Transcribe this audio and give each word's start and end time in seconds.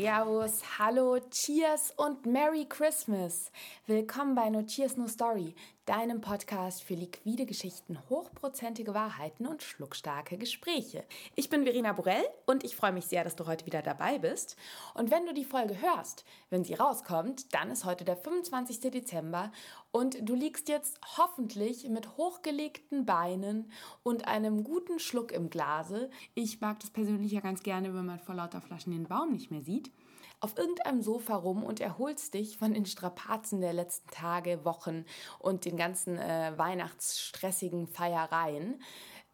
Servus, 0.00 0.62
hallo, 0.78 1.18
Cheers 1.30 1.92
und 1.98 2.24
Merry 2.24 2.64
Christmas. 2.64 3.52
Willkommen 3.86 4.34
bei 4.34 4.48
No 4.48 4.62
Cheers 4.62 4.96
No 4.96 5.06
Story, 5.06 5.54
deinem 5.90 6.20
Podcast 6.20 6.84
für 6.84 6.94
liquide 6.94 7.46
Geschichten, 7.46 7.98
hochprozentige 8.08 8.94
Wahrheiten 8.94 9.44
und 9.48 9.64
schluckstarke 9.64 10.38
Gespräche. 10.38 11.02
Ich 11.34 11.50
bin 11.50 11.64
Verena 11.64 11.92
Borell 11.92 12.22
und 12.46 12.62
ich 12.62 12.76
freue 12.76 12.92
mich 12.92 13.06
sehr, 13.06 13.24
dass 13.24 13.34
du 13.34 13.48
heute 13.48 13.66
wieder 13.66 13.82
dabei 13.82 14.20
bist. 14.20 14.56
Und 14.94 15.10
wenn 15.10 15.26
du 15.26 15.34
die 15.34 15.44
Folge 15.44 15.82
hörst, 15.82 16.24
wenn 16.48 16.62
sie 16.62 16.74
rauskommt, 16.74 17.52
dann 17.52 17.72
ist 17.72 17.84
heute 17.84 18.04
der 18.04 18.16
25. 18.16 18.92
Dezember 18.92 19.50
und 19.90 20.16
du 20.28 20.36
liegst 20.36 20.68
jetzt 20.68 21.00
hoffentlich 21.16 21.88
mit 21.88 22.16
hochgelegten 22.16 23.04
Beinen 23.04 23.72
und 24.04 24.28
einem 24.28 24.62
guten 24.62 25.00
Schluck 25.00 25.32
im 25.32 25.50
Glase. 25.50 26.08
Ich 26.34 26.60
mag 26.60 26.78
das 26.78 26.90
persönlich 26.90 27.32
ja 27.32 27.40
ganz 27.40 27.64
gerne, 27.64 27.92
wenn 27.94 28.06
man 28.06 28.20
vor 28.20 28.36
lauter 28.36 28.60
Flaschen 28.60 28.92
den 28.92 29.08
Baum 29.08 29.32
nicht 29.32 29.50
mehr 29.50 29.62
sieht 29.62 29.90
auf 30.40 30.56
irgendeinem 30.56 31.02
Sofa 31.02 31.36
rum 31.36 31.62
und 31.62 31.80
erholst 31.80 32.34
dich 32.34 32.56
von 32.56 32.74
den 32.74 32.86
Strapazen 32.86 33.60
der 33.60 33.72
letzten 33.72 34.10
Tage, 34.10 34.64
Wochen 34.64 35.04
und 35.38 35.64
den 35.64 35.76
ganzen 35.76 36.18
äh, 36.18 36.52
weihnachtsstressigen 36.56 37.86
Feiereien. 37.86 38.82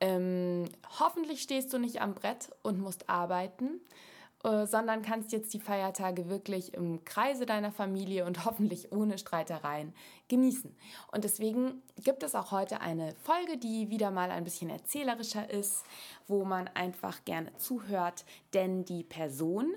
Ähm, 0.01 0.69
hoffentlich 0.99 1.43
stehst 1.43 1.73
du 1.73 1.79
nicht 1.79 2.03
am 2.03 2.15
Brett 2.15 2.51
und 2.63 2.81
musst 2.81 3.09
arbeiten, 3.09 3.81
äh, 4.45 4.67
sondern 4.67 5.03
kannst 5.03 5.33
jetzt 5.33 5.55
die 5.55 5.61
Feiertage 5.61 6.29
wirklich 6.29 6.75
im 6.75 7.05
Kreise 7.05 7.47
deiner 7.47 7.73
Familie 7.73 8.27
und 8.27 8.45
hoffentlich 8.45 8.93
ohne 8.93 9.19
Streitereien 9.19 9.95
genießen. 10.29 10.77
Und 11.13 11.25
deswegen 11.25 11.83
gibt 12.05 12.23
es 12.23 12.35
auch 12.35 12.53
heute 12.53 12.81
eine 12.81 13.15
Folge, 13.23 13.57
die 13.57 13.91
wieder 13.91 14.11
mal 14.11 14.31
ein 14.31 14.45
bisschen 14.45 14.71
erzählerischer 14.71 15.49
ist, 15.51 15.85
wo 16.29 16.45
man 16.45 16.69
einfach 16.69 17.25
gerne 17.25 17.57
zuhört, 17.57 18.25
denn 18.53 18.85
die 18.85 19.05
Person, 19.05 19.75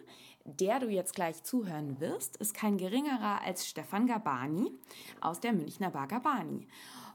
der 0.50 0.80
du 0.80 0.89
jetzt 0.89 1.16
gleich 1.16 1.44
zuhören 1.44 2.00
wirst, 2.00 2.38
ist 2.38 2.53
kein 2.53 2.78
geringerer 2.78 3.42
als 3.44 3.67
Stefan 3.67 4.08
Gabani 4.08 4.72
aus 5.22 5.39
der 5.39 5.53
Münchner 5.53 5.92
Bar 5.92 6.08
Gabani. 6.08 6.67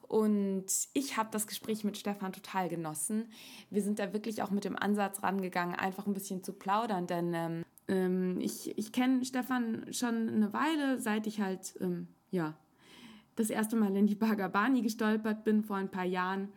Und 0.09 0.67
ich 0.93 1.17
habe 1.17 1.31
das 1.33 1.47
Gespräch 1.47 1.83
mit 1.83 1.97
Stefan 1.97 2.33
total 2.33 2.69
genossen. 2.69 3.29
Wir 3.71 3.83
sind 3.83 3.99
da 3.99 4.13
wirklich 4.13 4.43
auch 4.43 4.51
mit 4.51 4.65
dem 4.65 4.77
Ansatz 4.77 5.23
rangegangen, 5.23 5.75
einfach 5.75 6.07
ein 6.07 6.15
bisschen 6.15 6.45
zu 6.45 6.53
plaudern, 6.53 7.07
denn 7.07 7.35
ähm, 7.35 7.65
ähm 7.89 8.41
ich, 8.41 8.77
ich 8.79 8.93
kenne 8.93 9.25
Stefan 9.25 9.93
schon 9.93 10.29
eine 10.29 10.53
Weile, 10.53 11.01
seit 11.01 11.27
ich 11.27 11.41
halt, 11.41 11.75
ähm, 11.81 12.09
ja, 12.31 12.55
das 13.37 13.51
erste 13.51 13.77
Mal 13.77 13.97
in 13.97 14.07
die 14.07 14.15
Bar 14.15 14.37
Gabani 14.37 14.83
gestolpert 14.83 15.45
bin 15.45 15.65
vor 15.65 15.77
ein 15.77 15.91
paar 15.91 16.05
Jahren. 16.05 16.49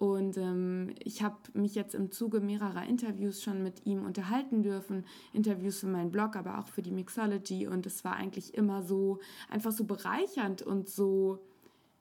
Und 0.00 0.38
ähm, 0.38 0.94
ich 1.04 1.22
habe 1.22 1.36
mich 1.52 1.74
jetzt 1.74 1.94
im 1.94 2.10
Zuge 2.10 2.40
mehrerer 2.40 2.86
Interviews 2.86 3.42
schon 3.42 3.62
mit 3.62 3.84
ihm 3.84 4.06
unterhalten 4.06 4.62
dürfen. 4.62 5.04
Interviews 5.34 5.80
für 5.80 5.88
meinen 5.88 6.10
Blog, 6.10 6.36
aber 6.36 6.58
auch 6.58 6.68
für 6.68 6.80
die 6.80 6.90
Mixology. 6.90 7.66
Und 7.66 7.84
es 7.84 8.02
war 8.02 8.16
eigentlich 8.16 8.54
immer 8.54 8.82
so, 8.82 9.18
einfach 9.50 9.72
so 9.72 9.84
bereichernd 9.84 10.62
und 10.62 10.88
so 10.88 11.44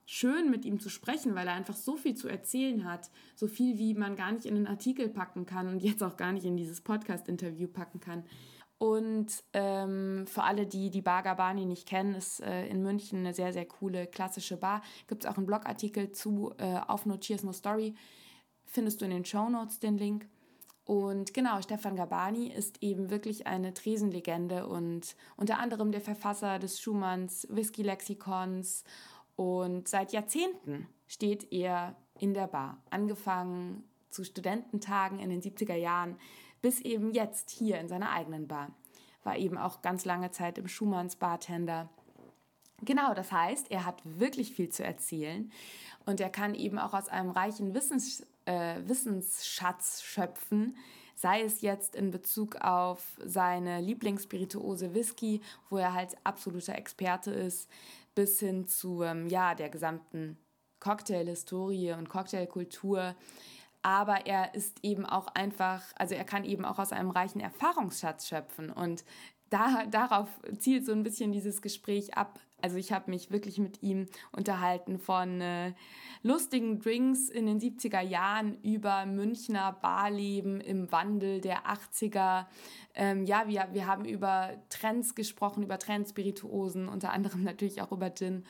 schön 0.06 0.50
mit 0.50 0.64
ihm 0.64 0.80
zu 0.80 0.88
sprechen, 0.88 1.36
weil 1.36 1.48
er 1.48 1.56
einfach 1.56 1.76
so 1.76 1.98
viel 1.98 2.16
zu 2.16 2.30
erzählen 2.30 2.86
hat. 2.86 3.12
So 3.36 3.48
viel, 3.48 3.78
wie 3.78 3.94
man 3.96 4.16
gar 4.16 4.32
nicht 4.32 4.46
in 4.46 4.56
einen 4.56 4.68
Artikel 4.68 5.10
packen 5.10 5.46
kann 5.46 5.68
und 5.68 5.84
jetzt 5.84 6.02
auch 6.02 6.16
gar 6.16 6.32
nicht 6.32 6.46
in 6.46 6.56
dieses 6.56 6.80
Podcast-Interview 6.80 7.68
packen 7.68 8.00
kann. 8.00 8.24
Und 8.80 9.28
ähm, 9.52 10.26
für 10.26 10.44
alle, 10.44 10.66
die 10.66 10.90
die 10.90 11.02
Bar 11.02 11.22
Gabani 11.22 11.66
nicht 11.66 11.86
kennen, 11.86 12.16
ist 12.16 12.40
äh, 12.40 12.66
in 12.68 12.82
München 12.82 13.20
eine 13.20 13.34
sehr, 13.34 13.52
sehr 13.52 13.66
coole 13.66 14.08
klassische 14.08 14.56
Bar. 14.56 14.82
Gibt 15.08 15.26
es 15.26 15.30
auch 15.30 15.36
einen 15.36 15.46
Blogartikel 15.46 16.14
zu 16.14 16.54
äh, 16.58 16.80
auf 16.88 17.06
No 17.06 17.18
Cheers 17.18 17.44
No 17.44 17.52
Story. 17.52 17.94
Findest 18.66 19.02
du 19.02 19.06
in 19.06 19.12
den 19.12 19.26
Show 19.26 19.50
Notes 19.50 19.80
den 19.80 19.98
Link. 19.98 20.30
Und 20.86 21.34
genau, 21.34 21.62
Stefan 21.62 21.98
Gabani 21.98 22.48
ist 22.48 22.82
eben 22.82 23.10
wirklich 23.10 23.48
eine 23.48 23.74
Tresenlegende 23.74 24.66
und 24.66 25.18
unter 25.36 25.60
anderem 25.60 25.92
der 25.92 26.02
Verfasser 26.02 26.58
des 26.58 26.80
Schumanns 26.80 27.48
Whisky-Lexikons. 27.52 28.86
Und 29.36 29.90
seit 29.90 30.14
Jahrzehnten 30.14 30.88
steht 31.06 31.52
er 31.52 31.98
in 32.18 32.34
der 32.34 32.48
Bar. 32.48 32.82
Angefangen 32.90 33.84
zu 34.10 34.24
Studententagen 34.24 35.20
in 35.20 35.30
den 35.30 35.42
70er 35.42 35.76
Jahren 35.76 36.18
bis 36.62 36.82
eben 36.82 37.12
jetzt 37.12 37.50
hier 37.50 37.80
in 37.80 37.88
seiner 37.88 38.12
eigenen 38.12 38.48
Bar. 38.48 38.72
War 39.24 39.38
eben 39.38 39.58
auch 39.58 39.82
ganz 39.82 40.06
lange 40.06 40.32
Zeit 40.32 40.58
im 40.58 40.68
Schumanns 40.68 41.16
Bartender. 41.16 41.90
Genau, 42.82 43.14
das 43.14 43.32
heißt, 43.32 43.72
er 43.72 43.86
hat 43.86 44.02
wirklich 44.04 44.54
viel 44.54 44.70
zu 44.70 44.84
erzählen 44.84 45.52
und 46.06 46.22
er 46.22 46.30
kann 46.30 46.56
eben 46.56 46.80
auch 46.80 46.94
aus 46.94 47.10
einem 47.10 47.32
reichen 47.32 47.74
Wissens, 47.74 48.26
äh, 48.46 48.78
Wissensschatz 48.86 50.02
schöpfen, 50.02 50.78
sei 51.16 51.42
es 51.42 51.62
jetzt 51.62 51.96
in 51.96 52.12
Bezug 52.12 52.56
auf 52.62 53.20
seine 53.26 53.82
Lieblingsspirituose 53.82 54.94
Whisky, 54.94 55.42
wo 55.70 55.78
er 55.78 55.94
halt 55.94 56.16
absoluter 56.24 56.76
Experte 56.76 57.32
ist, 57.32 57.70
bis 58.16 58.40
hin 58.40 58.68
zu 58.68 59.04
ähm, 59.04 59.28
ja, 59.28 59.56
der 59.56 59.70
gesamten 59.70 60.38
Cocktailhistorie 60.80 61.92
und 61.92 62.08
Cocktailkultur 62.08 63.16
aber 63.82 64.26
er 64.26 64.54
ist 64.56 64.80
eben 64.84 65.06
auch 65.06 65.28
einfach, 65.28 65.84
also 65.96 66.16
er 66.16 66.26
kann 66.26 66.44
eben 66.44 66.66
auch 66.66 66.80
aus 66.80 66.92
einem 66.92 67.12
reichen 67.12 67.40
Erfahrungsschatz 67.40 68.28
schöpfen 68.28 68.70
und 68.72 69.04
da, 69.50 69.86
darauf 69.90 70.30
zielt 70.58 70.86
so 70.86 70.92
ein 70.92 71.04
bisschen 71.04 71.32
dieses 71.32 71.62
Gespräch 71.62 72.16
ab. 72.16 72.40
Also 72.62 72.78
ich 72.78 72.92
habe 72.92 73.10
mich 73.10 73.32
wirklich 73.32 73.58
mit 73.58 73.82
ihm 73.82 74.08
unterhalten 74.32 75.00
von 75.00 75.40
äh, 75.40 75.74
lustigen 76.24 76.80
Drinks 76.80 77.30
in 77.30 77.46
den 77.46 77.60
70er 77.60 78.02
Jahren 78.02 78.62
über 78.62 79.06
Münchner 79.06 79.72
Barleben 79.72 80.60
im 80.60 80.92
Wandel 80.92 81.40
der 81.40 81.66
80er. 81.66 82.48
Ähm, 82.96 83.26
ja, 83.26 83.48
wir, 83.48 83.70
wir 83.72 83.88
haben 83.88 84.04
über 84.04 84.52
Trends 84.70 85.16
gesprochen, 85.16 85.64
über 85.64 85.80
Trendspirituosen, 85.80 86.90
unter 86.90 87.14
anderem 87.14 87.44
natürlich 87.44 87.82
auch 87.82 87.94
über 87.94 88.14
Gin, 88.14 88.44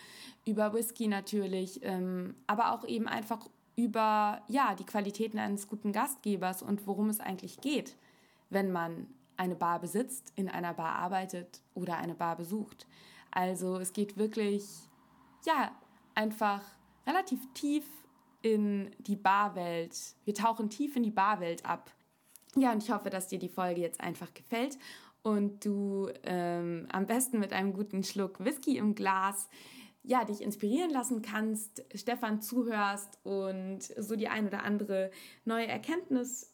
über 0.46 0.74
Whisky 0.74 1.08
natürlich, 1.08 1.82
ähm, 1.84 2.36
aber 2.48 2.74
auch 2.74 2.86
eben 2.86 3.08
einfach 3.08 3.48
über 3.80 4.42
ja, 4.50 4.76
die 4.76 4.86
Qualitäten 4.86 5.40
eines 5.40 5.70
guten 5.70 5.94
Gastgebers 5.94 6.62
und 6.62 6.86
worum 6.86 7.10
es 7.10 7.22
eigentlich 7.22 7.62
geht, 7.62 7.96
wenn 8.50 8.72
man 8.72 9.08
eine 9.38 9.56
Bar 9.56 9.80
besitzt, 9.80 10.34
in 10.36 10.50
einer 10.50 10.74
Bar 10.74 10.96
arbeitet 10.96 11.62
oder 11.74 11.96
eine 11.98 12.14
Bar 12.14 12.36
besucht. 12.36 12.88
Also 13.32 13.78
es 13.78 13.94
geht 13.94 14.18
wirklich, 14.18 14.66
ja, 15.46 15.72
einfach 16.14 16.62
relativ 17.08 17.40
tief 17.54 17.86
in 18.42 18.92
die 19.00 19.16
Barwelt. 19.16 19.96
Wir 20.26 20.34
tauchen 20.34 20.70
tief 20.70 20.98
in 20.98 21.04
die 21.04 21.12
Barwelt 21.12 21.66
ab. 21.66 21.90
Ja, 22.56 22.74
und 22.74 22.84
ich 22.84 22.92
hoffe, 22.92 23.10
dass 23.10 23.30
dir 23.30 23.40
die 23.40 23.48
Folge 23.48 23.80
jetzt 23.80 24.02
einfach 24.02 24.34
gefällt 24.34 24.78
und 25.22 25.64
du 25.64 26.10
ähm, 26.24 26.88
am 26.92 27.06
besten 27.06 27.40
mit 27.40 27.54
einem 27.54 27.72
guten 27.72 28.04
Schluck 28.04 28.44
Whisky 28.44 28.78
im 28.78 28.94
Glas 28.96 29.48
ja, 30.10 30.26
dich 30.26 30.42
inspirieren 30.42 30.90
lassen 30.90 31.22
kannst, 31.22 31.86
Stefan 31.94 32.42
zuhörst 32.42 33.20
und 33.24 33.82
so 33.82 34.16
die 34.16 34.28
ein 34.28 34.48
oder 34.48 34.64
andere 34.64 35.12
neue 35.46 35.68
Erkenntnis 35.68 36.52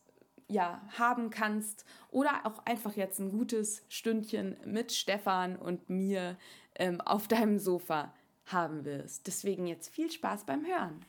ja, 0.49 0.85
haben 0.97 1.29
kannst 1.29 1.85
oder 2.11 2.45
auch 2.45 2.65
einfach 2.65 2.97
jetzt 2.97 3.17
ein 3.19 3.31
gutes 3.31 3.85
Stündchen 3.87 4.57
mit 4.65 4.91
Stefan 4.91 5.55
und 5.55 5.89
mir 5.89 6.37
ähm, 6.75 6.99
auf 6.99 7.29
deinem 7.29 7.57
Sofa 7.57 8.13
haben 8.45 8.83
wirst. 8.83 9.25
Deswegen 9.25 9.67
jetzt 9.67 9.87
viel 9.87 10.11
Spaß 10.11 10.45
beim 10.45 10.65
Hören. 10.65 11.05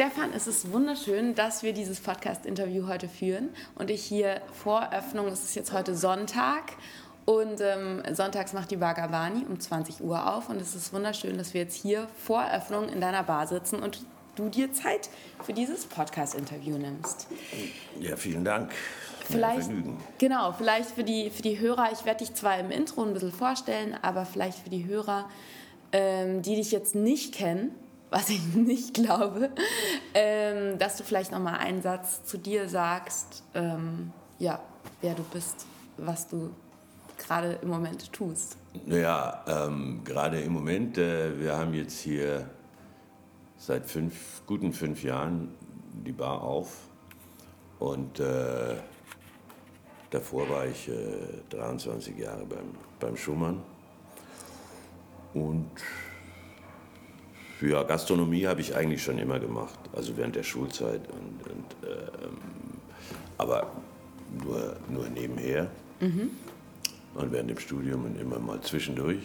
Stefan, 0.00 0.32
es 0.32 0.46
ist 0.46 0.72
wunderschön, 0.72 1.34
dass 1.34 1.64
wir 1.64 1.72
dieses 1.72 1.98
Podcast-Interview 1.98 2.86
heute 2.86 3.08
führen 3.08 3.48
und 3.74 3.90
ich 3.90 4.00
hier 4.04 4.40
vor 4.62 4.92
Öffnung, 4.92 5.26
es 5.26 5.42
ist 5.42 5.56
jetzt 5.56 5.72
heute 5.72 5.96
Sonntag 5.96 6.74
und 7.24 7.60
ähm, 7.60 8.00
sonntags 8.12 8.52
macht 8.52 8.70
die 8.70 8.76
Bar 8.76 8.94
Gabani 8.94 9.44
um 9.48 9.58
20 9.58 10.00
Uhr 10.00 10.32
auf 10.32 10.50
und 10.50 10.60
es 10.60 10.76
ist 10.76 10.92
wunderschön, 10.92 11.36
dass 11.36 11.52
wir 11.52 11.62
jetzt 11.62 11.74
hier 11.74 12.06
vor 12.16 12.48
Öffnung 12.48 12.88
in 12.88 13.00
deiner 13.00 13.24
Bar 13.24 13.48
sitzen 13.48 13.80
und 13.80 14.00
du 14.36 14.48
dir 14.48 14.72
Zeit 14.72 15.10
für 15.42 15.52
dieses 15.52 15.86
Podcast-Interview 15.86 16.78
nimmst. 16.78 17.26
Ja, 17.98 18.14
vielen 18.14 18.44
Dank. 18.44 18.70
Vielleicht, 19.24 19.68
genau, 20.18 20.52
vielleicht 20.52 20.90
für 20.92 21.02
die, 21.02 21.28
für 21.30 21.42
die 21.42 21.58
Hörer, 21.58 21.90
ich 21.92 22.04
werde 22.04 22.24
dich 22.24 22.34
zwar 22.34 22.56
im 22.60 22.70
Intro 22.70 23.02
ein 23.02 23.14
bisschen 23.14 23.32
vorstellen, 23.32 23.96
aber 24.00 24.26
vielleicht 24.26 24.60
für 24.60 24.70
die 24.70 24.86
Hörer, 24.86 25.28
ähm, 25.90 26.40
die 26.42 26.54
dich 26.54 26.70
jetzt 26.70 26.94
nicht 26.94 27.34
kennen, 27.34 27.74
was 28.10 28.30
ich 28.30 28.42
nicht 28.54 28.94
glaube, 28.94 29.50
ähm, 30.14 30.78
dass 30.78 30.96
du 30.96 31.04
vielleicht 31.04 31.32
noch 31.32 31.40
mal 31.40 31.58
einen 31.58 31.82
Satz 31.82 32.24
zu 32.24 32.38
dir 32.38 32.68
sagst, 32.68 33.44
ähm, 33.54 34.12
ja, 34.38 34.60
wer 35.00 35.14
du 35.14 35.22
bist, 35.24 35.66
was 35.96 36.28
du 36.28 36.50
gerade 37.18 37.58
im 37.62 37.68
Moment 37.68 38.12
tust. 38.12 38.56
Naja, 38.86 39.44
ähm, 39.46 40.02
gerade 40.04 40.40
im 40.40 40.52
Moment, 40.52 40.98
äh, 40.98 41.38
wir 41.38 41.56
haben 41.56 41.74
jetzt 41.74 41.98
hier 41.98 42.48
seit 43.56 43.86
fünf, 43.86 44.42
guten 44.46 44.72
fünf 44.72 45.02
Jahren 45.02 45.54
die 46.06 46.12
Bar 46.12 46.42
auf 46.42 46.76
und 47.80 48.20
äh, 48.20 48.76
davor 50.10 50.48
war 50.48 50.66
ich 50.66 50.88
äh, 50.88 51.42
23 51.50 52.16
Jahre 52.16 52.44
beim, 52.46 52.70
beim 53.00 53.16
Schumann 53.16 53.62
und 55.34 55.70
Ja, 57.60 57.82
Gastronomie 57.82 58.46
habe 58.46 58.60
ich 58.60 58.74
eigentlich 58.76 59.02
schon 59.02 59.18
immer 59.18 59.40
gemacht, 59.40 59.78
also 59.92 60.16
während 60.16 60.36
der 60.36 60.44
Schulzeit. 60.44 61.00
Und, 61.08 61.50
und 61.50 61.90
ähm, 61.90 62.38
aber 63.36 63.70
nur, 64.44 64.76
nur 64.88 65.08
nebenher 65.08 65.70
mhm. 66.00 66.30
und 67.14 67.32
während 67.32 67.50
dem 67.50 67.58
Studium 67.58 68.04
und 68.04 68.20
immer 68.20 68.38
mal 68.38 68.60
zwischendurch. 68.60 69.22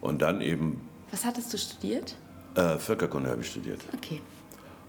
Und 0.00 0.22
dann 0.22 0.40
eben. 0.40 0.80
Was 1.10 1.24
hattest 1.24 1.52
du 1.52 1.58
studiert? 1.58 2.16
Äh, 2.54 2.78
Völkerkunde 2.78 3.30
habe 3.30 3.42
ich 3.42 3.50
studiert. 3.50 3.80
Okay. 3.94 4.20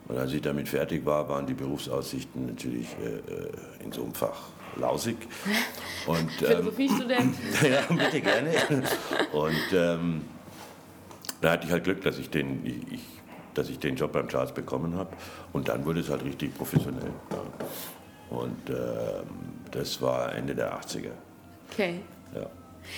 Und 0.07 0.17
als 0.17 0.33
ich 0.33 0.41
damit 0.41 0.67
fertig 0.67 1.05
war, 1.05 1.29
waren 1.29 1.45
die 1.45 1.53
Berufsaussichten 1.53 2.47
natürlich 2.47 2.87
äh, 3.01 3.31
äh 3.31 3.51
in 3.83 3.91
so 3.91 4.03
einem 4.03 4.13
Fach 4.13 4.49
lausig. 4.77 5.17
Und, 6.07 6.31
Philosophiestudent. 6.31 7.35
Ähm, 7.63 7.71
ja, 7.99 8.05
bitte 8.05 8.21
gerne. 8.21 8.51
Und 9.31 9.73
ähm, 9.73 10.21
da 11.43 11.51
hatte 11.51 11.67
ich 11.67 11.73
halt 11.73 11.83
Glück, 11.83 12.01
dass 12.01 12.17
ich 12.17 12.29
den, 12.29 12.65
ich, 12.89 13.01
dass 13.53 13.69
ich 13.69 13.77
den 13.77 13.95
Job 13.95 14.13
beim 14.13 14.29
Charles 14.29 14.53
bekommen 14.53 14.95
habe. 14.95 15.09
Und 15.51 15.67
dann 15.67 15.85
wurde 15.85 15.99
es 15.99 16.09
halt 16.09 16.23
richtig 16.23 16.55
professionell. 16.55 17.11
Ja. 17.31 18.37
Und 18.37 18.69
ähm, 18.69 18.75
das 19.71 20.01
war 20.01 20.33
Ende 20.33 20.55
der 20.55 20.73
80er. 20.79 21.11
Okay. 21.71 21.99
Ja. 22.33 22.47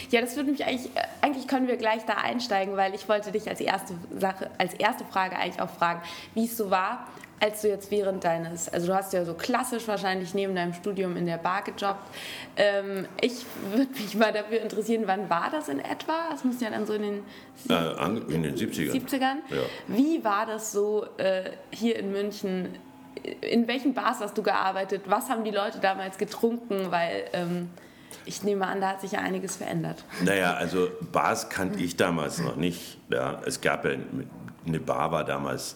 Ja, 0.09 0.21
das 0.21 0.35
würde 0.35 0.51
mich 0.51 0.65
eigentlich, 0.65 0.89
eigentlich 1.21 1.47
können 1.47 1.67
wir 1.67 1.77
gleich 1.77 2.05
da 2.05 2.13
einsteigen, 2.13 2.75
weil 2.75 2.95
ich 2.95 3.07
wollte 3.07 3.31
dich 3.31 3.47
als 3.47 3.59
erste 3.59 3.93
Sache, 4.17 4.49
als 4.57 4.73
erste 4.73 5.05
Frage 5.05 5.37
eigentlich 5.37 5.61
auch 5.61 5.69
fragen, 5.69 6.01
wie 6.33 6.45
es 6.45 6.57
so 6.57 6.71
war, 6.71 7.07
als 7.39 7.61
du 7.61 7.67
jetzt 7.67 7.91
während 7.91 8.23
deines, 8.23 8.69
also 8.69 8.87
du 8.87 8.95
hast 8.95 9.13
ja 9.13 9.25
so 9.25 9.33
klassisch 9.33 9.87
wahrscheinlich 9.87 10.33
neben 10.33 10.55
deinem 10.55 10.73
Studium 10.73 11.17
in 11.17 11.25
der 11.25 11.37
Bar 11.37 11.63
gejobbt. 11.63 12.09
Ähm, 12.55 13.07
ich 13.21 13.45
würde 13.71 13.91
mich 13.91 14.15
mal 14.15 14.31
dafür 14.31 14.61
interessieren, 14.61 15.03
wann 15.05 15.29
war 15.29 15.49
das 15.51 15.67
in 15.67 15.79
etwa? 15.79 16.29
Das 16.31 16.43
muss 16.43 16.61
ja 16.61 16.69
dann 16.69 16.85
so 16.85 16.93
in 16.93 17.01
den, 17.01 17.23
äh, 17.69 18.33
in 18.33 18.43
den 18.43 18.55
70ern. 18.55 18.91
70ern. 18.91 19.37
Ja. 19.49 19.63
Wie 19.87 20.23
war 20.23 20.45
das 20.45 20.71
so 20.71 21.05
äh, 21.17 21.51
hier 21.71 21.97
in 21.99 22.11
München? 22.11 22.77
In 23.41 23.67
welchen 23.67 23.93
Bars 23.93 24.19
hast 24.19 24.37
du 24.37 24.43
gearbeitet? 24.43 25.03
Was 25.07 25.29
haben 25.29 25.43
die 25.43 25.51
Leute 25.51 25.79
damals 25.79 26.17
getrunken? 26.17 26.91
Weil 26.91 27.25
ähm, 27.33 27.69
ich 28.25 28.43
nehme 28.43 28.65
an, 28.65 28.81
da 28.81 28.89
hat 28.89 29.01
sich 29.01 29.13
ja 29.13 29.19
einiges 29.19 29.57
verändert. 29.57 30.03
Naja, 30.23 30.53
also 30.53 30.89
Bars 31.11 31.49
kannte 31.49 31.79
ich 31.79 31.97
damals 31.97 32.39
noch 32.39 32.55
nicht. 32.55 32.97
Ja. 33.09 33.41
Es 33.45 33.61
gab 33.61 33.85
ja, 33.85 33.91
eine 34.65 34.79
Bar 34.79 35.11
war 35.11 35.23
damals 35.23 35.75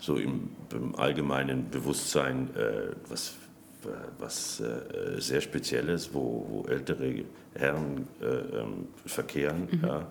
so 0.00 0.16
im, 0.16 0.50
im 0.72 0.96
allgemeinen 0.96 1.70
Bewusstsein 1.70 2.48
äh, 2.56 2.94
was, 3.08 3.34
was 4.18 4.60
äh, 4.60 5.20
sehr 5.20 5.40
Spezielles, 5.40 6.12
wo, 6.12 6.46
wo 6.48 6.68
ältere 6.68 7.24
Herren 7.54 8.08
äh, 8.20 8.26
ähm, 8.26 8.88
verkehren. 9.06 9.68
Mhm. 9.70 9.86
Ja. 9.86 10.06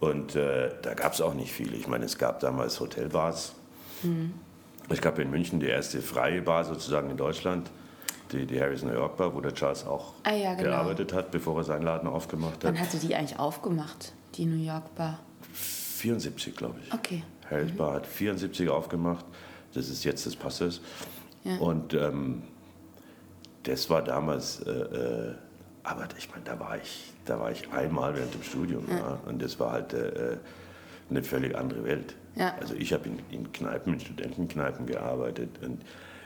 Und 0.00 0.34
äh, 0.34 0.70
da 0.82 0.94
gab 0.94 1.12
es 1.12 1.20
auch 1.20 1.34
nicht 1.34 1.52
viel. 1.52 1.74
Ich 1.74 1.86
meine, 1.86 2.06
es 2.06 2.18
gab 2.18 2.40
damals 2.40 2.80
Hotelbars. 2.80 3.54
Mhm. 4.02 4.34
Es 4.88 5.00
gab 5.00 5.18
in 5.18 5.30
München 5.30 5.60
die 5.60 5.68
erste 5.68 6.02
freie 6.02 6.42
Bar 6.42 6.64
sozusagen 6.64 7.10
in 7.10 7.16
Deutschland 7.16 7.70
die, 8.32 8.46
die 8.46 8.60
Harris 8.60 8.82
New 8.82 8.92
York 8.92 9.16
Bar, 9.16 9.34
wo 9.34 9.40
der 9.40 9.54
Charles 9.54 9.84
auch 9.84 10.14
ah, 10.24 10.32
ja, 10.32 10.54
genau. 10.54 10.70
gearbeitet 10.70 11.12
hat, 11.12 11.30
bevor 11.30 11.58
er 11.58 11.64
seinen 11.64 11.82
Laden 11.82 12.08
aufgemacht 12.08 12.54
hat. 12.54 12.64
Wann 12.64 12.80
hatte 12.80 12.98
die 12.98 13.14
eigentlich 13.14 13.38
aufgemacht, 13.38 14.12
die 14.34 14.46
New 14.46 14.62
York 14.62 14.94
Bar? 14.94 15.20
74, 15.52 16.56
glaube 16.56 16.80
ich. 16.84 16.92
Okay. 16.92 17.22
Harris 17.50 17.72
mhm. 17.72 17.76
Bar 17.76 17.94
hat 17.94 18.06
74 18.06 18.68
aufgemacht. 18.68 19.24
Das 19.74 19.88
ist 19.88 20.04
jetzt 20.04 20.26
das 20.26 20.36
Passes. 20.36 20.80
Ja. 21.44 21.56
Und 21.56 21.94
ähm, 21.94 22.42
das 23.62 23.88
war 23.90 24.02
damals, 24.02 24.60
äh, 24.60 24.70
äh, 24.70 25.34
aber 25.82 26.08
ich 26.18 26.30
meine, 26.30 26.44
da 26.44 26.58
war 26.60 26.76
ich, 26.76 27.12
da 27.24 27.40
war 27.40 27.50
ich 27.50 27.70
einmal 27.72 28.14
während 28.14 28.34
dem 28.34 28.42
Studium. 28.42 28.84
Ja. 28.88 28.96
Ja, 28.96 29.18
und 29.26 29.42
das 29.42 29.58
war 29.58 29.72
halt 29.72 29.92
äh, 29.92 30.36
eine 31.10 31.22
völlig 31.22 31.56
andere 31.56 31.84
Welt. 31.84 32.14
Also 32.36 32.74
ich 32.74 32.92
habe 32.92 33.08
in, 33.08 33.18
in 33.30 33.52
Kneipen, 33.52 33.94
in 33.94 34.00
Studentenkneipen 34.00 34.86
gearbeitet. 34.86 35.50
Und 35.62 35.82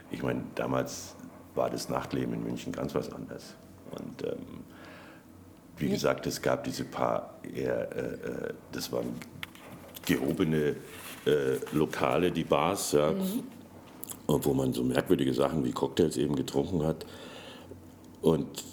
ich 0.09 0.23
meine, 0.23 0.41
damals 0.55 1.15
war 1.53 1.69
das 1.69 1.89
Nachtleben 1.89 2.33
in 2.33 2.43
München 2.43 2.71
ganz 2.71 2.95
was 2.95 3.11
anderes. 3.11 3.55
Und 3.91 4.23
ähm, 4.23 4.63
wie 5.77 5.89
gesagt, 5.89 6.25
es 6.27 6.41
gab 6.41 6.63
diese 6.63 6.85
paar 6.85 7.35
eher, 7.43 7.91
äh, 7.95 7.99
äh, 7.99 8.53
das 8.71 8.91
waren 8.91 9.15
gehobene 10.05 10.75
äh, 11.27 11.59
Lokale, 11.73 12.31
die 12.31 12.43
Bars, 12.43 12.93
ja, 12.93 13.11
mhm. 13.11 13.43
wo 14.27 14.53
man 14.53 14.73
so 14.73 14.83
merkwürdige 14.83 15.33
Sachen 15.33 15.65
wie 15.65 15.71
Cocktails 15.71 16.17
eben 16.17 16.35
getrunken 16.35 16.83
hat. 16.83 17.05
Und 18.21 18.63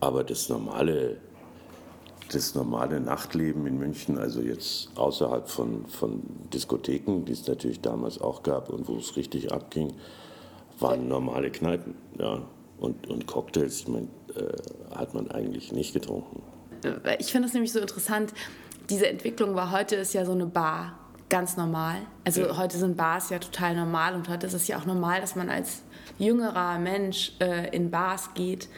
aber 0.00 0.24
das 0.24 0.48
normale, 0.48 1.16
das 2.32 2.54
normale 2.54 3.00
Nachtleben 3.00 3.66
in 3.66 3.78
München, 3.78 4.18
also 4.18 4.40
jetzt 4.40 4.90
außerhalb 4.96 5.48
von, 5.48 5.86
von 5.86 6.22
Diskotheken, 6.52 7.24
die 7.24 7.32
es 7.32 7.46
natürlich 7.46 7.80
damals 7.80 8.20
auch 8.20 8.42
gab 8.42 8.70
und 8.70 8.88
wo 8.88 8.96
es 8.96 9.16
richtig 9.16 9.52
abging, 9.52 9.94
waren 10.78 11.08
normale 11.08 11.50
Kneipen. 11.50 11.94
Ja. 12.18 12.42
Und, 12.78 13.08
und 13.08 13.26
Cocktails, 13.26 13.80
ich 13.80 13.88
mein, 13.88 14.08
äh, 14.36 14.96
hat 14.96 15.14
man 15.14 15.30
eigentlich 15.32 15.72
nicht 15.72 15.92
getrunken. 15.92 16.42
Ich 17.18 17.32
finde 17.32 17.48
es 17.48 17.54
nämlich 17.54 17.72
so 17.72 17.80
interessant, 17.80 18.32
diese 18.88 19.08
Entwicklung 19.08 19.56
war 19.56 19.72
heute 19.72 19.96
ist 19.96 20.14
ja 20.14 20.24
so 20.24 20.30
eine 20.30 20.46
Bar 20.46 20.96
ganz 21.28 21.56
normal. 21.56 21.96
Also 22.24 22.42
ja. 22.42 22.56
heute 22.56 22.78
sind 22.78 22.96
Bars 22.96 23.30
ja 23.30 23.38
total 23.38 23.74
normal 23.74 24.14
und 24.14 24.28
heute 24.28 24.46
ist 24.46 24.54
es 24.54 24.68
ja 24.68 24.78
auch 24.78 24.86
normal, 24.86 25.20
dass 25.20 25.36
man 25.36 25.50
als 25.50 25.82
jüngerer 26.18 26.78
Mensch 26.78 27.32
äh, 27.40 27.74
in 27.74 27.90
Bars 27.90 28.30
geht. 28.34 28.68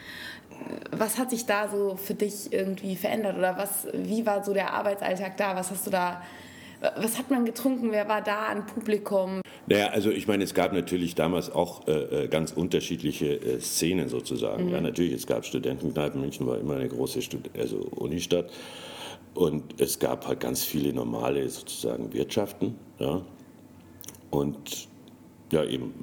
Was 0.91 1.17
hat 1.17 1.31
sich 1.31 1.45
da 1.45 1.69
so 1.69 1.95
für 1.95 2.13
dich 2.13 2.53
irgendwie 2.53 2.95
verändert 2.95 3.37
oder 3.37 3.57
was, 3.57 3.87
wie 3.93 4.25
war 4.25 4.43
so 4.43 4.53
der 4.53 4.73
Arbeitsalltag 4.73 5.37
da? 5.37 5.55
Was 5.55 5.71
hast 5.71 5.87
du 5.87 5.91
da 5.91 6.21
was 6.95 7.17
hat 7.17 7.29
man 7.29 7.45
getrunken? 7.45 7.91
Wer 7.91 8.07
war 8.09 8.21
da 8.21 8.47
an 8.47 8.65
Publikum? 8.65 9.41
Naja, 9.67 9.89
also 9.89 10.09
ich 10.09 10.27
meine, 10.27 10.43
es 10.43 10.53
gab 10.53 10.73
natürlich 10.73 11.13
damals 11.13 11.51
auch 11.51 11.87
äh, 11.87 12.23
äh, 12.23 12.27
ganz 12.27 12.51
unterschiedliche 12.51 13.35
äh, 13.35 13.59
Szenen 13.59 14.09
sozusagen. 14.09 14.65
Mhm. 14.65 14.71
Ja, 14.71 14.81
natürlich, 14.81 15.13
es 15.13 15.27
gab 15.27 15.45
Studentenkneipen. 15.45 16.19
München 16.19 16.47
war 16.47 16.57
immer 16.57 16.75
eine 16.75 16.87
große 16.87 17.21
Stud 17.21 17.51
also 17.57 17.77
Unistadt. 17.77 18.49
Und 19.33 19.79
es 19.79 19.97
gab 19.99 20.27
halt 20.27 20.39
ganz 20.39 20.63
viele 20.63 20.93
normale 20.93 21.47
sozusagen 21.47 22.11
Wirtschaften. 22.13 22.75
Ja. 22.99 23.21
Und 24.29 24.87
ja, 25.51 25.63
eben 25.63 25.93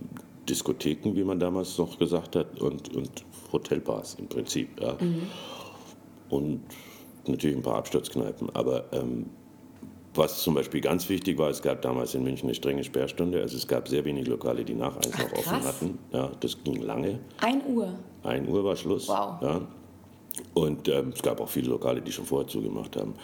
Diskotheken, 0.49 1.15
wie 1.15 1.25
man 1.25 1.39
damals 1.39 1.77
noch 1.79 1.99
gesagt 1.99 2.37
hat, 2.37 2.61
und, 2.61 2.95
und 2.95 3.25
Hotelbars 3.53 4.15
im 4.15 4.29
Prinzip. 4.29 4.81
Ja. 4.81 4.97
Mhm. 5.01 5.23
Und 6.31 6.63
natürlich 7.27 7.57
ein 7.57 7.63
paar 7.63 7.77
Absturzkneipen. 7.77 8.51
Aber 8.55 8.85
ähm, 8.93 9.27
was 10.15 10.43
zum 10.43 10.55
Beispiel 10.55 10.81
ganz 10.81 11.09
wichtig 11.09 11.39
war, 11.39 11.51
es 11.51 11.63
gab 11.63 11.83
damals 11.83 12.15
in 12.15 12.25
München 12.25 12.49
eine 12.49 12.55
strenge 12.55 12.83
Sperrstunde. 12.83 13.41
Also 13.41 13.57
es 13.57 13.69
gab 13.69 13.89
sehr 13.89 14.05
wenige 14.05 14.31
Lokale, 14.31 14.65
die 14.65 14.75
nach 14.75 14.97
eins 14.97 15.17
noch 15.17 15.33
offen 15.33 15.65
hatten. 15.65 15.99
Ja, 16.13 16.31
das 16.41 16.63
ging 16.65 16.83
lange. 16.83 17.21
Ein 17.41 17.63
Uhr? 17.67 17.95
Ein 18.23 18.49
Uhr 18.49 18.65
war 18.65 18.77
Schluss. 18.77 19.09
Wow. 19.09 19.41
Ja. 19.43 19.61
Und 20.55 20.89
ähm, 20.89 21.13
es 21.15 21.23
gab 21.23 21.41
auch 21.41 21.49
viele 21.49 21.69
Lokale, 21.69 22.01
die 22.01 22.13
schon 22.13 22.25
vorher 22.25 22.49
zugemacht 22.49 22.97
haben. 22.97 23.15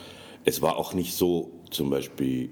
Es 0.44 0.60
war 0.62 0.76
auch 0.76 0.94
nicht 0.94 1.14
so 1.14 1.50
zum 1.70 1.90
Beispiel 1.90 2.50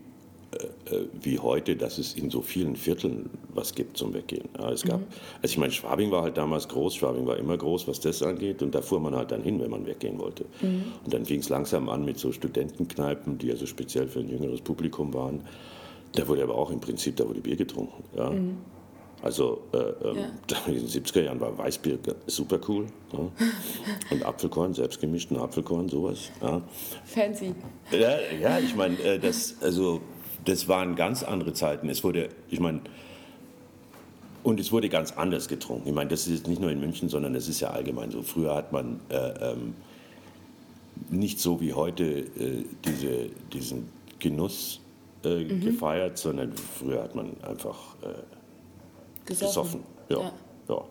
äh, 0.52 0.94
äh, 0.94 1.06
wie 1.22 1.38
heute, 1.38 1.76
dass 1.76 1.98
es 1.98 2.14
in 2.14 2.28
so 2.30 2.42
vielen 2.42 2.76
Vierteln 2.76 3.30
was 3.54 3.74
gibt 3.74 3.96
zum 3.96 4.12
Weggehen. 4.12 4.48
Ja, 4.58 4.70
es 4.70 4.82
gab, 4.82 5.00
mhm. 5.00 5.06
also 5.40 5.52
ich 5.52 5.58
meine, 5.58 5.72
Schwabing 5.72 6.10
war 6.10 6.22
halt 6.22 6.36
damals 6.36 6.68
groß, 6.68 6.96
Schwabing 6.96 7.26
war 7.26 7.36
immer 7.38 7.56
groß, 7.56 7.88
was 7.88 8.00
das 8.00 8.22
angeht, 8.22 8.62
und 8.62 8.74
da 8.74 8.82
fuhr 8.82 9.00
man 9.00 9.14
halt 9.14 9.30
dann 9.30 9.42
hin, 9.42 9.60
wenn 9.60 9.70
man 9.70 9.86
weggehen 9.86 10.18
wollte. 10.18 10.44
Mhm. 10.60 10.84
Und 11.04 11.14
dann 11.14 11.24
fing 11.24 11.40
es 11.40 11.48
langsam 11.48 11.88
an 11.88 12.04
mit 12.04 12.18
so 12.18 12.32
Studentenkneipen, 12.32 13.38
die 13.38 13.50
also 13.50 13.66
speziell 13.66 14.08
für 14.08 14.20
ein 14.20 14.28
jüngeres 14.28 14.60
Publikum 14.60 15.14
waren. 15.14 15.42
Da 16.12 16.28
wurde 16.28 16.42
aber 16.42 16.54
auch 16.54 16.70
im 16.70 16.80
Prinzip, 16.80 17.16
da 17.16 17.26
wurde 17.26 17.40
Bier 17.40 17.56
getrunken. 17.56 18.04
Ja. 18.16 18.30
Mhm. 18.30 18.58
Also 19.22 19.62
äh, 19.72 19.76
ähm, 19.76 20.16
ja. 20.50 20.58
in 20.66 20.74
den 20.74 20.86
70er 20.86 21.22
Jahren 21.22 21.40
war 21.40 21.56
Weißbier 21.56 21.98
super 22.26 22.58
cool. 22.68 22.86
Ja. 23.12 23.18
Und 24.10 24.24
Apfelkorn, 24.24 24.74
selbstgemischten 24.74 25.36
Apfelkorn, 25.36 25.88
sowas. 25.88 26.30
Ja. 26.40 26.60
Fancy. 27.04 27.54
Ja, 27.92 28.16
ja 28.40 28.58
ich 28.58 28.74
meine, 28.74 28.98
äh, 28.98 29.18
das, 29.18 29.54
also 29.60 30.00
das 30.44 30.66
waren 30.66 30.96
ganz 30.96 31.22
andere 31.22 31.52
Zeiten. 31.52 31.88
Es 31.88 32.02
wurde, 32.02 32.30
ich 32.50 32.58
meine, 32.58 32.80
und 34.42 34.58
es 34.58 34.72
wurde 34.72 34.88
ganz 34.88 35.12
anders 35.12 35.46
getrunken. 35.46 35.88
Ich 35.88 35.94
meine, 35.94 36.10
das 36.10 36.26
ist 36.26 36.48
nicht 36.48 36.60
nur 36.60 36.72
in 36.72 36.80
München, 36.80 37.08
sondern 37.08 37.34
es 37.36 37.48
ist 37.48 37.60
ja 37.60 37.70
allgemein 37.70 38.10
so. 38.10 38.22
Früher 38.22 38.56
hat 38.56 38.72
man 38.72 38.98
äh, 39.08 39.52
ähm, 39.52 39.74
nicht 41.10 41.40
so 41.40 41.60
wie 41.60 41.72
heute 41.72 42.04
äh, 42.04 42.64
diese, 42.84 43.28
diesen 43.52 43.88
Genuss 44.18 44.80
äh, 45.24 45.44
mhm. 45.44 45.60
gefeiert, 45.60 46.18
sondern 46.18 46.52
früher 46.52 47.04
hat 47.04 47.14
man 47.14 47.40
einfach 47.42 47.94
äh, 48.02 48.41
gesoffen. 49.24 49.82
gesoffen. 49.82 49.84
Ja. 50.08 50.18
ja. 50.18 50.32
ja. 50.68 50.84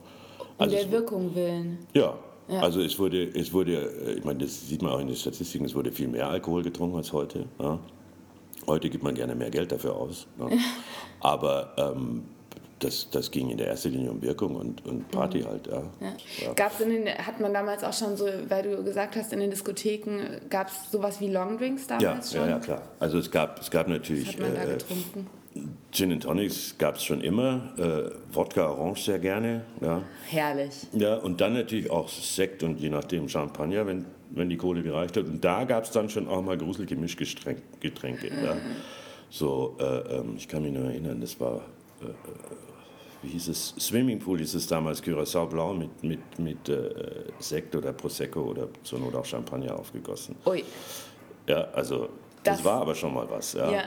Also 0.57 0.75
um 0.75 0.81
der 0.81 0.91
Wirkung 0.91 1.35
willen. 1.35 1.79
Ja. 1.93 2.17
ja. 2.47 2.59
Also 2.61 2.81
es 2.81 2.97
wurde, 2.99 3.23
es 3.23 3.51
wurde, 3.51 3.73
äh, 3.73 4.13
ich 4.13 4.23
meine, 4.23 4.39
das 4.39 4.67
sieht 4.67 4.81
man 4.81 4.91
auch 4.91 4.99
in 4.99 5.07
den 5.07 5.15
Statistiken, 5.15 5.65
es 5.65 5.75
wurde 5.75 5.91
viel 5.91 6.07
mehr 6.07 6.27
Alkohol 6.29 6.63
getrunken 6.63 6.97
als 6.97 7.11
heute. 7.11 7.45
Ja. 7.59 7.79
Heute 8.67 8.89
gibt 8.89 9.03
man 9.03 9.15
gerne 9.15 9.33
mehr 9.33 9.49
Geld 9.49 9.71
dafür 9.71 9.95
aus. 9.95 10.27
Aber 11.19 11.73
ähm, 11.77 12.23
das, 12.83 13.09
das 13.09 13.31
ging 13.31 13.49
in 13.49 13.57
der 13.57 13.67
ersten 13.67 13.89
Linie 13.89 14.11
um 14.11 14.21
Wirkung 14.21 14.55
und, 14.55 14.85
und 14.85 15.09
Party 15.11 15.39
mhm. 15.39 15.45
halt. 15.45 15.67
Ja. 15.67 15.83
Ja. 15.99 16.13
Ja. 16.45 16.53
Gab's 16.53 16.79
in 16.79 16.89
den, 16.89 17.07
hat 17.07 17.39
man 17.39 17.53
damals 17.53 17.83
auch 17.83 17.93
schon 17.93 18.17
so, 18.17 18.27
weil 18.49 18.63
du 18.63 18.83
gesagt 18.83 19.15
hast, 19.15 19.33
in 19.33 19.39
den 19.39 19.49
Diskotheken 19.49 20.41
gab 20.49 20.67
es 20.67 20.91
sowas 20.91 21.19
wie 21.19 21.27
Longdrinks 21.27 21.87
damals 21.87 22.33
ja, 22.33 22.39
schon? 22.39 22.49
Ja, 22.49 22.55
ja, 22.55 22.59
klar. 22.59 22.81
Also 22.99 23.17
es 23.17 23.29
gab, 23.29 23.59
es 23.59 23.69
gab 23.69 23.87
natürlich. 23.87 24.27
Was 24.27 24.33
hat 24.33 24.41
man 24.41 24.55
da 24.55 24.63
äh, 24.63 24.77
getrunken? 24.77 25.27
Gin 25.91 26.13
and 26.13 26.23
Tonics 26.23 26.75
gab 26.77 26.95
es 26.95 27.03
schon 27.03 27.21
immer, 27.21 27.73
äh, 27.77 28.33
Wodka 28.33 28.69
Orange 28.69 29.01
sehr 29.01 29.19
gerne. 29.19 29.65
Ja. 29.81 30.01
Herrlich. 30.29 30.87
Ja, 30.93 31.15
und 31.15 31.41
dann 31.41 31.53
natürlich 31.53 31.91
auch 31.91 32.07
Sekt 32.07 32.63
und 32.63 32.79
je 32.79 32.89
nachdem 32.89 33.27
Champagner, 33.27 33.85
wenn, 33.85 34.05
wenn 34.29 34.49
die 34.49 34.55
Kohle 34.55 34.81
gereicht 34.81 35.17
hat. 35.17 35.25
Und 35.25 35.43
da 35.43 35.65
gab 35.65 35.83
es 35.83 35.91
dann 35.91 36.09
schon 36.09 36.27
auch 36.27 36.41
mal 36.41 36.57
gruselige 36.57 36.95
Mischgetränke. 36.95 38.27
Ja. 38.27 38.55
So, 39.29 39.75
äh, 39.79 39.83
ähm, 39.83 40.35
ich 40.37 40.47
kann 40.47 40.63
mich 40.63 40.73
nur 40.73 40.85
erinnern, 40.85 41.19
das 41.19 41.39
war, 41.39 41.61
äh, 42.01 42.05
äh, 42.05 42.13
wie 43.21 43.29
hieß 43.29 43.49
es, 43.49 43.75
Swimmingpool 43.79 44.39
hieß 44.39 44.55
es 44.55 44.67
damals, 44.67 45.03
Curaçao 45.03 45.45
Blau 45.47 45.73
mit, 45.73 46.03
mit, 46.03 46.39
mit 46.39 46.69
äh, 46.69 47.25
Sekt 47.39 47.75
oder 47.75 47.93
Prosecco 47.93 48.41
oder 48.41 48.67
zur 48.83 48.99
Not 48.99 49.15
auch 49.15 49.25
Champagner 49.25 49.77
aufgegossen. 49.77 50.35
Ui. 50.45 50.63
Ja, 51.47 51.65
also 51.73 52.09
das, 52.43 52.57
das, 52.57 52.65
war 52.65 52.81
aber 52.81 52.95
schon 52.95 53.13
mal 53.13 53.29
was. 53.29 53.53
Ja. 53.53 53.71
ja. 53.71 53.83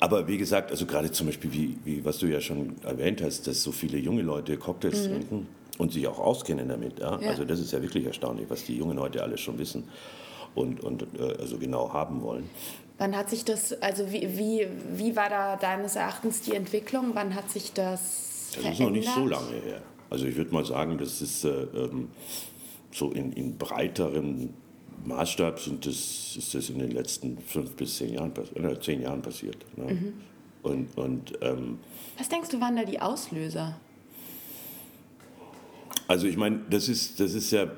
Aber 0.00 0.28
wie 0.28 0.38
gesagt, 0.38 0.70
also 0.70 0.86
gerade 0.86 1.10
zum 1.10 1.26
Beispiel, 1.26 1.52
wie, 1.52 1.78
wie, 1.84 2.04
was 2.04 2.18
du 2.18 2.26
ja 2.26 2.40
schon 2.40 2.76
erwähnt 2.84 3.22
hast, 3.22 3.46
dass 3.46 3.62
so 3.62 3.72
viele 3.72 3.98
junge 3.98 4.22
Leute 4.22 4.56
Cocktails 4.56 5.08
mhm. 5.08 5.12
trinken 5.12 5.46
und 5.78 5.92
sich 5.92 6.06
auch 6.06 6.18
auskennen 6.18 6.68
damit. 6.68 7.00
Ja? 7.00 7.20
ja? 7.20 7.30
Also 7.30 7.44
das 7.44 7.60
ist 7.60 7.72
ja 7.72 7.82
wirklich 7.82 8.06
erstaunlich, 8.06 8.48
was 8.48 8.64
die 8.64 8.76
jungen 8.76 8.96
Leute 8.96 9.22
alles 9.22 9.40
schon 9.40 9.58
wissen 9.58 9.84
und, 10.54 10.80
und 10.80 11.02
äh, 11.18 11.36
also 11.40 11.58
genau 11.58 11.92
haben 11.92 12.22
wollen. 12.22 12.48
Wann 12.98 13.16
hat 13.16 13.30
sich 13.30 13.44
das, 13.44 13.80
also 13.80 14.10
wie, 14.12 14.36
wie, 14.36 14.66
wie 14.92 15.14
war 15.14 15.28
da 15.30 15.56
deines 15.56 15.96
Erachtens 15.96 16.42
die 16.42 16.54
Entwicklung? 16.54 17.10
Wann 17.14 17.34
hat 17.34 17.50
sich 17.50 17.72
das 17.72 18.50
Das 18.56 18.72
ist 18.72 18.80
noch 18.80 18.90
nicht 18.90 19.08
so 19.08 19.26
lange 19.26 19.52
her. 19.64 19.82
Also 20.10 20.26
ich 20.26 20.36
würde 20.36 20.52
mal 20.52 20.64
sagen, 20.64 20.98
das 20.98 21.20
ist 21.20 21.44
äh, 21.44 21.62
ähm, 21.74 22.08
so 22.90 23.12
in, 23.12 23.32
in 23.32 23.56
breiteren 23.56 24.54
Maßstab 25.04 25.58
sind 25.58 25.86
das, 25.86 26.36
ist 26.36 26.54
das 26.54 26.70
in 26.70 26.78
den 26.78 26.90
letzten 26.90 27.38
fünf 27.38 27.74
bis 27.74 27.96
zehn 27.96 28.14
Jahren, 28.14 28.32
äh, 28.54 28.78
zehn 28.80 29.02
Jahren 29.02 29.22
passiert. 29.22 29.64
Ne? 29.76 29.94
Mhm. 29.94 30.12
Und, 30.62 30.98
und, 30.98 31.38
ähm, 31.40 31.78
Was 32.18 32.28
denkst 32.28 32.48
du, 32.50 32.60
waren 32.60 32.76
da 32.76 32.84
die 32.84 33.00
Auslöser? 33.00 33.78
Also 36.08 36.26
ich 36.26 36.36
meine, 36.36 36.60
das 36.70 36.88
ist, 36.88 37.20
das 37.20 37.34
ist 37.34 37.50
ja 37.50 37.70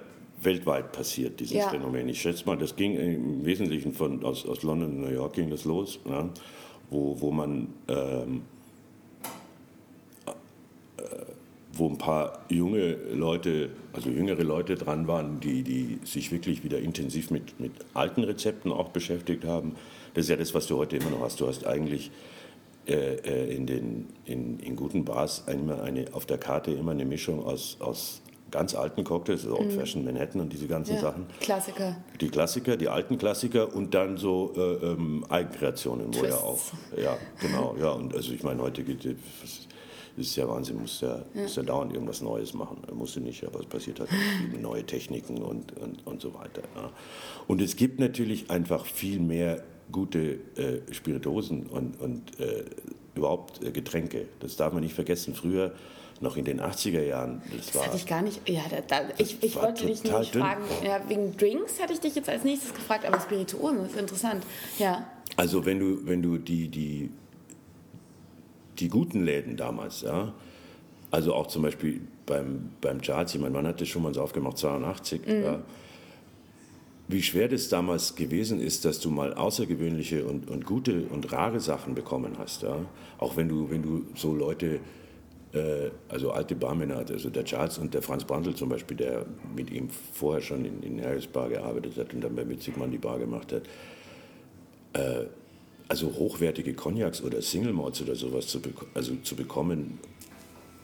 weltweit 0.42 0.92
passiert, 0.92 1.38
dieses 1.40 1.56
ja. 1.56 1.68
Phänomen. 1.68 2.08
Ich 2.08 2.20
schätze 2.20 2.46
mal, 2.46 2.56
das 2.56 2.74
ging 2.74 2.96
im 2.96 3.44
Wesentlichen 3.44 3.92
von, 3.92 4.24
aus, 4.24 4.46
aus 4.46 4.62
London 4.62 4.90
und 4.90 5.00
New 5.02 5.14
York 5.14 5.34
ging 5.34 5.50
das 5.50 5.64
los, 5.64 5.98
ne? 6.04 6.30
wo, 6.88 7.20
wo 7.20 7.30
man 7.30 7.68
ähm, 7.88 8.42
wo 11.80 11.88
ein 11.88 11.98
paar 11.98 12.44
junge 12.48 12.92
Leute, 13.12 13.70
also 13.92 14.10
jüngere 14.10 14.44
Leute 14.44 14.76
dran 14.76 15.08
waren, 15.08 15.40
die, 15.40 15.62
die 15.64 15.98
sich 16.04 16.30
wirklich 16.30 16.62
wieder 16.62 16.78
intensiv 16.78 17.30
mit, 17.30 17.58
mit 17.58 17.72
alten 17.94 18.22
Rezepten 18.22 18.70
auch 18.70 18.90
beschäftigt 18.90 19.44
haben. 19.44 19.74
Das 20.14 20.24
ist 20.24 20.30
ja 20.30 20.36
das, 20.36 20.54
was 20.54 20.66
du 20.66 20.76
heute 20.76 20.98
immer 20.98 21.10
noch 21.10 21.22
hast. 21.22 21.40
Du 21.40 21.48
hast 21.48 21.66
eigentlich 21.66 22.12
äh, 22.86 23.14
äh 23.14 23.56
in, 23.56 23.66
den, 23.66 24.08
in, 24.26 24.60
in 24.60 24.76
guten 24.76 25.04
Bars 25.04 25.44
immer 25.48 25.82
eine, 25.82 26.04
auf 26.12 26.26
der 26.26 26.38
Karte 26.38 26.70
immer 26.70 26.92
eine 26.92 27.04
Mischung 27.04 27.44
aus, 27.44 27.78
aus 27.80 28.22
ganz 28.50 28.74
alten 28.74 29.04
Cocktails, 29.04 29.44
also 29.44 29.58
Old 29.58 29.72
mhm. 29.72 29.78
Fashioned 29.78 30.04
Manhattan 30.04 30.40
und 30.42 30.52
diese 30.52 30.66
ganzen 30.66 30.96
ja, 30.96 31.00
Sachen. 31.00 31.26
Klassiker. 31.40 31.96
Die 32.20 32.28
Klassiker, 32.28 32.76
die 32.76 32.88
alten 32.88 33.16
Klassiker 33.16 33.74
und 33.74 33.94
dann 33.94 34.16
so 34.16 34.52
äh, 34.56 34.86
ähm, 34.86 35.24
Eigenkreationen, 35.28 36.14
wo 36.14 36.24
ja 36.24 36.34
auch, 36.34 36.60
ja, 36.96 37.16
genau, 37.40 37.76
ja, 37.80 37.90
und 37.90 38.14
also 38.14 38.32
ich 38.32 38.42
meine, 38.42 38.60
heute 38.60 38.82
geht, 38.82 39.04
das 39.04 39.68
ist 40.16 40.36
ja 40.36 40.48
Wahnsinn, 40.48 40.80
muss 40.80 41.00
ja, 41.00 41.24
ja. 41.34 41.42
Muss 41.42 41.56
ja 41.56 41.62
dauernd 41.62 41.92
irgendwas 41.92 42.20
Neues 42.20 42.54
machen. 42.54 42.78
Er 42.86 42.94
musste 42.94 43.20
nicht, 43.20 43.44
aber 43.44 43.60
es 43.60 43.66
passiert 43.66 44.00
halt 44.00 44.10
neue 44.60 44.84
Techniken 44.84 45.42
und, 45.42 45.76
und, 45.78 46.06
und 46.06 46.20
so 46.20 46.34
weiter. 46.34 46.62
Ja. 46.74 46.90
Und 47.46 47.60
es 47.60 47.76
gibt 47.76 48.00
natürlich 48.00 48.50
einfach 48.50 48.84
viel 48.86 49.20
mehr 49.20 49.62
gute 49.90 50.40
äh, 50.56 50.92
Spirituosen 50.92 51.66
und, 51.66 52.00
und 52.00 52.38
äh, 52.40 52.64
überhaupt 53.14 53.62
äh, 53.64 53.72
Getränke. 53.72 54.26
Das 54.40 54.56
darf 54.56 54.72
man 54.72 54.82
nicht 54.82 54.94
vergessen. 54.94 55.34
Früher 55.34 55.72
noch 56.20 56.36
in 56.36 56.44
den 56.44 56.60
80er 56.60 57.02
Jahren. 57.02 57.42
Das, 57.56 57.66
das 57.66 57.74
war, 57.74 57.86
hatte 57.86 57.96
ich 57.96 58.06
gar 58.06 58.22
nicht. 58.22 58.48
Ja, 58.48 58.62
da, 58.70 58.80
da, 58.86 59.08
ich, 59.18 59.42
ich 59.42 59.56
wollte 59.56 59.86
dich 59.86 60.02
nicht 60.04 60.36
fragen. 60.36 60.62
Ja, 60.84 61.00
wegen 61.08 61.36
Drinks 61.36 61.80
hätte 61.80 61.94
ich 61.94 62.00
dich 62.00 62.14
jetzt 62.14 62.28
als 62.28 62.44
nächstes 62.44 62.74
gefragt, 62.74 63.06
aber 63.06 63.18
Spirituosen 63.20 63.86
ist 63.86 63.96
interessant. 63.96 64.44
Ja. 64.78 65.06
Also 65.36 65.64
wenn 65.64 65.78
du, 65.78 66.06
wenn 66.06 66.22
du 66.22 66.38
die, 66.38 66.68
die 66.68 67.10
die 68.80 68.88
guten 68.88 69.24
Läden 69.24 69.56
damals, 69.56 70.02
ja, 70.02 70.32
also 71.10 71.34
auch 71.34 71.48
zum 71.48 71.62
Beispiel 71.62 72.00
beim, 72.26 72.70
beim 72.80 73.02
Charles, 73.02 73.36
mein 73.38 73.52
Mann 73.52 73.66
hat 73.66 73.80
das 73.80 73.88
schon 73.88 74.02
mal 74.02 74.14
so 74.14 74.22
aufgemacht, 74.22 74.58
82, 74.58 75.26
mhm. 75.26 75.42
ja, 75.42 75.60
wie 77.10 77.22
schwer 77.22 77.48
das 77.48 77.68
damals 77.68 78.14
gewesen 78.14 78.60
ist, 78.60 78.84
dass 78.84 79.00
du 79.00 79.10
mal 79.10 79.34
außergewöhnliche 79.34 80.24
und, 80.24 80.48
und 80.48 80.64
gute 80.64 81.02
und 81.10 81.32
rare 81.32 81.58
Sachen 81.58 81.94
bekommen 81.94 82.38
hast. 82.38 82.62
Ja? 82.62 82.76
Auch 83.18 83.36
wenn 83.36 83.48
du, 83.48 83.68
wenn 83.68 83.82
du 83.82 84.04
so 84.14 84.32
Leute, 84.32 84.78
äh, 85.52 85.90
also 86.08 86.30
alte 86.30 86.54
Barmänner, 86.54 86.98
also 86.98 87.28
der 87.30 87.44
Charles 87.44 87.78
und 87.78 87.94
der 87.94 88.02
Franz 88.02 88.24
Brandl 88.24 88.54
zum 88.54 88.68
Beispiel, 88.68 88.96
der 88.96 89.26
mit 89.56 89.70
ihm 89.70 89.88
vorher 89.88 90.40
schon 90.40 90.64
in, 90.64 90.82
in 90.82 91.04
Harris 91.04 91.26
Bar 91.26 91.48
gearbeitet 91.48 91.96
hat 91.96 92.14
und 92.14 92.20
dann 92.20 92.36
bei 92.36 92.48
Witzigmann 92.48 92.92
die 92.92 92.98
Bar 92.98 93.18
gemacht 93.18 93.52
hat, 93.52 93.62
äh, 94.92 95.26
also 95.90 96.06
hochwertige 96.06 96.72
Cognacs 96.72 97.20
oder 97.20 97.42
Single 97.42 97.72
Malts 97.72 98.00
oder 98.00 98.14
sowas 98.14 98.46
zu, 98.46 98.60
also 98.94 99.16
zu 99.16 99.34
bekommen, 99.34 99.98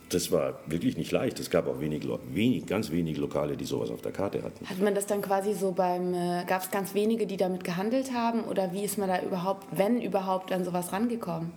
das 0.08 0.32
war 0.32 0.58
wirklich 0.66 0.96
nicht 0.96 1.12
leicht. 1.12 1.38
Es 1.38 1.48
gab 1.48 1.68
auch 1.68 1.78
wenig, 1.78 2.06
wenig, 2.32 2.66
ganz 2.66 2.90
wenige 2.90 3.20
Lokale, 3.20 3.56
die 3.56 3.64
sowas 3.64 3.90
auf 3.90 4.02
der 4.02 4.10
Karte 4.10 4.42
hatten. 4.42 4.66
Hat 4.66 4.80
man 4.80 4.96
das 4.96 5.06
dann 5.06 5.22
quasi 5.22 5.54
so 5.54 5.70
beim, 5.72 6.12
äh, 6.12 6.44
gab 6.46 6.62
es 6.62 6.72
ganz 6.72 6.92
wenige, 6.94 7.26
die 7.26 7.36
damit 7.36 7.62
gehandelt 7.62 8.12
haben? 8.12 8.44
Oder 8.44 8.72
wie 8.72 8.84
ist 8.84 8.98
man 8.98 9.08
da 9.08 9.22
überhaupt, 9.22 9.66
wenn 9.70 10.00
überhaupt, 10.02 10.50
an 10.52 10.64
sowas 10.64 10.92
rangekommen? 10.92 11.52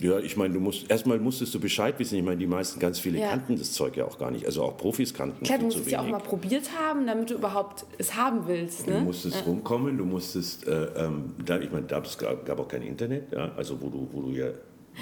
Ja, 0.00 0.18
ich 0.18 0.36
meine, 0.36 0.54
du 0.54 0.60
musst 0.60 0.90
erstmal 0.90 1.20
musstest 1.20 1.54
du 1.54 1.60
Bescheid 1.60 1.96
wissen. 1.98 2.16
Ich 2.16 2.24
meine, 2.24 2.38
die 2.38 2.48
meisten 2.48 2.80
ganz 2.80 2.98
viele 2.98 3.20
ja. 3.20 3.30
kannten 3.30 3.56
das 3.56 3.72
Zeug 3.72 3.96
ja 3.96 4.06
auch 4.06 4.18
gar 4.18 4.30
nicht. 4.30 4.44
Also 4.44 4.64
auch 4.64 4.76
Profis 4.76 5.14
kannten 5.14 5.44
Klar, 5.44 5.58
du 5.58 5.66
musst 5.66 5.78
es 5.78 5.90
ja 5.90 6.00
auch 6.00 6.08
mal 6.08 6.18
probiert 6.18 6.70
haben, 6.76 7.06
damit 7.06 7.30
du 7.30 7.34
überhaupt 7.34 7.86
es 7.96 8.16
haben 8.16 8.48
willst. 8.48 8.88
Ne? 8.88 8.94
Du 8.94 9.00
musstest 9.00 9.36
ja. 9.36 9.42
rumkommen, 9.42 9.96
du 9.96 10.04
musstest, 10.04 10.66
äh, 10.66 10.86
ähm, 10.96 11.34
da, 11.44 11.60
ich 11.60 11.70
meine, 11.70 11.86
da 11.86 12.02
gab, 12.18 12.44
gab 12.44 12.58
auch 12.58 12.68
kein 12.68 12.82
Internet, 12.82 13.32
ja, 13.32 13.52
also 13.56 13.80
wo 13.80 13.88
du, 13.88 14.08
wo 14.10 14.22
du 14.22 14.30
ja 14.30 14.48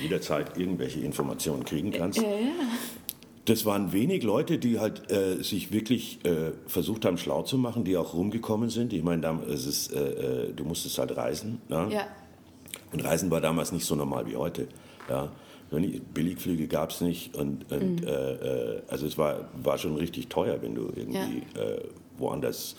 jederzeit 0.02 0.59
irgendwelche 0.59 1.00
Informationen 1.00 1.64
kriegen 1.64 1.90
kannst. 1.90 2.18
Ja, 2.18 2.28
ja. 2.28 2.52
Das 3.47 3.64
waren 3.64 3.92
wenig 3.92 4.25
Leute, 4.25 4.59
die 4.59 4.80
halt 4.80 5.11
äh, 5.11 5.42
sich 5.42 5.73
wirklich 5.73 6.18
äh, 6.25 6.50
versucht 6.66 7.04
haben, 7.04 7.16
schlau 7.16 7.42
zu 7.42 7.56
machen, 7.56 7.85
die 7.85 7.97
auch 7.97 8.12
rumgekommen 8.12 8.71
sind. 8.71 8.92
Ich 8.92 9.04
meine, 9.04 9.23
da, 9.23 9.40
es 9.49 9.66
ist, 9.66 9.92
äh, 9.92 10.49
äh, 10.49 10.52
du 10.52 10.64
musstest 10.64 10.99
halt 10.99 11.16
reisen. 11.16 11.62
Ne? 11.68 11.88
Ja. 11.90 12.06
Und 12.93 13.05
Reisen 13.05 13.31
war 13.31 13.40
damals 13.40 13.73
nicht 13.73 13.85
so 13.85 13.95
normal 13.95 14.26
wie 14.26 14.37
heute. 14.37 14.69
Ja. 15.09 15.31
Billigflüge 15.71 16.69
gab 16.69 16.90
es 16.90 17.00
nicht 17.00 17.35
und, 17.37 17.71
und 17.73 18.02
mhm. 18.02 18.07
äh, 18.07 18.11
äh, 18.11 18.83
also 18.88 19.07
es 19.07 19.19
war, 19.19 19.49
war 19.62 19.78
schon 19.78 19.97
richtig 19.97 20.28
teuer, 20.28 20.62
wenn 20.62 20.75
du 20.75 20.93
irgendwie 20.95 21.43
ja. 21.55 21.62
äh, 21.62 21.83
woanders, 22.19 22.76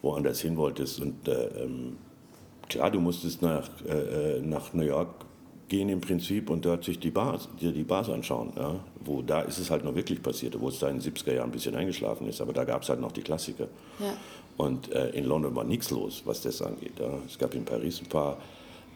woanders 0.00 0.40
hin 0.40 0.56
wolltest. 0.56 1.00
Und 1.00 1.28
äh, 1.28 1.48
ähm, 1.62 1.98
klar, 2.68 2.90
du 2.90 3.00
musstest 3.00 3.42
nach, 3.42 3.68
äh, 3.86 4.38
äh, 4.38 4.40
nach 4.40 4.72
New 4.72 4.84
York 4.84 5.26
gehen 5.68 5.88
im 5.88 6.00
Prinzip 6.00 6.48
und 6.48 6.64
dort 6.64 6.84
sich 6.84 6.98
die 6.98 7.10
Bars, 7.10 7.48
dir 7.60 7.72
die 7.72 7.84
Bars 7.84 8.08
anschauen. 8.08 8.52
Ja? 8.56 8.80
Wo 9.04 9.20
da 9.20 9.42
ist 9.42 9.58
es 9.58 9.70
halt 9.70 9.84
noch 9.84 9.94
wirklich 9.94 10.22
passiert, 10.22 10.58
wo 10.58 10.68
es 10.68 10.78
da 10.78 10.88
in 10.88 10.98
den 10.98 11.12
70er 11.12 11.34
Jahren 11.34 11.50
ein 11.50 11.52
bisschen 11.52 11.74
eingeschlafen 11.74 12.26
ist, 12.26 12.40
aber 12.40 12.54
da 12.54 12.64
gab 12.64 12.82
es 12.82 12.88
halt 12.88 13.00
noch 13.00 13.12
die 13.12 13.22
Klassiker. 13.22 13.68
Ja. 13.98 14.14
Und 14.56 14.88
in 14.88 15.24
London 15.24 15.54
war 15.54 15.64
nichts 15.64 15.90
los, 15.90 16.22
was 16.24 16.40
das 16.40 16.62
angeht. 16.62 16.98
Ja? 16.98 17.18
Es 17.26 17.36
gab 17.36 17.54
in 17.54 17.66
Paris 17.66 18.00
ein 18.00 18.08
paar 18.08 18.38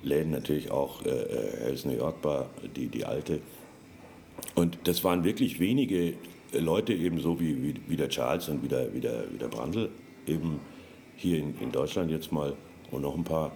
Läden 0.02 0.32
natürlich 0.32 0.70
auch, 0.70 1.04
äh, 1.04 1.08
äh, 1.08 1.56
Hells 1.64 1.84
New 1.84 1.96
York 1.96 2.22
Bar, 2.22 2.50
die, 2.76 2.88
die 2.88 3.04
alte. 3.04 3.40
Und 4.54 4.78
das 4.84 5.04
waren 5.04 5.24
wirklich 5.24 5.60
wenige 5.60 6.14
Leute, 6.52 6.92
eben 6.94 7.20
so 7.20 7.38
wie, 7.38 7.62
wie, 7.62 7.74
wie 7.86 7.96
der 7.96 8.08
Charles 8.08 8.48
und 8.48 8.62
wie 8.62 8.68
der, 8.68 8.92
wie 8.94 9.00
der, 9.00 9.24
wie 9.32 9.38
der 9.38 9.48
Brandl, 9.48 9.90
eben 10.26 10.60
hier 11.16 11.38
in, 11.38 11.54
in 11.60 11.70
Deutschland 11.70 12.10
jetzt 12.10 12.32
mal 12.32 12.54
und 12.90 13.02
noch 13.02 13.16
ein 13.16 13.24
paar, 13.24 13.52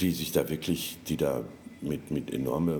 die 0.00 0.10
sich 0.10 0.32
da 0.32 0.48
wirklich, 0.48 0.98
die 1.08 1.16
da 1.16 1.42
mit, 1.80 2.10
mit 2.10 2.32
enormer 2.32 2.78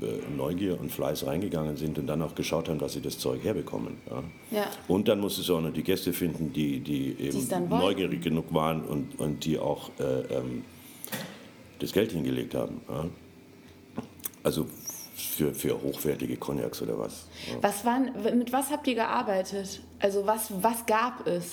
äh, 0.00 0.36
Neugier 0.36 0.78
und 0.78 0.92
Fleiß 0.92 1.26
reingegangen 1.26 1.76
sind 1.76 1.98
und 1.98 2.06
dann 2.06 2.22
auch 2.22 2.34
geschaut 2.34 2.68
haben, 2.68 2.78
dass 2.78 2.92
sie 2.92 3.00
das 3.00 3.18
Zeug 3.18 3.42
herbekommen. 3.42 3.96
Ja. 4.10 4.22
ja. 4.50 4.70
Und 4.88 5.08
dann 5.08 5.20
musstest 5.20 5.48
du 5.48 5.56
auch 5.56 5.60
noch 5.62 5.72
die 5.72 5.82
Gäste 5.82 6.12
finden, 6.12 6.52
die, 6.52 6.80
die 6.80 7.16
eben 7.18 7.68
neugierig 7.68 8.22
genug 8.22 8.52
waren 8.52 8.82
und, 8.82 9.18
und 9.18 9.44
die 9.44 9.58
auch 9.58 9.90
äh, 9.98 10.20
ähm, 10.34 10.64
das 11.78 11.92
Geld 11.92 12.12
hingelegt 12.12 12.54
haben. 12.54 12.80
Ja? 12.88 13.06
Also 14.42 14.66
für, 15.16 15.54
für 15.54 15.80
hochwertige 15.82 16.36
Cognacs 16.36 16.82
oder 16.82 16.98
was. 16.98 17.26
Ja. 17.50 17.62
Was 17.62 17.84
waren, 17.84 18.10
mit 18.38 18.52
was 18.52 18.70
habt 18.70 18.86
ihr 18.86 18.94
gearbeitet? 18.94 19.80
Also 19.98 20.26
was, 20.26 20.50
was 20.62 20.84
gab 20.86 21.26
es? 21.26 21.52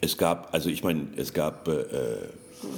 Es 0.00 0.16
gab, 0.16 0.52
also 0.54 0.68
ich 0.68 0.84
meine, 0.84 1.08
es 1.16 1.32
gab 1.32 1.66
äh, 1.66 1.74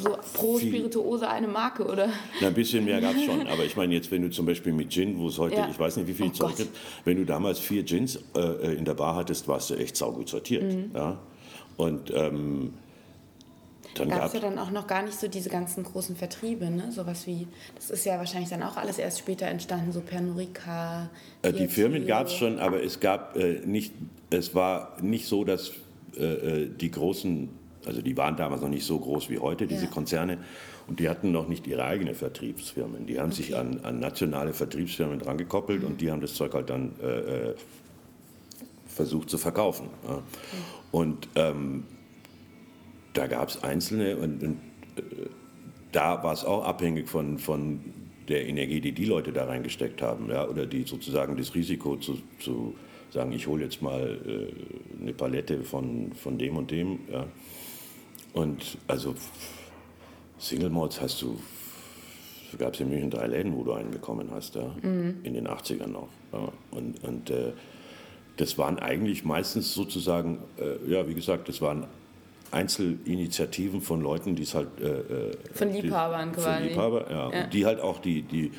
so 0.03 0.17
pro 0.35 0.59
Spirituose 0.59 1.29
eine 1.29 1.49
Marke, 1.49 1.85
oder? 1.85 2.09
Na, 2.41 2.49
ein 2.49 2.55
bisschen 2.55 2.85
mehr 2.85 3.01
gab 3.01 3.17
es 3.17 3.25
schon. 3.25 3.47
Aber 3.49 3.65
ich 3.65 3.77
meine, 3.77 3.95
jetzt, 3.95 4.11
wenn 4.11 4.23
du 4.23 4.31
zum 4.31 4.47
Beispiel 4.47 4.73
mit 4.73 4.91
Gin, 4.91 5.19
wo 5.19 5.29
es 5.29 5.39
heute, 5.39 5.57
ja. 5.57 5.69
ich 5.71 5.79
weiß 5.79 5.97
nicht, 5.97 6.07
wie 6.07 6.15
viel 6.15 6.27
oh 6.27 6.31
Zeug 6.31 6.57
gibt, 6.57 6.77
wenn 7.05 7.17
du 7.17 7.25
damals 7.25 7.59
vier 7.59 7.83
Gins 7.83 8.19
äh, 8.35 8.75
in 8.75 8.85
der 8.85 8.95
Bar 8.95 9.17
hattest, 9.17 9.49
warst 9.49 9.71
du 9.71 9.75
echt 9.75 9.97
saugut 9.97 10.29
sortiert. 10.29 10.63
Mhm. 10.63 10.91
Ja? 10.95 11.19
Und 11.77 12.13
ähm, 12.15 12.75
dann 13.95 14.09
gab 14.09 14.27
es 14.27 14.33
ja 14.33 14.41
dann 14.41 14.59
auch 14.59 14.71
noch 14.71 14.87
gar 14.87 15.03
nicht 15.03 15.19
so 15.19 15.29
diese 15.29 15.49
ganzen 15.49 15.85
großen 15.85 16.17
Vertriebe, 16.17 16.71
ne? 16.71 16.93
Sowas 16.93 17.27
wie, 17.27 17.47
das 17.75 17.91
ist 17.91 18.05
ja 18.05 18.19
wahrscheinlich 18.19 18.51
dann 18.51 18.63
auch 18.63 18.77
alles 18.77 18.99
erst 18.99 19.19
später 19.19 19.47
entstanden, 19.47 19.93
so 19.93 20.01
Pernod 20.01 20.39
Ricard. 20.39 21.11
Äh, 21.43 21.53
die 21.53 21.69
Firmen 21.69 22.07
gab 22.07 22.27
es 22.27 22.35
schon, 22.35 22.59
aber 22.59 22.83
es 22.83 23.01
gab 23.01 23.37
äh, 23.37 23.61
nicht, 23.65 23.93
es 24.31 24.55
war 24.55 24.97
nicht 25.01 25.27
so, 25.27 25.45
dass 25.45 25.73
äh, 26.17 26.25
äh, 26.25 26.71
die 26.71 26.91
großen, 26.91 27.49
also 27.87 28.03
die 28.03 28.17
waren 28.17 28.37
damals 28.37 28.63
noch 28.63 28.69
nicht 28.69 28.85
so 28.85 28.99
groß 28.99 29.31
wie 29.31 29.39
heute, 29.39 29.67
diese 29.67 29.87
ja. 29.87 29.91
Konzerne, 29.91 30.39
und 30.87 30.99
die 30.99 31.09
hatten 31.09 31.31
noch 31.31 31.47
nicht 31.47 31.69
ihre 31.69 31.85
eigenen 31.85 32.17
Vertriebsfirmen. 32.17 33.07
Die 33.07 33.21
haben 33.21 33.31
okay. 33.31 33.43
sich 33.43 33.57
an, 33.57 33.81
an, 33.85 34.01
nationale 34.01 34.53
Vertriebsfirmen 34.53 35.21
dran 35.21 35.39
gekoppelt 35.39 35.83
mhm. 35.83 35.89
und 35.89 36.01
die 36.01 36.11
haben 36.11 36.21
das 36.21 36.35
Zeug 36.35 36.53
halt 36.55 36.69
dann 36.69 36.93
äh, 37.01 37.51
äh 37.51 37.55
versucht 38.89 39.31
zu 39.31 39.39
verkaufen. 39.39 39.87
Ja. 40.07 40.17
Mhm. 40.17 40.23
Und 40.91 41.29
ähm, 41.37 41.85
da 43.13 43.27
gab 43.27 43.49
es 43.49 43.63
Einzelne 43.63 44.17
und, 44.17 44.43
und 44.43 44.59
äh, 44.97 45.27
da 45.93 46.23
war 46.23 46.33
es 46.33 46.45
auch 46.45 46.65
abhängig 46.65 47.09
von, 47.09 47.39
von 47.39 47.81
der 48.29 48.47
Energie, 48.47 48.81
die 48.81 48.93
die 48.93 49.05
Leute 49.05 49.33
da 49.33 49.45
reingesteckt 49.45 50.03
haben, 50.03 50.31
ja, 50.31 50.47
oder 50.47 50.67
die 50.67 50.85
sozusagen 50.85 51.37
das 51.37 51.55
Risiko 51.55 51.97
zu, 51.97 52.19
zu 52.39 52.75
sagen, 53.11 53.33
ich 53.33 53.47
hole 53.47 53.65
jetzt 53.65 53.83
mal 53.83 54.19
äh, 54.25 55.03
eine 55.03 55.13
Palette 55.13 55.63
von, 55.63 56.13
von 56.13 56.39
dem 56.39 56.57
und 56.57 56.71
dem. 56.71 57.01
Ja. 57.11 57.27
Und 58.33 58.79
also 58.87 59.15
Single 60.39 60.71
Malls 60.71 61.01
hast 61.01 61.21
du, 61.23 61.39
gab 62.57 62.75
es 62.75 62.81
in 62.81 62.89
München 62.89 63.11
drei 63.11 63.27
Läden, 63.27 63.57
wo 63.57 63.65
du 63.65 63.73
einen 63.73 63.91
bekommen 63.91 64.29
hast, 64.31 64.55
ja, 64.55 64.75
mhm. 64.81 65.17
in 65.25 65.35
den 65.35 65.49
80ern 65.49 65.89
noch. 65.89 66.09
Ja. 66.33 66.53
Und, 66.71 67.03
und 67.03 67.31
äh, 67.31 67.53
das 68.37 68.57
waren 68.57 68.79
eigentlich 68.79 69.25
meistens 69.25 69.75
sozusagen, 69.75 70.39
äh, 70.59 70.91
ja, 70.91 71.09
wie 71.09 71.15
gesagt, 71.15 71.49
das 71.49 71.61
waren 71.61 71.87
Einzelinitiativen 72.51 73.81
von 73.81 74.01
Leuten, 74.01 74.35
die 74.35 74.43
es 74.43 74.55
halt. 74.55 74.69
Äh, 74.81 74.87
äh 74.87 75.37
von 75.53 75.73
Liebhabern 75.73 76.31
die, 76.31 76.35
quasi. 76.37 76.59
Von 76.59 76.69
Liebhaber, 76.69 77.11
ja. 77.11 77.33
ja. 77.33 77.47
Die 77.47 77.67
halt 77.67 77.81
auch 77.81 78.01
die, 78.01 78.23
die, 78.23 78.53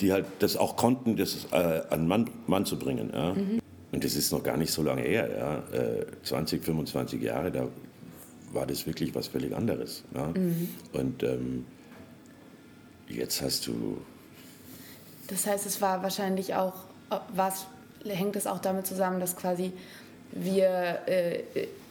die 0.00 0.12
halt 0.12 0.26
das 0.38 0.56
auch 0.56 0.76
konnten, 0.76 1.16
das 1.16 1.46
äh, 1.52 1.82
an 1.90 2.06
Mann, 2.06 2.30
Mann 2.46 2.64
zu 2.66 2.78
bringen. 2.78 3.10
Ja. 3.12 3.34
Mhm. 3.34 3.60
Und 3.92 4.04
das 4.04 4.14
ist 4.14 4.30
noch 4.32 4.42
gar 4.42 4.56
nicht 4.56 4.72
so 4.72 4.82
lange 4.82 5.02
her, 5.02 5.28
ja. 5.72 5.78
Äh, 5.78 6.06
20, 6.22 6.64
25 6.64 7.20
Jahre, 7.20 7.50
da 7.50 7.68
war 8.52 8.66
das 8.66 8.86
wirklich 8.86 9.14
was 9.14 9.28
völlig 9.28 9.54
anderes. 9.54 10.04
Ja. 10.14 10.28
Mhm. 10.28 10.68
Und 10.92 11.22
ähm, 11.22 11.66
jetzt 13.08 13.42
hast 13.42 13.66
du. 13.66 14.00
Das 15.26 15.46
heißt, 15.46 15.66
es 15.66 15.80
war 15.80 16.02
wahrscheinlich 16.02 16.54
auch, 16.54 16.74
was 17.34 17.66
hängt 18.04 18.36
es 18.36 18.46
auch 18.46 18.58
damit 18.58 18.86
zusammen, 18.86 19.20
dass 19.20 19.36
quasi 19.36 19.72
wir 20.32 21.00
äh, 21.06 21.42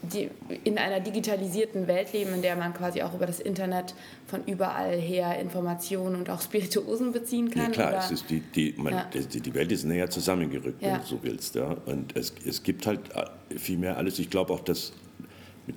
die, 0.01 0.29
in 0.63 0.77
einer 0.77 0.99
digitalisierten 0.99 1.87
Welt 1.87 2.13
leben, 2.13 2.33
in 2.33 2.41
der 2.41 2.55
man 2.55 2.73
quasi 2.73 3.01
auch 3.01 3.13
über 3.13 3.25
das 3.25 3.39
Internet 3.39 3.93
von 4.27 4.45
überall 4.45 4.97
her 4.97 5.39
Informationen 5.39 6.15
und 6.15 6.29
auch 6.29 6.41
Spirituosen 6.41 7.11
beziehen 7.11 7.49
kann? 7.49 7.65
Ja 7.65 7.69
klar, 7.69 7.99
es 7.99 8.11
ist 8.11 8.29
die, 8.29 8.39
die, 8.39 8.73
man, 8.77 8.93
ja. 8.93 9.09
die, 9.13 9.41
die, 9.41 9.53
Welt 9.53 9.71
ist 9.71 9.83
näher 9.83 10.09
zusammengerückt, 10.09 10.81
ja. 10.81 10.93
wenn 10.93 11.01
du 11.01 11.05
so 11.05 11.19
willst. 11.21 11.55
Ja? 11.55 11.75
Und 11.85 12.15
es, 12.15 12.33
es 12.45 12.63
gibt 12.63 12.87
halt 12.87 13.01
äh, 13.13 13.57
viel 13.57 13.77
mehr 13.77 13.97
alles. 13.97 14.19
Ich 14.19 14.29
glaube 14.29 14.53
auch, 14.53 14.61
dass 14.61 14.93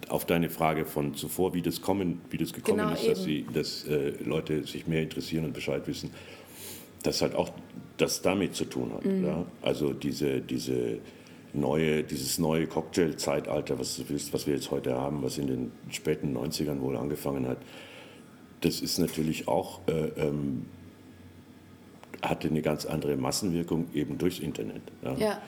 auf 0.09 0.25
deine 0.25 0.49
Frage 0.49 0.85
von 0.85 1.15
zuvor, 1.15 1.53
wie 1.55 1.63
das, 1.63 1.81
kommen, 1.81 2.21
wie 2.31 2.39
das 2.39 2.53
gekommen 2.53 2.79
genau, 2.79 2.93
ist, 2.93 3.07
dass, 3.07 3.25
sie, 3.25 3.45
dass 3.53 3.87
äh, 3.87 4.13
Leute 4.25 4.65
sich 4.65 4.87
mehr 4.87 5.03
interessieren 5.03 5.45
und 5.45 5.53
Bescheid 5.53 5.87
wissen, 5.87 6.11
das 7.03 7.21
halt 7.21 7.35
auch 7.35 7.51
das 7.97 8.23
damit 8.23 8.55
zu 8.55 8.65
tun 8.65 8.93
hat. 8.95 9.05
Mhm. 9.05 9.25
Ja? 9.25 9.45
Also 9.61 9.93
diese, 9.93 10.41
diese 10.41 10.99
neue, 11.55 12.03
dieses 12.03 12.39
neue 12.39 12.67
Cocktail-Zeitalter, 12.67 13.79
was, 13.79 14.03
was 14.33 14.47
wir 14.47 14.55
jetzt 14.55 14.71
heute 14.71 14.95
haben, 14.95 15.23
was 15.23 15.39
in 15.39 15.47
den 15.47 15.73
späten 15.91 16.37
90ern 16.37 16.81
wohl 16.81 16.97
angefangen 16.97 17.47
hat, 17.47 17.59
das 18.61 18.81
ist 18.81 18.99
natürlich 18.99 19.49
auch, 19.49 19.81
äh, 19.87 20.09
ähm, 20.21 20.67
hatte 22.23 22.49
eine 22.49 22.63
ganz 22.63 22.87
andere 22.87 23.17
Massenwirkung 23.17 23.89
eben 23.95 24.19
durchs 24.19 24.39
Internet. 24.39 24.83
Ja. 25.03 25.15
ja. 25.15 25.43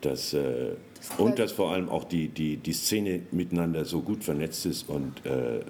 Das, 0.00 0.32
äh, 0.32 0.74
das 0.96 1.18
und 1.18 1.38
dass 1.38 1.52
vor 1.52 1.70
allem 1.70 1.88
auch 1.88 2.04
die, 2.04 2.28
die, 2.28 2.56
die 2.56 2.72
Szene 2.72 3.22
miteinander 3.30 3.84
so 3.84 4.02
gut 4.02 4.24
vernetzt 4.24 4.66
ist 4.66 4.88
und 4.88 5.24
äh, 5.24 5.60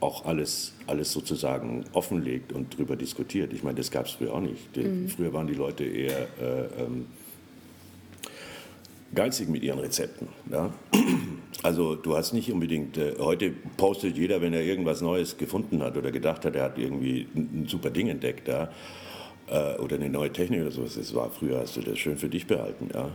auch 0.00 0.24
alles, 0.24 0.74
alles 0.86 1.12
sozusagen 1.12 1.84
offenlegt 1.92 2.52
und 2.52 2.74
darüber 2.74 2.96
diskutiert. 2.96 3.52
Ich 3.52 3.62
meine, 3.62 3.76
das 3.76 3.90
gab 3.90 4.06
es 4.06 4.12
früher 4.12 4.34
auch 4.34 4.40
nicht. 4.40 4.74
Die, 4.74 4.82
mhm. 4.82 5.08
Früher 5.08 5.32
waren 5.32 5.46
die 5.46 5.54
Leute 5.54 5.84
eher 5.84 6.22
äh, 6.40 6.82
ähm, 6.82 7.06
geizig 9.14 9.48
mit 9.48 9.62
ihren 9.62 9.78
Rezepten. 9.78 10.28
Ja? 10.50 10.72
Also 11.62 11.94
du 11.94 12.16
hast 12.16 12.32
nicht 12.32 12.52
unbedingt, 12.52 12.96
äh, 12.96 13.14
heute 13.18 13.50
postet 13.76 14.16
jeder, 14.16 14.40
wenn 14.40 14.54
er 14.54 14.62
irgendwas 14.62 15.00
Neues 15.00 15.36
gefunden 15.36 15.82
hat 15.82 15.96
oder 15.96 16.10
gedacht 16.10 16.44
hat, 16.44 16.56
er 16.56 16.64
hat 16.64 16.78
irgendwie 16.78 17.26
ein, 17.34 17.62
ein 17.62 17.66
super 17.68 17.90
Ding 17.90 18.08
entdeckt 18.08 18.48
ja? 18.48 18.70
äh, 19.48 19.76
oder 19.78 19.96
eine 19.96 20.08
neue 20.08 20.32
Technik 20.32 20.62
oder 20.62 20.70
sowas. 20.70 20.94
Das 20.94 21.14
war 21.14 21.30
früher, 21.30 21.60
hast 21.60 21.76
du 21.76 21.80
das 21.80 21.98
schön 21.98 22.16
für 22.16 22.28
dich 22.28 22.46
behalten. 22.46 22.88
Ja? 22.94 23.10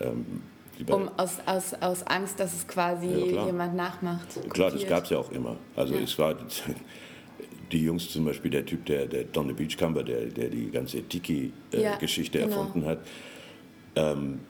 Ähm, 0.00 0.42
um, 0.86 1.08
aus, 1.16 1.38
aus, 1.44 1.74
aus 1.80 2.06
Angst, 2.06 2.38
dass 2.38 2.54
es 2.54 2.68
quasi 2.68 3.08
ja, 3.08 3.46
jemand 3.46 3.74
nachmacht. 3.74 4.34
Kopiert. 4.34 4.54
Klar, 4.54 4.70
das 4.70 4.86
gab 4.86 5.04
es 5.04 5.10
ja 5.10 5.18
auch 5.18 5.32
immer. 5.32 5.56
Also 5.74 5.94
ja. 5.94 6.00
es 6.02 6.16
war 6.18 6.36
die 7.72 7.82
Jungs 7.82 8.08
zum 8.10 8.24
Beispiel, 8.24 8.50
der 8.50 8.64
Typ, 8.64 8.86
der, 8.86 9.06
der 9.06 9.24
Don 9.24 9.48
the 9.48 9.66
der, 9.66 10.02
der 10.02 10.48
die 10.48 10.70
ganze 10.70 11.02
Tiki-Geschichte 11.02 12.38
äh, 12.38 12.40
ja, 12.42 12.46
genau. 12.46 12.60
erfunden 12.60 12.86
hat, 12.86 12.98
ähm, 13.96 14.40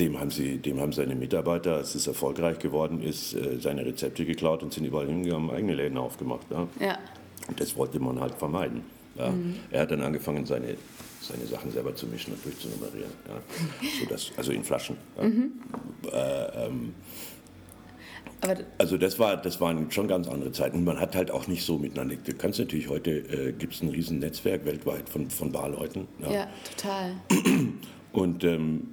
dem 0.00 0.18
haben, 0.18 0.30
sie, 0.30 0.58
dem 0.58 0.80
haben 0.80 0.92
seine 0.92 1.14
Mitarbeiter, 1.14 1.76
als 1.76 1.94
es 1.94 2.06
erfolgreich 2.06 2.58
geworden 2.58 3.02
ist, 3.02 3.34
äh, 3.34 3.58
seine 3.60 3.84
Rezepte 3.84 4.24
geklaut 4.24 4.62
und 4.62 4.72
sind 4.72 4.84
überall 4.84 5.06
hingegangen, 5.06 5.50
eigene 5.50 5.74
Läden 5.74 5.98
aufgemacht. 5.98 6.46
Ja? 6.50 6.66
ja. 6.80 6.98
Und 7.48 7.60
das 7.60 7.76
wollte 7.76 8.00
man 8.00 8.20
halt 8.20 8.34
vermeiden. 8.34 8.82
Ja? 9.16 9.30
Mhm. 9.30 9.56
Er 9.70 9.82
hat 9.82 9.90
dann 9.90 10.00
angefangen, 10.00 10.46
seine, 10.46 10.76
seine 11.20 11.46
Sachen 11.46 11.70
selber 11.70 11.94
zu 11.94 12.06
mischen 12.06 12.32
und 12.32 12.44
durchzunummerieren. 12.44 13.12
Ja? 13.28 13.88
So 14.00 14.06
dass, 14.06 14.32
also 14.36 14.52
in 14.52 14.64
Flaschen. 14.64 14.96
Ja? 15.16 15.28
Mhm. 15.28 15.52
Äh, 16.12 16.66
ähm, 16.66 16.94
also 18.78 18.96
das, 18.96 19.18
war, 19.18 19.36
das 19.36 19.60
waren 19.60 19.90
schon 19.90 20.08
ganz 20.08 20.26
andere 20.26 20.50
Zeiten. 20.52 20.78
Und 20.78 20.84
man 20.84 20.98
hat 20.98 21.14
halt 21.14 21.30
auch 21.30 21.46
nicht 21.46 21.62
so 21.62 21.76
miteinander. 21.76 22.16
Du 22.16 22.32
kannst 22.32 22.58
natürlich 22.58 22.88
heute, 22.88 23.10
äh, 23.10 23.52
gibt 23.52 23.74
es 23.74 23.82
ein 23.82 23.90
riesen 23.90 24.18
Netzwerk 24.18 24.64
weltweit 24.64 25.10
von, 25.10 25.28
von 25.28 25.52
Barleuten. 25.52 26.08
Ja, 26.20 26.32
ja 26.32 26.48
total. 26.74 27.16
Und 28.12 28.44
ähm, 28.44 28.88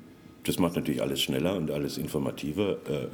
das 0.48 0.60
macht 0.60 0.76
natürlich 0.76 1.02
alles 1.02 1.22
schneller 1.22 1.56
und 1.58 1.72
alles 1.72 1.98
informativer. 1.98 2.78
Äh, 2.88 2.94
äh, 2.94 3.08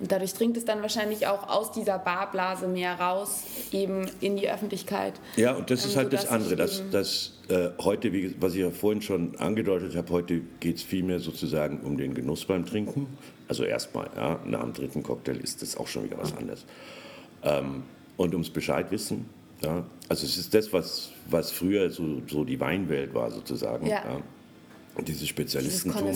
und 0.00 0.12
dadurch 0.12 0.34
dringt 0.34 0.56
es 0.58 0.64
dann 0.66 0.82
wahrscheinlich 0.82 1.26
auch 1.26 1.48
aus 1.48 1.72
dieser 1.72 1.98
Barblase 1.98 2.68
mehr 2.68 3.00
raus, 3.00 3.44
eben 3.72 4.06
in 4.20 4.36
die 4.36 4.50
Öffentlichkeit. 4.50 5.14
Ja, 5.36 5.54
und 5.54 5.70
das 5.70 5.84
ähm, 5.84 5.90
ist 5.90 5.96
halt 5.96 6.12
das 6.12 6.28
andere, 6.28 6.56
dass, 6.56 6.82
dass 6.90 7.38
äh, 7.48 7.70
heute, 7.82 8.12
wie, 8.12 8.34
was 8.40 8.54
ich 8.54 8.60
ja 8.60 8.70
vorhin 8.70 9.00
schon 9.00 9.36
angedeutet 9.36 9.96
habe, 9.96 10.12
heute 10.12 10.42
geht 10.60 10.76
es 10.76 10.82
vielmehr 10.82 11.18
sozusagen 11.18 11.80
um 11.80 11.96
den 11.96 12.12
Genuss 12.12 12.44
beim 12.44 12.66
Trinken. 12.66 13.06
Also 13.48 13.64
erstmal, 13.64 14.10
ja, 14.14 14.38
nach 14.44 14.60
dem 14.60 14.74
dritten 14.74 15.02
Cocktail 15.02 15.36
ist 15.36 15.62
das 15.62 15.76
auch 15.78 15.86
schon 15.86 16.04
wieder 16.04 16.18
was 16.18 16.36
anderes. 16.36 16.66
Ähm, 17.42 17.84
und 18.18 18.34
ums 18.34 18.50
Bescheid 18.50 18.90
wissen. 18.90 19.30
Ja, 19.62 19.84
also 20.10 20.26
es 20.26 20.36
ist 20.36 20.52
das, 20.52 20.72
was, 20.74 21.12
was 21.30 21.50
früher 21.50 21.88
so, 21.90 22.20
so 22.26 22.44
die 22.44 22.60
Weinwelt 22.60 23.14
war 23.14 23.30
sozusagen. 23.30 23.86
Ja. 23.86 24.04
ja 24.04 24.20
dieses 25.02 25.28
Spezialistentum, 25.28 26.12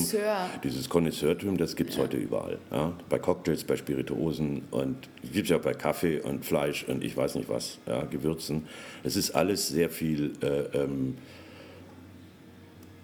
dieses 0.62 0.88
Connoisseurtum, 0.88 1.57
das 1.57 1.75
gibt 1.75 1.91
es 1.91 1.97
ja. 1.97 2.05
heute 2.05 2.17
überall. 2.17 2.59
Ja? 2.71 2.93
Bei 3.09 3.19
Cocktails, 3.19 3.64
bei 3.64 3.77
Spirituosen 3.77 4.62
und 4.71 5.09
gibt 5.33 5.45
es 5.45 5.51
ja 5.51 5.57
auch 5.57 5.62
bei 5.62 5.75
Kaffee 5.75 6.21
und 6.21 6.45
Fleisch 6.45 6.85
und 6.85 7.03
ich 7.03 7.17
weiß 7.17 7.35
nicht 7.35 7.49
was, 7.49 7.79
ja? 7.87 8.05
Gewürzen. 8.05 8.67
Es 9.03 9.17
ist 9.17 9.33
alles 9.33 9.69
sehr 9.69 9.91
viel, 9.91 10.33
äh, 10.43 10.79
ähm, 10.79 11.17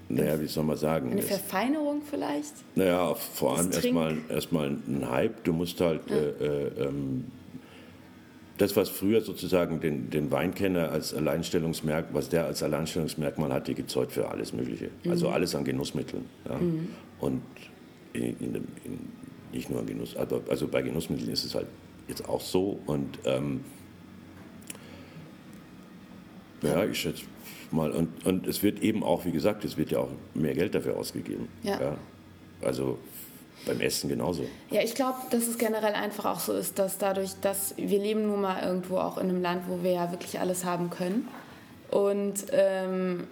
naja, 0.08 0.40
wie 0.40 0.46
soll 0.46 0.64
man 0.64 0.76
sagen? 0.76 1.10
Eine 1.10 1.22
Verfeinerung 1.22 2.02
vielleicht? 2.08 2.52
Naja, 2.76 3.14
vor 3.14 3.56
allem 3.56 3.72
erstmal 3.72 4.18
erst 4.28 4.52
ein 4.52 5.08
Hype. 5.10 5.42
Du 5.44 5.52
musst 5.52 5.80
halt 5.80 6.02
ja. 6.08 6.16
äh, 6.16 6.28
äh, 6.28 6.86
ähm, 6.86 7.24
das, 8.58 8.76
was 8.76 8.88
früher 8.88 9.20
sozusagen 9.20 9.80
den, 9.80 10.10
den 10.10 10.30
Weinkenner 10.30 10.90
als 10.90 11.12
Alleinstellungsmerkmal, 11.12 12.14
was 12.14 12.28
der 12.28 12.46
als 12.46 12.62
Alleinstellungsmerkmal 12.62 13.52
hatte, 13.52 13.74
gibt 13.74 13.90
es 13.90 13.96
heute 13.96 14.12
für 14.12 14.28
alles 14.28 14.52
Mögliche. 14.52 14.90
Mhm. 15.02 15.10
Also 15.10 15.28
alles 15.28 15.54
an 15.54 15.64
Genussmitteln. 15.64 16.24
Ja. 16.48 16.58
Mhm. 16.58 16.88
Und 17.20 17.42
in, 18.12 18.22
in, 18.22 18.54
in, 18.54 18.64
nicht 19.52 19.70
nur 19.70 19.80
an 19.80 19.86
Genuss, 19.86 20.16
aber 20.16 20.40
also 20.48 20.68
bei 20.68 20.82
Genussmitteln 20.82 21.30
ist 21.30 21.44
es 21.44 21.54
halt 21.54 21.66
jetzt 22.06 22.28
auch 22.28 22.40
so. 22.40 22.78
Und 22.86 23.18
ähm, 23.24 23.60
ja, 26.62 26.84
ich 26.84 26.98
schätze 26.98 27.24
mal, 27.70 27.90
und, 27.90 28.24
und 28.24 28.46
es 28.46 28.62
wird 28.62 28.82
eben 28.82 29.02
auch, 29.02 29.24
wie 29.24 29.32
gesagt, 29.32 29.64
es 29.64 29.76
wird 29.76 29.90
ja 29.90 29.98
auch 29.98 30.10
mehr 30.34 30.54
Geld 30.54 30.74
dafür 30.74 30.96
ausgegeben. 30.96 31.48
Ja. 31.62 31.80
ja. 31.80 31.98
Also 32.62 32.98
beim 33.66 33.80
Essen 33.80 34.08
genauso. 34.08 34.46
Ja, 34.70 34.82
ich 34.82 34.94
glaube, 34.94 35.18
dass 35.30 35.46
es 35.46 35.58
generell 35.58 35.94
einfach 35.94 36.24
auch 36.24 36.40
so 36.40 36.52
ist, 36.52 36.78
dass 36.78 36.98
dadurch, 36.98 37.32
dass 37.40 37.74
wir 37.76 37.98
leben 37.98 38.26
nun 38.26 38.42
mal 38.42 38.62
irgendwo 38.62 38.98
auch 38.98 39.18
in 39.18 39.28
einem 39.28 39.42
Land, 39.42 39.64
wo 39.68 39.82
wir 39.82 39.92
ja 39.92 40.10
wirklich 40.10 40.38
alles 40.40 40.64
haben 40.64 40.90
können. 40.90 41.28
Und 41.90 42.46
ähm, 42.52 43.26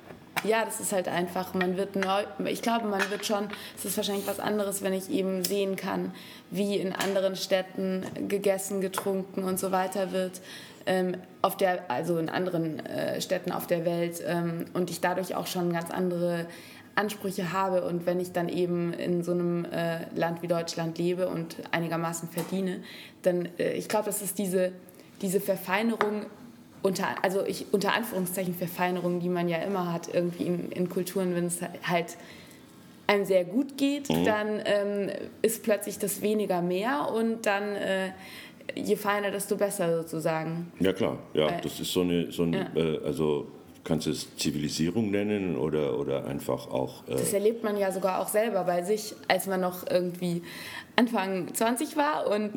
ja, 0.45 0.65
das 0.65 0.81
ist 0.81 0.93
halt 0.93 1.09
einfach, 1.09 1.55
man 1.55 1.77
wird 1.77 1.97
neu, 1.97 2.25
ich 2.47 2.63
glaube, 2.63 2.87
man 2.87 3.11
wird 3.11 3.27
schon, 3.27 3.49
es 3.77 3.85
ist 3.85 3.97
wahrscheinlich 3.97 4.27
was 4.27 4.41
anderes, 4.41 4.83
wenn 4.83 4.93
ich 4.93 5.11
eben 5.11 5.45
sehen 5.45 5.77
kann, 5.77 6.13
wie 6.51 6.77
in 6.77 6.93
anderen 6.93 7.37
Städten 7.37 8.05
gegessen, 8.29 8.81
getrunken 8.81 9.45
und 9.45 9.59
so 9.59 9.73
weiter 9.73 10.13
wird, 10.13 10.41
ähm, 10.87 11.17
auf 11.43 11.57
der, 11.57 11.91
also 11.91 12.19
in 12.19 12.29
anderen 12.29 12.85
äh, 12.87 13.21
Städten 13.21 13.53
auf 13.53 13.67
der 13.67 13.85
Welt 13.85 14.23
ähm, 14.27 14.65
und 14.75 14.91
ich 14.91 15.01
dadurch 15.01 15.35
auch 15.37 15.47
schon 15.47 15.73
ganz 15.73 15.91
andere 15.91 16.47
Ansprüche 16.95 17.53
habe 17.53 17.85
und 17.85 18.07
wenn 18.07 18.21
ich 18.21 18.33
dann 18.33 18.49
eben 18.49 18.93
in 18.93 19.23
so 19.23 19.33
einem 19.33 19.65
äh, 19.65 20.07
Land 20.15 20.43
wie 20.43 20.49
Deutschland 20.49 20.99
lebe 20.99 21.29
und 21.29 21.57
einigermaßen 21.71 22.29
verdiene, 22.29 22.83
dann, 23.23 23.49
äh, 23.59 23.73
ich 23.73 23.89
glaube, 23.89 24.07
das 24.07 24.21
ist 24.23 24.39
diese, 24.39 24.73
diese 25.23 25.41
Verfeinerung 25.41 26.27
unter, 26.83 27.07
also 27.23 27.45
ich, 27.47 27.67
unter 27.73 27.95
Anführungszeichen 27.95 28.55
Verfeinerung, 28.55 29.21
die 29.21 29.29
man 29.29 29.49
ja 29.49 29.59
immer 29.59 29.93
hat, 29.93 30.13
irgendwie 30.13 30.45
in, 30.45 30.73
in 30.73 30.89
Kulturen, 30.89 31.35
wenn 31.35 31.47
es 31.47 31.61
halt 31.85 32.17
einem 33.07 33.25
sehr 33.25 33.45
gut 33.45 33.77
geht, 33.79 34.11
mhm. 34.11 34.25
dann 34.25 34.63
ähm, 34.65 35.11
ist 35.43 35.63
plötzlich 35.63 35.99
das 35.99 36.23
weniger 36.23 36.61
mehr 36.63 37.09
und 37.15 37.47
dann 37.47 37.77
äh, 37.77 38.11
je 38.75 38.97
feiner, 38.97 39.31
desto 39.31 39.57
besser 39.57 40.03
sozusagen. 40.03 40.73
Ja 40.81 40.93
klar, 40.93 41.19
ja, 41.35 41.49
äh, 41.49 41.61
das 41.63 41.81
ist 41.81 41.93
so 41.93 42.03
eine, 42.03 42.31
so 42.31 42.43
eine 42.43 42.71
ja. 42.75 42.81
äh, 42.81 43.01
also 43.05 43.49
kannst 43.85 44.07
du 44.07 44.11
es 44.11 44.37
Zivilisierung 44.37 45.11
nennen 45.11 45.57
oder, 45.57 45.99
oder 45.99 46.27
einfach 46.27 46.69
auch... 46.69 47.07
Äh 47.09 47.13
das 47.13 47.33
erlebt 47.33 47.65
man 47.65 47.77
ja 47.77 47.91
sogar 47.91 48.21
auch 48.21 48.29
selber 48.29 48.65
bei 48.65 48.83
sich, 48.83 49.15
als 49.29 49.47
man 49.47 49.61
noch 49.61 49.89
irgendwie 49.91 50.43
Anfang 50.95 51.53
20 51.53 51.97
war 51.97 52.29
und 52.29 52.53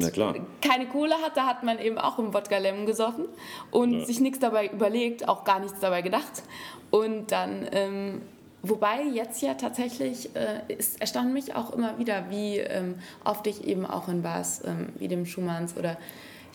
keine 0.62 0.88
Kohle 0.88 1.16
hatte, 1.24 1.46
hat 1.46 1.64
man 1.64 1.80
eben 1.80 1.98
auch 1.98 2.20
im 2.20 2.34
Wodka 2.34 2.58
Lemon 2.58 2.86
gesoffen 2.86 3.26
und 3.72 4.00
ja. 4.00 4.06
sich 4.06 4.20
nichts 4.20 4.40
dabei 4.40 4.68
überlegt, 4.68 5.28
auch 5.28 5.46
gar 5.46 5.60
nichts 5.60 5.80
dabei 5.80 6.02
gedacht. 6.02 6.44
Und 6.92 7.32
dann, 7.32 7.68
ähm, 7.72 8.22
wobei 8.62 9.04
jetzt 9.04 9.42
ja 9.42 9.54
tatsächlich, 9.54 10.36
äh, 10.36 10.62
es 10.78 10.98
erstaunt 10.98 11.34
mich 11.34 11.56
auch 11.56 11.74
immer 11.74 11.98
wieder, 11.98 12.26
wie 12.30 12.58
ähm, 12.58 12.96
oft 13.24 13.48
ich 13.48 13.66
eben 13.66 13.86
auch 13.86 14.10
in 14.10 14.22
Bars 14.22 14.62
ähm, 14.66 14.90
wie 15.00 15.08
dem 15.08 15.26
Schumanns 15.26 15.78
oder 15.78 15.98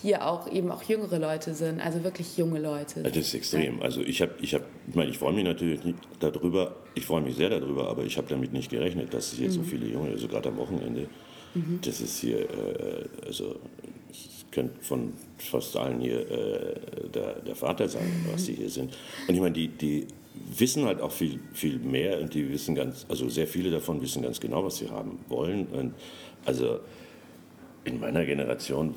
hier 0.03 0.27
auch 0.27 0.51
eben 0.51 0.71
auch 0.71 0.83
jüngere 0.83 1.19
Leute 1.19 1.55
sind, 1.55 1.81
also 1.81 2.03
wirklich 2.05 2.37
junge 2.37 2.59
Leute. 2.59 3.03
Das 3.03 3.17
ist 3.17 3.35
extrem. 3.35 3.83
Also 3.83 4.01
ich 4.01 4.23
habe, 4.23 4.33
ich 4.41 4.55
habe, 4.55 4.65
ich 4.89 4.95
meine, 4.95 5.11
ich 5.11 5.19
freue 5.19 5.33
mich 5.33 5.45
natürlich 5.45 5.85
nicht 5.85 5.99
darüber, 6.21 6.77
ich 6.95 7.05
freue 7.05 7.21
mich 7.21 7.37
sehr 7.37 7.51
darüber, 7.51 7.89
aber 7.89 8.05
ich 8.05 8.17
habe 8.17 8.27
damit 8.29 8.53
nicht 8.53 8.71
gerechnet, 8.71 9.13
dass 9.13 9.33
es 9.33 9.39
hier 9.39 9.49
mhm. 9.49 9.53
so 9.53 9.63
viele 9.63 9.87
junge, 9.87 10.11
also 10.11 10.27
gerade 10.29 10.49
am 10.49 10.57
Wochenende, 10.57 11.09
mhm. 11.55 11.81
das 11.83 12.01
ist 12.01 12.19
hier, 12.21 12.41
äh, 12.41 13.27
also 13.27 13.57
es 14.11 14.47
könnte 14.51 14.75
von 14.81 15.13
fast 15.39 15.77
allen 15.77 16.01
hier 16.01 16.31
äh, 16.31 16.75
der, 17.13 17.41
der 17.41 17.55
Vater 17.55 17.89
sein, 17.89 18.27
was 18.33 18.45
die 18.45 18.55
hier 18.55 18.71
sind. 18.71 18.97
Und 19.29 19.35
ich 19.35 19.41
meine, 19.41 19.55
die, 19.55 19.69
die 19.69 20.07
wissen 20.57 20.85
halt 20.87 21.01
auch 21.01 21.13
viel, 21.13 21.41
viel 21.53 21.79
mehr 21.79 22.21
und 22.21 22.33
die 22.35 22.51
wissen 22.51 22.75
ganz, 22.75 23.05
also 23.09 23.29
sehr 23.29 23.47
viele 23.47 23.71
davon 23.71 24.01
wissen 24.01 24.23
ganz 24.23 24.41
genau, 24.41 24.65
was 24.65 24.77
sie 24.77 24.89
haben 24.89 25.19
wollen. 25.29 25.67
Und 25.67 25.95
also 26.45 26.81
in 27.85 28.01
meiner 28.01 28.25
Generation 28.25 28.95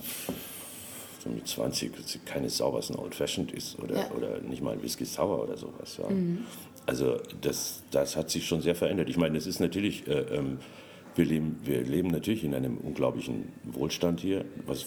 mit 1.30 1.48
20 1.48 2.26
keine 2.26 2.50
Sau, 2.50 2.74
was 2.74 2.90
ein 2.90 2.98
Old 2.98 3.16
Fashioned 3.16 3.52
ist 3.52 3.80
oder, 3.80 3.96
ja. 3.96 4.12
oder 4.12 4.40
nicht 4.40 4.62
mal 4.62 4.74
ein 4.74 4.84
Whisky 4.84 5.06
Sour 5.06 5.44
oder 5.44 5.58
sowas. 5.58 5.98
Ja. 5.98 6.10
Mhm. 6.10 6.46
Also 6.86 7.18
das, 7.42 7.84
das 7.92 8.16
hat 8.16 8.30
sich 8.30 8.46
schon 8.46 8.62
sehr 8.62 8.76
verändert. 8.76 9.10
Ich 9.10 9.18
meine, 9.18 9.38
es 9.38 9.48
ist 9.48 9.60
natürlich, 9.60 10.08
äh, 10.08 10.20
ähm, 10.36 10.60
wir, 11.16 11.26
leben, 11.26 11.60
wir 11.64 11.82
leben 11.82 12.10
natürlich 12.10 12.44
in 12.44 12.54
einem 12.54 12.78
unglaublichen 12.78 13.54
Wohlstand 13.64 14.20
hier, 14.20 14.44
was 14.66 14.86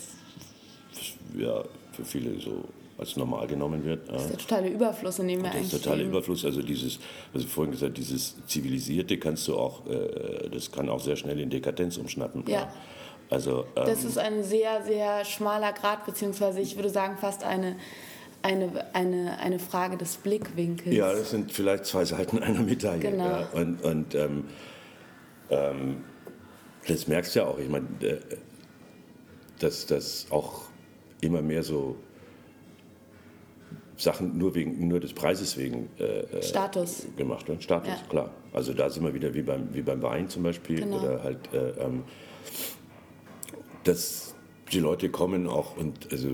ja, 1.37 1.65
für 1.93 2.05
viele 2.05 2.39
so 2.41 2.65
als 2.99 3.17
normal 3.17 3.47
genommen 3.47 3.85
wird. 3.85 4.09
Das 4.09 4.23
ist 4.23 4.31
der 4.31 4.39
totale 4.39 4.69
Überfluss, 4.69 5.19
in 5.19 5.29
dem 5.29 5.43
wir 5.43 5.51
eigentlich 5.51 5.71
Das 5.71 5.83
totale 5.83 5.99
leben. 5.99 6.11
Überfluss, 6.11 6.45
also 6.45 6.63
dieses, 6.63 6.99
was 7.33 7.43
ich 7.43 7.49
vorhin 7.49 7.73
gesagt 7.73 7.99
dieses 7.99 8.37
Zivilisierte 8.47 9.19
kannst 9.19 9.49
du 9.49 9.57
auch, 9.57 9.87
äh, 9.87 10.49
das 10.51 10.73
kann 10.73 10.89
auch 10.89 11.01
sehr 11.01 11.17
schnell 11.17 11.39
in 11.41 11.51
Dekadenz 11.51 11.99
umschnappen. 11.99 12.45
Ja. 12.47 12.53
ja. 12.53 12.73
Also, 13.31 13.67
ähm, 13.77 13.85
das 13.87 14.05
ist 14.05 14.19
ein 14.19 14.43
sehr, 14.45 14.83
sehr 14.83 15.25
schmaler 15.25 15.73
Grad, 15.73 16.07
beziehungsweise 16.07 16.61
ich 16.61 16.77
würde 16.77 16.91
sagen 16.91 17.17
fast 17.17 17.43
eine, 17.45 17.77
eine, 18.43 18.87
eine, 18.93 19.39
eine 19.39 19.59
Frage 19.59 19.97
des 19.97 20.17
Blickwinkels. 20.17 20.95
Ja, 20.95 21.13
das 21.13 21.31
sind 21.31 21.53
vielleicht 21.53 21.87
zwei 21.87 22.05
Seiten 22.05 22.43
einer 22.43 22.61
Medaille. 22.61 23.01
Genau. 23.01 23.25
Ja. 23.25 23.49
Und, 23.53 23.83
und 23.83 24.15
ähm, 24.15 24.45
ähm, 25.51 26.05
das 26.87 27.09
merkst 27.09 27.35
du 27.35 27.41
ja 27.41 27.47
auch. 27.47 27.59
Ich 27.59 27.69
meine, 27.69 27.87
äh, 28.01 28.19
dass 29.59 29.87
das 29.87 30.27
auch 30.31 30.63
immer 31.21 31.43
mehr 31.43 31.63
so 31.63 31.97
Sachen 33.97 34.37
nur, 34.37 34.55
wegen, 34.55 34.87
nur 34.89 35.01
des 35.01 35.15
Preises 35.15 35.57
wegen 35.57 35.89
äh, 35.99 36.21
äh 36.21 36.43
Status. 36.43 37.07
gemacht 37.17 37.49
werden. 37.49 37.63
Status, 37.63 37.89
ja. 37.89 38.09
klar. 38.09 38.31
Also 38.53 38.75
da 38.75 38.91
sind 38.91 39.05
wir 39.05 39.15
wieder 39.15 39.33
wie 39.35 39.43
beim, 39.43 39.73
wie 39.73 39.83
beim 39.83 40.03
Wein 40.03 40.29
zum 40.29 40.43
Beispiel. 40.43 40.81
Genau. 40.81 41.01
Oder 41.01 41.23
halt 41.23 41.53
äh, 41.53 41.71
ähm, 41.83 42.05
dass 43.87 44.35
die 44.73 44.81
Leute 44.81 45.09
kommen 45.11 45.47
auch 45.47 45.77
und 45.77 46.11
also 46.11 46.31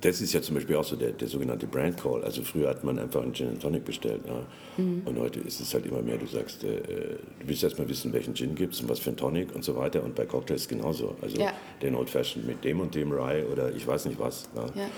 das 0.00 0.20
ist 0.20 0.32
ja 0.32 0.40
zum 0.40 0.54
Beispiel 0.54 0.76
auch 0.76 0.84
so 0.84 0.96
der, 0.96 1.12
der 1.12 1.28
sogenannte 1.28 1.66
Brand 1.66 2.00
Call. 2.00 2.24
Also 2.24 2.42
früher 2.42 2.70
hat 2.70 2.84
man 2.84 2.98
einfach 2.98 3.22
einen 3.22 3.34
Gin 3.34 3.48
and 3.48 3.60
Tonic 3.60 3.84
bestellt. 3.84 4.22
Ja. 4.26 4.46
Mhm. 4.82 5.02
Und 5.04 5.18
heute 5.18 5.40
ist 5.40 5.60
es 5.60 5.74
halt 5.74 5.84
immer 5.84 6.00
mehr, 6.00 6.16
du 6.16 6.26
sagst, 6.26 6.64
äh, 6.64 6.80
du 6.80 7.46
willst 7.46 7.62
erstmal 7.62 7.88
wissen, 7.88 8.12
welchen 8.12 8.34
Gin 8.34 8.54
gibt 8.54 8.74
es 8.74 8.80
und 8.80 8.88
was 8.88 8.98
für 8.98 9.10
ein 9.10 9.16
Tonic 9.16 9.54
und 9.54 9.62
so 9.62 9.76
weiter. 9.76 10.02
Und 10.02 10.14
bei 10.14 10.24
Cocktails 10.24 10.68
genauso. 10.68 11.16
Also 11.20 11.38
ja. 11.38 11.52
den 11.82 11.94
Old 11.94 12.08
Fashioned 12.08 12.46
mit 12.46 12.64
dem 12.64 12.80
und 12.80 12.94
dem 12.94 13.12
Rye 13.12 13.44
oder 13.44 13.74
ich 13.74 13.86
weiß 13.86 14.06
nicht 14.06 14.18
was. 14.18 14.48
Ja. 14.54 14.66
ja. 14.74 14.88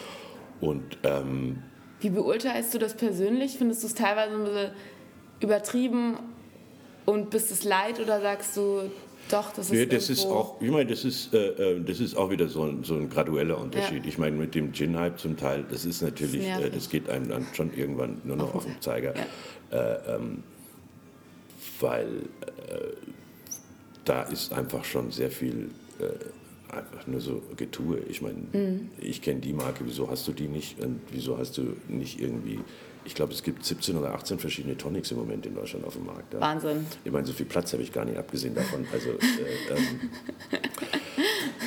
Und 0.60 0.98
ähm, 1.02 1.62
wie 2.00 2.10
beurteilst 2.10 2.72
du 2.74 2.78
das 2.78 2.94
persönlich? 2.94 3.58
Findest 3.58 3.82
du 3.82 3.88
es 3.88 3.94
teilweise 3.94 4.34
ein 4.36 4.44
bisschen 4.44 4.70
übertrieben 5.40 6.16
und 7.06 7.30
bist 7.30 7.50
es 7.50 7.64
leid 7.64 7.98
oder 7.98 8.20
sagst 8.20 8.56
du, 8.56 8.82
doch, 9.32 9.52
das 9.52 9.70
ist 9.70 9.78
ja, 9.78 9.86
das 9.86 10.10
ist 10.10 10.26
auch, 10.26 10.60
ich 10.60 10.70
meine, 10.70 10.90
das 10.90 11.04
ist, 11.04 11.32
äh, 11.32 11.76
äh, 11.76 11.80
das 11.80 12.00
ist 12.00 12.16
auch 12.16 12.30
wieder 12.30 12.48
so 12.48 12.64
ein, 12.64 12.84
so 12.84 12.94
ein 12.94 13.08
gradueller 13.08 13.58
Unterschied. 13.58 14.04
Ja. 14.04 14.08
Ich 14.08 14.18
meine, 14.18 14.36
mit 14.36 14.54
dem 14.54 14.72
Gin-Hype 14.72 15.18
zum 15.18 15.36
Teil, 15.36 15.64
das 15.70 15.84
ist 15.84 16.02
natürlich, 16.02 16.46
das, 16.46 16.60
äh, 16.60 16.70
das 16.70 16.90
geht 16.90 17.08
einem 17.08 17.28
dann 17.28 17.46
schon 17.52 17.72
irgendwann 17.74 18.20
nur 18.24 18.36
noch 18.36 18.54
auf 18.54 18.66
den 18.66 18.80
Zeiger. 18.80 19.14
Äh, 19.14 19.76
ähm, 20.06 20.42
weil 21.80 22.06
äh, 22.68 22.92
da 24.04 24.22
ist 24.22 24.52
einfach 24.52 24.84
schon 24.84 25.10
sehr 25.10 25.30
viel 25.30 25.70
äh, 25.98 26.74
einfach 26.74 27.06
nur 27.06 27.20
so 27.20 27.42
Getue. 27.56 27.98
Ich 28.08 28.22
meine, 28.22 28.38
mhm. 28.52 28.90
ich 28.98 29.22
kenne 29.22 29.40
die 29.40 29.52
Marke, 29.52 29.84
wieso 29.84 30.10
hast 30.10 30.26
du 30.28 30.32
die 30.32 30.48
nicht 30.48 30.80
und 30.80 31.00
wieso 31.10 31.38
hast 31.38 31.58
du 31.58 31.76
nicht 31.88 32.20
irgendwie 32.20 32.60
ich 33.04 33.14
glaube, 33.14 33.32
es 33.32 33.42
gibt 33.42 33.64
17 33.64 33.96
oder 33.96 34.14
18 34.14 34.38
verschiedene 34.38 34.76
Tonics 34.76 35.10
im 35.10 35.18
Moment 35.18 35.44
in 35.46 35.54
Deutschland 35.54 35.84
auf 35.84 35.94
dem 35.94 36.06
Markt. 36.06 36.32
Ja. 36.34 36.40
Wahnsinn. 36.40 36.86
Ich 37.04 37.12
meine, 37.12 37.26
so 37.26 37.32
viel 37.32 37.46
Platz 37.46 37.72
habe 37.72 37.82
ich 37.82 37.92
gar 37.92 38.04
nicht, 38.04 38.16
abgesehen 38.16 38.54
davon. 38.54 38.86
Also, 38.92 39.10
äh, 39.10 39.74
ähm, 39.74 40.10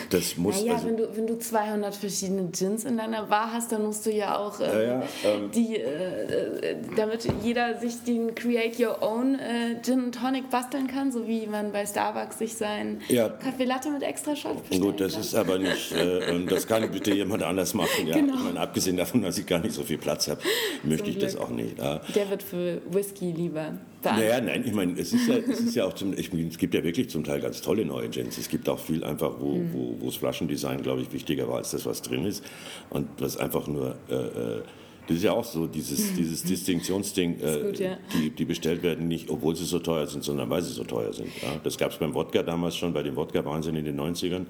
das 0.10 0.38
muss. 0.38 0.62
Naja, 0.62 0.74
also, 0.74 0.88
wenn, 0.88 0.98
du, 0.98 1.16
wenn 1.16 1.28
du 1.28 1.38
200 1.38 1.96
verschiedene 1.96 2.50
Gins 2.52 2.84
in 2.84 2.98
deiner 2.98 3.24
Bar 3.24 3.52
hast, 3.54 3.72
dann 3.72 3.84
musst 3.84 4.06
du 4.06 4.12
ja 4.12 4.38
auch 4.38 4.60
äh, 4.60 4.64
ja, 4.66 4.82
ja, 4.82 5.04
ähm, 5.24 5.52
die, 5.52 5.78
äh, 5.78 6.72
äh, 6.72 6.76
damit 6.96 7.28
jeder 7.44 7.80
sich 7.80 8.04
den 8.04 8.36
Create 8.36 8.80
Your 8.80 9.02
Own 9.02 9.36
äh, 9.36 9.82
Gin 9.84 10.12
Tonic 10.12 10.50
basteln 10.50 10.88
kann, 10.88 11.12
so 11.12 11.28
wie 11.28 11.48
man 11.48 11.72
bei 11.72 11.86
Starbucks 11.86 12.40
sich 12.40 12.56
sein 12.56 13.02
ja. 13.08 13.30
Kaffee 13.30 13.66
Latte 13.66 13.90
mit 13.90 14.04
extra 14.04 14.36
Shot. 14.36 14.58
Gut, 14.70 15.00
das 15.00 15.14
kann. 15.14 15.22
ist 15.22 15.36
aber 15.36 15.58
nicht, 15.58 15.92
äh, 15.92 16.46
das 16.46 16.68
kann 16.68 16.90
bitte 16.92 17.14
jemand 17.14 17.44
anders 17.44 17.74
machen. 17.74 18.08
Ja. 18.08 18.16
Genau. 18.16 18.36
Meine, 18.38 18.60
abgesehen 18.60 18.98
davon, 18.98 19.22
dass 19.22 19.38
ich 19.38 19.46
gar 19.46 19.60
nicht 19.60 19.74
so 19.74 19.84
viel 19.84 19.98
Platz 19.98 20.28
habe, 20.28 20.42
möchte 20.84 21.10
ich 21.10 21.18
das 21.18 21.36
auch 21.36 21.50
nicht. 21.50 21.78
Der 21.80 22.30
wird 22.30 22.44
für 22.44 22.82
Whisky 22.90 23.32
lieber. 23.32 23.74
Naja, 24.12 24.41
nein, 24.41 24.63
ich 24.65 24.74
meine, 24.74 25.00
es 25.00 25.13
ist 25.13 25.28
ja, 25.28 25.36
es 25.38 25.60
ist 25.60 25.76
ja 25.76 25.86
auch 25.86 25.94
zum, 25.94 26.13
ich, 26.13 26.34
es 26.34 26.58
gibt 26.58 26.74
ja 26.74 26.84
wirklich 26.84 27.10
zum 27.10 27.24
Teil 27.24 27.39
ganz 27.39 27.62
tolle 27.62 27.86
neue 27.86 28.10
Gins. 28.10 28.38
Es 28.38 28.50
gibt 28.50 28.68
auch 28.70 28.80
viel 28.80 29.04
einfach, 29.04 29.39
wo, 29.39 29.56
mhm. 29.56 29.74
wo, 29.74 29.96
wo 30.00 30.06
das 30.06 30.15
Flaschendesign, 30.15 30.82
glaube 30.82 31.02
ich, 31.02 31.12
wichtiger 31.12 31.48
war 31.48 31.58
als 31.58 31.72
das, 31.72 31.86
was 31.86 32.02
drin 32.02 32.26
ist. 32.26 32.44
Und 32.89 33.08
was 33.20 33.38
einfach 33.38 33.68
nur, 33.68 33.96
äh, 34.10 34.13
äh 34.13 34.62
das 35.08 35.18
ist 35.18 35.24
ja 35.24 35.34
auch 35.34 35.44
so, 35.44 35.68
dieses, 35.68 36.13
dieses 36.18 36.44
Distinktionsding, 36.44 37.39
äh, 37.39 37.60
gut, 37.62 37.80
ja. 37.80 37.98
die, 38.13 38.32
die 38.32 38.46
bestellt 38.46 38.84
werden 38.84 39.08
nicht, 39.08 39.30
obwohl 39.30 39.56
sie 39.56 39.65
so 39.65 39.80
teuer 39.80 40.08
sind, 40.08 40.24
sondern 40.24 40.50
weil 40.50 40.62
sie 40.62 40.74
so 40.74 40.84
teuer 40.84 41.13
sind. 41.13 41.30
Ja? 41.41 41.60
Das 41.63 41.78
gab 41.78 41.91
es 41.91 41.98
beim 41.98 42.13
Wodka 42.13 42.44
damals 42.44 42.76
schon, 42.76 42.94
bei 42.94 43.04
dem 43.04 43.15
Wodka-Wahnsinn 43.15 43.76
in 43.76 43.86
den 43.86 44.00
90ern. 44.00 44.46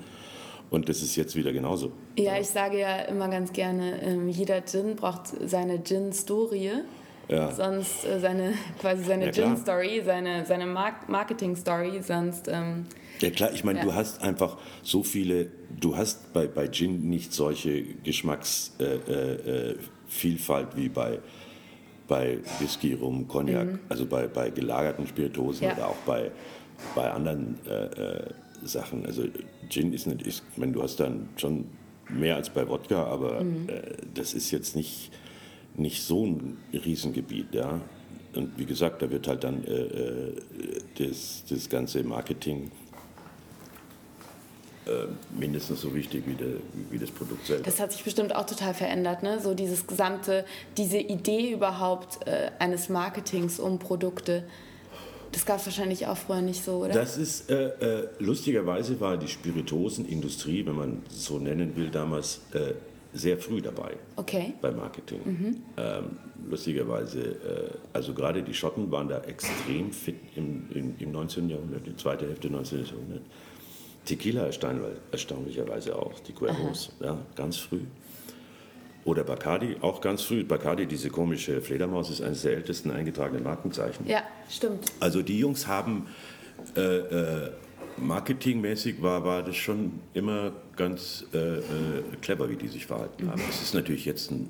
Und 0.72 0.90
das 0.90 1.02
ist 1.02 1.16
jetzt 1.16 1.36
wieder 1.36 1.54
genauso. 1.54 1.92
Ja, 2.18 2.40
ich 2.40 2.48
sage 2.48 2.80
ja 2.80 3.02
immer 3.04 3.30
ganz 3.30 3.54
gerne, 3.54 4.02
ähm, 4.02 4.30
jeder 4.30 4.66
Gin 4.66 4.96
braucht 4.96 5.28
seine 5.46 5.84
Gin-Story. 5.84 6.72
Ja. 7.28 7.52
Sonst 7.52 8.06
äh, 8.06 8.20
seine 8.20 8.54
quasi 8.80 9.04
seine 9.04 9.26
ja, 9.26 9.32
Gin-Story, 9.32 10.02
seine, 10.06 10.46
seine 10.46 10.66
Marketing-Story, 10.66 12.02
sonst. 12.02 12.48
Ähm, 12.48 12.86
ja 13.22 13.30
klar, 13.30 13.52
ich 13.54 13.64
meine, 13.64 13.80
ja. 13.80 13.86
du 13.86 13.94
hast 13.94 14.22
einfach 14.22 14.58
so 14.84 15.04
viele, 15.04 15.48
du 15.80 15.96
hast 15.96 16.34
bei, 16.34 16.48
bei 16.48 16.68
Gin 16.68 17.10
nicht 17.10 17.34
solche 17.34 17.84
Geschmacksvielfalt 18.04 19.08
äh, 19.08 20.72
äh, 20.72 20.78
wie 20.78 20.90
bei, 20.90 21.20
bei 22.08 22.40
Whisky, 22.60 22.94
Rum, 22.94 23.28
Cognac, 23.28 23.68
mhm. 23.68 23.80
also 23.90 24.06
bei, 24.06 24.28
bei 24.28 24.50
gelagerten 24.50 25.08
Spirituosen 25.08 25.72
oder 25.72 25.88
auch 25.90 25.98
bei, 26.06 26.32
bei 26.96 27.12
anderen 27.12 27.58
äh, 27.68 27.86
äh 27.86 28.30
Sachen. 28.64 29.06
Also 29.06 29.24
Gin 29.70 29.94
ist 29.94 30.08
nicht, 30.08 30.26
ich 30.26 30.42
meine, 30.56 30.72
du 30.72 30.82
hast 30.82 31.00
dann 31.00 31.30
schon 31.38 31.66
mehr 32.10 32.36
als 32.36 32.50
bei 32.50 32.68
Wodka, 32.68 33.04
aber 33.04 33.44
mhm. 33.44 33.70
äh, 33.70 33.82
das 34.14 34.34
ist 34.34 34.52
jetzt 34.52 34.76
nicht, 34.76 35.12
nicht 35.78 36.04
so 36.04 36.26
ein 36.26 36.58
Riesengebiet, 36.74 37.54
ja. 37.54 37.82
Und 38.36 38.58
wie 38.58 38.66
gesagt, 38.66 39.02
da 39.02 39.10
wird 39.10 39.28
halt 39.28 39.44
dann 39.44 39.64
äh, 39.64 39.72
äh 39.72 40.42
das, 40.98 41.44
das 41.50 41.70
ganze 41.70 42.04
Marketing 42.04 42.72
äh, 44.86 45.08
mindestens 45.38 45.82
so 45.82 45.94
wichtig 45.96 46.24
wie, 46.28 46.36
de, 46.36 46.58
wie, 46.92 47.00
das 47.00 47.10
Produkt 47.10 47.48
selbst. 47.48 47.66
Das 47.66 47.80
hat 47.80 47.92
sich 47.92 48.04
bestimmt 48.04 48.36
auch 48.36 48.46
total 48.46 48.74
verändert, 48.74 49.24
ne? 49.24 49.40
So 49.42 49.56
dieses 49.56 49.88
gesamte, 49.88 50.46
diese 50.78 50.98
Idee 50.98 51.52
überhaupt 51.52 52.28
äh, 52.28 52.52
eines 52.60 52.88
Marketings 52.88 53.60
um 53.60 53.80
Produkte. 53.80 54.44
Das 55.32 55.46
gab 55.46 55.60
es 55.60 55.66
wahrscheinlich 55.66 56.06
auch 56.06 56.18
vorher 56.18 56.44
nicht 56.44 56.64
so, 56.64 56.84
oder? 56.84 56.94
Das 56.94 57.18
ist, 57.18 57.50
äh, 57.50 57.66
äh, 57.66 58.08
lustigerweise 58.20 59.00
war 59.00 59.18
die 59.18 59.28
Spirituosenindustrie, 59.28 60.66
wenn 60.66 60.76
man 60.76 61.02
so 61.10 61.40
nennen 61.40 61.76
will, 61.76 61.90
damals 61.90 62.42
äh, 62.54 62.74
sehr 63.16 63.38
früh 63.38 63.62
dabei. 63.62 63.96
Okay. 64.18 64.54
Beim 64.62 64.76
Marketing. 64.76 65.20
Mhm. 65.26 65.56
Ähm, 65.78 66.04
lustigerweise, 66.50 67.22
äh, 67.22 67.78
also 67.94 68.14
gerade 68.14 68.44
die 68.44 68.54
Schotten 68.54 68.92
waren 68.92 69.08
da 69.08 69.22
extrem 69.22 69.92
fit 69.92 70.18
im, 70.36 70.68
im, 70.74 70.96
im 71.00 71.12
19. 71.12 71.50
Jahrhundert, 71.50 71.88
die 71.88 71.96
zweite 71.96 72.28
Hälfte 72.28 72.50
des 72.50 72.72
19. 72.72 72.86
Jahrhunderts. 72.86 73.26
Tequila 74.06 74.46
erstaunlicherweise 75.12 75.96
auch, 75.96 76.20
die 76.20 76.34
Cuervos, 76.34 76.92
ja, 77.00 77.18
ganz 77.36 77.58
früh. 77.58 77.82
Oder 79.04 79.24
Bacardi, 79.24 79.78
auch 79.82 80.02
ganz 80.02 80.22
früh. 80.24 80.44
Bacardi, 80.44 80.86
diese 80.86 81.10
komische 81.10 81.62
Fledermaus, 81.62 82.10
ist 82.10 82.22
eines 82.22 82.44
der 82.44 82.54
ältesten 82.54 82.92
eingetragenen 82.92 83.44
Markenzeichen. 83.44 84.08
Ja, 84.08 84.24
stimmt. 84.50 84.92
Also 85.00 85.22
die 85.22 85.40
Jungs 85.40 85.68
haben 85.68 86.08
äh, 86.76 86.82
äh, 86.82 87.52
marketingmäßig 87.98 89.02
war, 89.02 89.24
war 89.24 89.44
das 89.44 89.56
schon 89.56 90.00
immer 90.14 90.52
ganz 90.76 91.26
äh, 91.34 91.58
äh 91.58 91.62
clever, 92.22 92.50
wie 92.50 92.56
die 92.56 92.68
sich 92.68 92.86
verhalten 92.86 93.30
haben. 93.30 93.42
Es 93.50 93.62
ist 93.62 93.74
natürlich 93.74 94.06
jetzt 94.06 94.32
ein, 94.32 94.48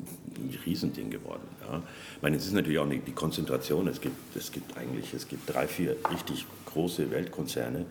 Riesending 0.66 1.10
geworden. 1.10 1.48
Ja. 1.62 1.82
Ich 2.18 2.22
meine, 2.22 2.36
es 2.36 2.46
ist 2.46 2.52
natürlich 2.52 2.80
auch 2.80 2.86
nicht 2.86 3.08
die 3.08 3.14
Konzentration. 3.14 3.88
Es 3.88 4.02
gibt, 4.02 4.36
es 4.36 4.52
gibt 4.52 4.78
eigentlich 4.78 5.14
es 5.14 5.30
gibt 5.30 5.52
drei, 5.52 5.66
vier 5.66 5.96
richtig 6.12 6.46
große 6.66 7.10
Weltkonzerne 7.10 7.86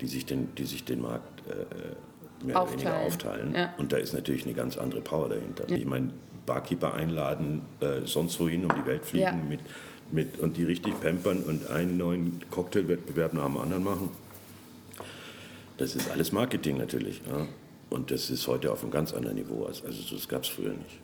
die 0.00 0.06
sich 0.06 0.26
den, 0.26 0.54
die 0.56 0.64
sich 0.64 0.84
den 0.84 1.02
Markt 1.02 1.42
äh, 1.48 2.44
mehr 2.44 2.60
aufteilen. 2.60 2.80
oder 2.80 2.90
weniger 2.92 3.06
aufteilen. 3.06 3.54
Ja. 3.54 3.74
Und 3.78 3.92
da 3.92 3.96
ist 3.96 4.12
natürlich 4.12 4.44
eine 4.44 4.54
ganz 4.54 4.76
andere 4.76 5.00
Power 5.00 5.28
dahinter. 5.28 5.68
Ja. 5.68 5.76
Ich 5.76 5.86
meine, 5.86 6.10
Barkeeper 6.44 6.94
einladen, 6.94 7.62
äh, 7.80 8.02
sonst 8.04 8.38
wohin 8.38 8.64
um 8.64 8.72
die 8.80 8.86
Welt 8.86 9.04
fliegen 9.04 9.48
mit, 9.48 9.60
mit, 10.12 10.38
und 10.38 10.56
die 10.56 10.64
richtig 10.64 11.00
pampern 11.00 11.42
und 11.42 11.68
einen 11.70 11.96
neuen 11.96 12.40
Cocktailwettbewerb 12.50 13.34
nach 13.34 13.46
dem 13.46 13.56
anderen 13.56 13.82
machen. 13.82 14.10
Das 15.78 15.94
ist 15.94 16.10
alles 16.10 16.32
Marketing 16.32 16.78
natürlich. 16.78 17.22
Ja? 17.28 17.46
Und 17.90 18.10
das 18.10 18.30
ist 18.30 18.46
heute 18.46 18.72
auf 18.72 18.82
einem 18.82 18.90
ganz 18.90 19.12
anderen 19.12 19.36
Niveau. 19.36 19.64
Also 19.64 19.84
das 19.86 20.28
gab 20.28 20.42
es 20.42 20.48
früher 20.48 20.72
nicht. 20.72 21.00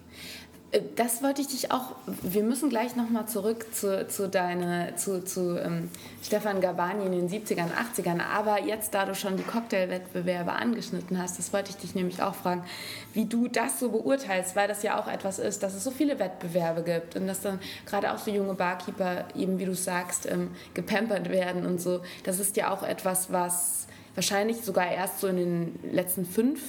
Äh, 0.72 0.80
das 0.96 1.22
wollte 1.22 1.40
ich 1.42 1.48
dich 1.48 1.70
auch. 1.70 1.92
Wir 2.22 2.42
müssen 2.42 2.68
gleich 2.70 2.96
nochmal 2.96 3.28
zurück 3.28 3.66
zu, 3.72 4.08
zu, 4.08 4.28
deine, 4.28 4.94
zu, 4.96 5.24
zu 5.24 5.58
ähm, 5.58 5.90
Stefan 6.22 6.60
Gabani 6.60 7.06
in 7.06 7.12
den 7.12 7.28
70ern, 7.28 7.68
80ern. 7.70 8.20
Aber 8.20 8.62
jetzt, 8.64 8.94
da 8.94 9.04
du 9.04 9.14
schon 9.14 9.36
die 9.36 9.42
Cocktailwettbewerbe 9.42 10.52
angeschnitten 10.52 11.22
hast, 11.22 11.38
das 11.38 11.52
wollte 11.52 11.70
ich 11.70 11.76
dich 11.76 11.94
nämlich 11.94 12.22
auch 12.22 12.34
fragen, 12.34 12.64
wie 13.12 13.26
du 13.26 13.48
das 13.48 13.78
so 13.78 13.90
beurteilst, 13.90 14.56
weil 14.56 14.66
das 14.66 14.82
ja 14.82 15.00
auch 15.00 15.06
etwas 15.06 15.38
ist, 15.38 15.62
dass 15.62 15.74
es 15.74 15.84
so 15.84 15.90
viele 15.90 16.18
Wettbewerbe 16.18 16.82
gibt 16.82 17.16
und 17.16 17.26
dass 17.26 17.42
dann 17.42 17.60
gerade 17.86 18.12
auch 18.12 18.18
so 18.18 18.30
junge 18.30 18.54
Barkeeper, 18.54 19.26
eben 19.36 19.58
wie 19.58 19.66
du 19.66 19.74
sagst, 19.74 20.26
ähm, 20.26 20.50
gepampert 20.74 21.28
werden 21.28 21.66
und 21.66 21.80
so. 21.80 22.00
Das 22.24 22.40
ist 22.40 22.56
ja 22.56 22.70
auch 22.70 22.82
etwas, 22.82 23.30
was 23.30 23.86
wahrscheinlich 24.14 24.58
sogar 24.58 24.90
erst 24.90 25.20
so 25.20 25.26
in 25.26 25.36
den 25.36 25.78
letzten 25.92 26.24
fünf 26.24 26.60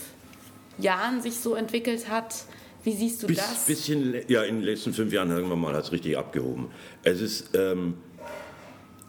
Jahren 0.77 1.21
sich 1.21 1.35
so 1.35 1.55
entwickelt 1.55 2.09
hat 2.09 2.45
wie 2.83 2.91
siehst 2.91 3.23
du 3.23 3.27
Bis, 3.27 3.37
das? 3.37 3.65
Bisschen, 3.65 4.15
ja, 4.27 4.43
in 4.43 4.57
den 4.57 4.63
letzten 4.63 4.93
fünf 4.93 5.13
Jahren, 5.13 5.29
sagen 5.29 5.47
wir 5.47 5.55
mal, 5.55 5.73
hat 5.73 5.85
es 5.85 5.91
richtig 5.91 6.17
abgehoben. 6.17 6.67
Es 7.03 7.21
ist, 7.21 7.55
ähm, 7.55 7.95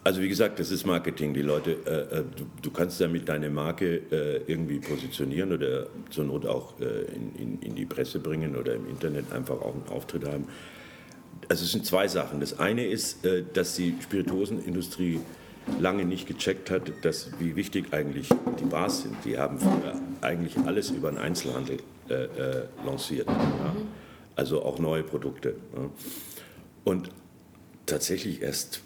also 0.05 0.21
wie 0.21 0.29
gesagt, 0.29 0.61
das 0.61 0.71
ist 0.71 0.87
Marketing. 0.87 1.35
Die 1.35 1.43
Leute, 1.43 1.73
äh, 1.85 2.19
äh, 2.19 2.25
du, 2.37 2.47
du, 2.63 2.71
kannst 2.71 3.01
damit 3.01 3.29
deine 3.29 3.51
Marke 3.51 4.03
äh, 4.13 4.43
irgendwie 4.47 4.79
positionieren 4.79 5.53
oder 5.53 5.87
zur 6.11 6.25
Not 6.25 6.47
auch 6.47 6.79
äh, 6.81 6.85
in, 7.15 7.35
in, 7.37 7.63
in, 7.63 7.75
die 7.75 7.85
Presse 7.85 8.21
bringen 8.21 8.55
oder 8.55 8.75
im 8.75 8.89
Internet 8.89 9.33
einfach 9.33 9.61
auch 9.61 9.75
einen 9.75 9.89
Auftritt 9.89 10.25
haben. 10.25 10.47
Also 11.49 11.65
es 11.65 11.73
sind 11.73 11.85
zwei 11.85 12.07
Sachen. 12.07 12.39
Das 12.39 12.59
eine 12.61 12.87
ist, 12.87 13.27
äh, 13.27 13.43
dass 13.53 13.75
die 13.75 13.95
Spirituosenindustrie 14.01 15.19
lange 15.81 16.05
nicht 16.05 16.27
gecheckt 16.27 16.71
hat, 16.71 16.93
dass, 17.03 17.31
wie 17.39 17.57
wichtig 17.57 17.93
eigentlich 17.93 18.29
die 18.61 18.65
Bars 18.65 19.03
sind. 19.03 19.17
Die 19.25 19.39
haben 19.39 19.59
früher 19.59 19.95
eigentlich 20.21 20.57
alles 20.59 20.91
über 20.91 21.11
den 21.11 21.19
Einzelhandel 21.19 21.79
äh, 22.09 22.25
äh, 22.25 22.65
lanciert. 22.85 23.29
Ja. 23.29 23.75
Also 24.37 24.63
auch 24.63 24.79
neue 24.79 25.03
Produkte. 25.03 25.57
Ja. 25.75 25.91
Und 26.85 27.11
tatsächlich 27.87 28.43
erst 28.43 28.83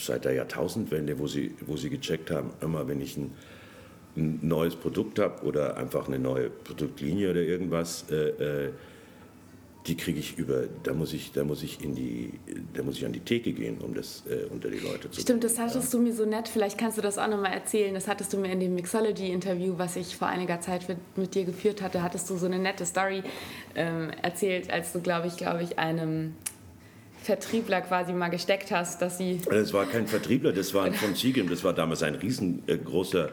seit 0.00 0.24
der 0.24 0.32
Jahrtausendwende, 0.32 1.18
wo 1.18 1.26
sie, 1.26 1.54
wo 1.66 1.76
sie 1.76 1.90
gecheckt 1.90 2.30
haben, 2.30 2.50
immer 2.60 2.88
wenn 2.88 3.00
ich 3.00 3.16
ein, 3.16 3.34
ein 4.16 4.40
neues 4.42 4.76
Produkt 4.76 5.18
habe 5.18 5.44
oder 5.44 5.76
einfach 5.76 6.08
eine 6.08 6.18
neue 6.18 6.48
Produktlinie 6.48 7.30
oder 7.30 7.42
irgendwas, 7.42 8.06
äh, 8.10 8.66
äh 8.66 8.70
die 9.86 9.96
kriege 9.96 10.18
ich 10.18 10.36
über, 10.36 10.64
da 10.82 10.92
muss 10.92 11.12
ich, 11.12 11.32
da 11.32 11.44
muss 11.44 11.62
ich 11.62 11.82
in 11.82 11.94
die, 11.94 12.32
da 12.74 12.82
muss 12.82 12.96
ich 12.96 13.06
an 13.06 13.12
die 13.12 13.20
Theke 13.20 13.52
gehen, 13.52 13.78
um 13.78 13.94
das 13.94 14.22
äh, 14.28 14.44
unter 14.52 14.68
die 14.68 14.78
Leute 14.78 15.10
zu 15.10 15.20
Stimmt, 15.20 15.44
das 15.44 15.58
hattest 15.58 15.92
ja. 15.92 15.98
du 15.98 16.04
mir 16.04 16.12
so 16.12 16.26
nett, 16.26 16.48
vielleicht 16.48 16.76
kannst 16.76 16.98
du 16.98 17.02
das 17.02 17.16
auch 17.16 17.28
nochmal 17.28 17.52
erzählen, 17.52 17.94
das 17.94 18.06
hattest 18.06 18.32
du 18.32 18.38
mir 18.38 18.52
in 18.52 18.60
dem 18.60 18.74
Mixology-Interview, 18.74 19.74
was 19.78 19.96
ich 19.96 20.16
vor 20.16 20.28
einiger 20.28 20.60
Zeit 20.60 20.88
mit, 20.88 20.98
mit, 21.16 21.34
dir 21.34 21.44
geführt 21.44 21.80
hatte, 21.80 22.02
hattest 22.02 22.28
du 22.28 22.36
so 22.36 22.46
eine 22.46 22.58
nette 22.58 22.84
Story 22.84 23.22
ähm, 23.74 24.10
erzählt, 24.22 24.70
als 24.70 24.92
du, 24.92 25.00
glaube 25.00 25.28
ich, 25.28 25.36
glaube 25.36 25.62
ich, 25.62 25.78
einem 25.78 26.34
Vertriebler 27.22 27.80
quasi 27.80 28.12
mal 28.12 28.28
gesteckt 28.28 28.70
hast, 28.70 29.00
dass 29.00 29.18
sie... 29.18 29.40
Das 29.48 29.72
war 29.72 29.86
kein 29.86 30.06
Vertriebler, 30.06 30.52
das 30.52 30.74
war 30.74 30.92
von 30.92 31.14
Siegem, 31.14 31.48
das 31.48 31.64
war 31.64 31.72
damals 31.72 32.02
ein 32.02 32.14
riesengroßer 32.14 33.30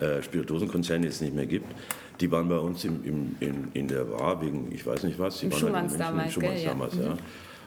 äh, 0.00 0.22
Spirituosenkonzern, 0.22 1.02
den 1.02 1.10
es 1.10 1.20
nicht 1.20 1.34
mehr 1.34 1.46
gibt. 1.46 1.66
Die 2.20 2.30
waren 2.30 2.48
bei 2.48 2.58
uns 2.58 2.84
im, 2.84 3.04
im, 3.04 3.36
in, 3.40 3.68
in 3.74 3.88
der 3.88 4.04
Bar 4.04 4.40
wegen, 4.40 4.70
ich 4.72 4.86
weiß 4.86 5.02
nicht 5.02 5.18
was. 5.18 5.40
Die 5.40 5.46
Im 5.46 5.52
waren 5.52 5.60
Schumanns 5.60 5.92
halt 5.92 6.00
damals, 6.00 6.32
Schumanns 6.32 6.54
gell, 6.60 6.64
damals, 6.64 6.96
ja. 6.96 7.02
ja. 7.02 7.16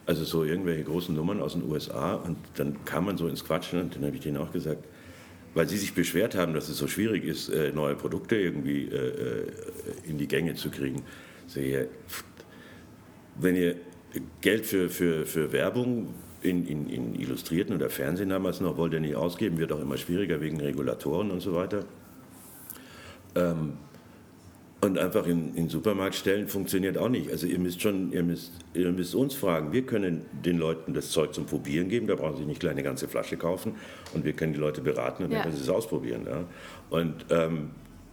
Also 0.06 0.24
so 0.24 0.46
irgendwelche 0.46 0.84
großen 0.86 1.14
Nummern 1.14 1.42
aus 1.42 1.54
den 1.54 1.70
USA 1.70 2.16
und 2.16 2.38
dann 2.56 2.86
kam 2.86 3.06
man 3.06 3.18
so 3.18 3.28
ins 3.28 3.44
Quatschen 3.44 3.82
und 3.82 3.96
dann 3.96 4.06
habe 4.06 4.16
ich 4.16 4.22
denen 4.22 4.38
auch 4.38 4.54
gesagt, 4.54 4.86
weil 5.54 5.68
sie 5.68 5.78
sich 5.78 5.94
beschwert 5.94 6.36
haben, 6.36 6.54
dass 6.54 6.70
es 6.70 6.78
so 6.78 6.88
schwierig 6.88 7.26
ist, 7.26 7.50
äh, 7.50 7.72
neue 7.74 7.96
Produkte 7.96 8.38
irgendwie 8.38 8.84
äh, 8.84 8.96
äh, 8.96 9.48
in 10.08 10.18
die 10.18 10.28
Gänge 10.28 10.56
zu 10.56 10.70
kriegen. 10.70 11.04
So, 11.48 11.60
ja, 11.60 11.82
wenn 13.36 13.56
ihr 13.56 13.76
Geld 14.40 14.66
für, 14.66 14.90
für, 14.90 15.26
für 15.26 15.52
Werbung 15.52 16.14
in, 16.42 16.66
in, 16.68 16.90
in 16.90 17.16
Illustrierten 17.16 17.76
oder 17.76 17.90
Fernsehen 17.90 18.30
damals 18.30 18.62
noch 18.62 18.78
wollt 18.78 18.94
ihr 18.94 19.00
nicht 19.00 19.16
ausgeben, 19.16 19.58
wird 19.58 19.72
auch 19.72 19.82
immer 19.82 19.98
schwieriger 19.98 20.40
wegen 20.40 20.62
Regulatoren 20.62 21.32
und 21.32 21.42
so 21.42 21.54
weiter. 21.54 21.84
Ähm, 23.36 23.74
und 24.80 24.98
einfach 25.00 25.26
in, 25.26 25.56
den 25.56 25.70
Supermarkt 25.70 26.16
stellen 26.16 26.48
funktioniert 26.48 26.98
auch 26.98 27.10
nicht. 27.10 27.32
Also 27.32 27.48
ihr 27.48 27.58
müsst 27.58 27.82
schon, 27.82 28.12
ihr 28.12 28.22
müsst, 28.22 28.54
ihr 28.76 28.92
müsst 28.92 29.16
uns 29.16 29.34
fragen. 29.34 29.72
Wir 29.72 29.84
können 29.84 30.26
den 30.46 30.60
Leuten 30.60 30.94
das 30.94 31.10
Zeug 31.10 31.34
zum 31.34 31.48
Probieren 31.48 31.90
geben. 31.90 32.06
Da 32.06 32.16
brauchen 32.16 32.38
sie 32.38 32.46
nicht 32.46 32.60
gleich 32.60 32.74
eine 32.74 32.84
ganze 32.84 33.08
Flasche 33.08 33.38
kaufen. 33.38 33.76
Und 34.14 34.24
wir 34.24 34.34
können 34.34 34.54
die 34.54 34.60
Leute 34.60 34.82
beraten 34.82 35.24
und 35.24 35.32
ja. 35.32 35.38
dann 35.38 35.46
können 35.46 35.56
sie 35.56 35.64
es 35.64 35.70
ausprobieren. 35.70 36.28
Ja. 36.30 36.44
Und 36.92 37.26
ähm, 37.32 37.72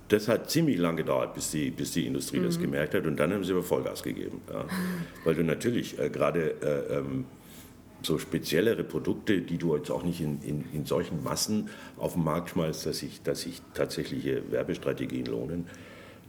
das 0.09 0.27
hat 0.29 0.51
ziemlich 0.51 0.79
lange 0.79 0.99
gedauert, 0.99 1.35
bis 1.35 1.51
die, 1.51 1.71
bis 1.71 1.93
die 1.93 2.07
Industrie 2.07 2.39
mhm. 2.39 2.45
das 2.45 2.59
gemerkt 2.59 2.95
hat. 2.95 3.05
Und 3.05 3.21
dann 3.21 3.33
haben 3.33 3.45
sie 3.45 3.53
aber 3.53 3.63
Vollgas 3.63 4.03
gegeben. 4.03 4.41
Ja. 4.51 4.65
Weil 5.25 5.35
du 5.35 5.45
natürlich 5.45 5.99
äh, 5.99 6.09
gerade 6.09 6.55
äh, 6.63 6.99
ähm, 6.99 7.27
so 8.01 8.19
speziellere 8.19 8.85
Produkte, 8.85 9.43
die 9.43 9.59
du 9.59 9.77
jetzt 9.77 9.91
auch 9.91 10.03
nicht 10.03 10.23
in, 10.23 10.41
in, 10.43 10.65
in 10.73 10.87
solchen 10.87 11.23
Massen 11.23 11.69
auf 11.99 12.15
den 12.15 12.25
Markt 12.25 12.51
schmeißt, 12.51 12.87
dass 12.87 12.99
sich, 12.99 13.23
dass 13.23 13.43
sich 13.43 13.61
tatsächliche 13.75 14.51
Werbestrategien 14.51 15.27
lohnen, 15.27 15.67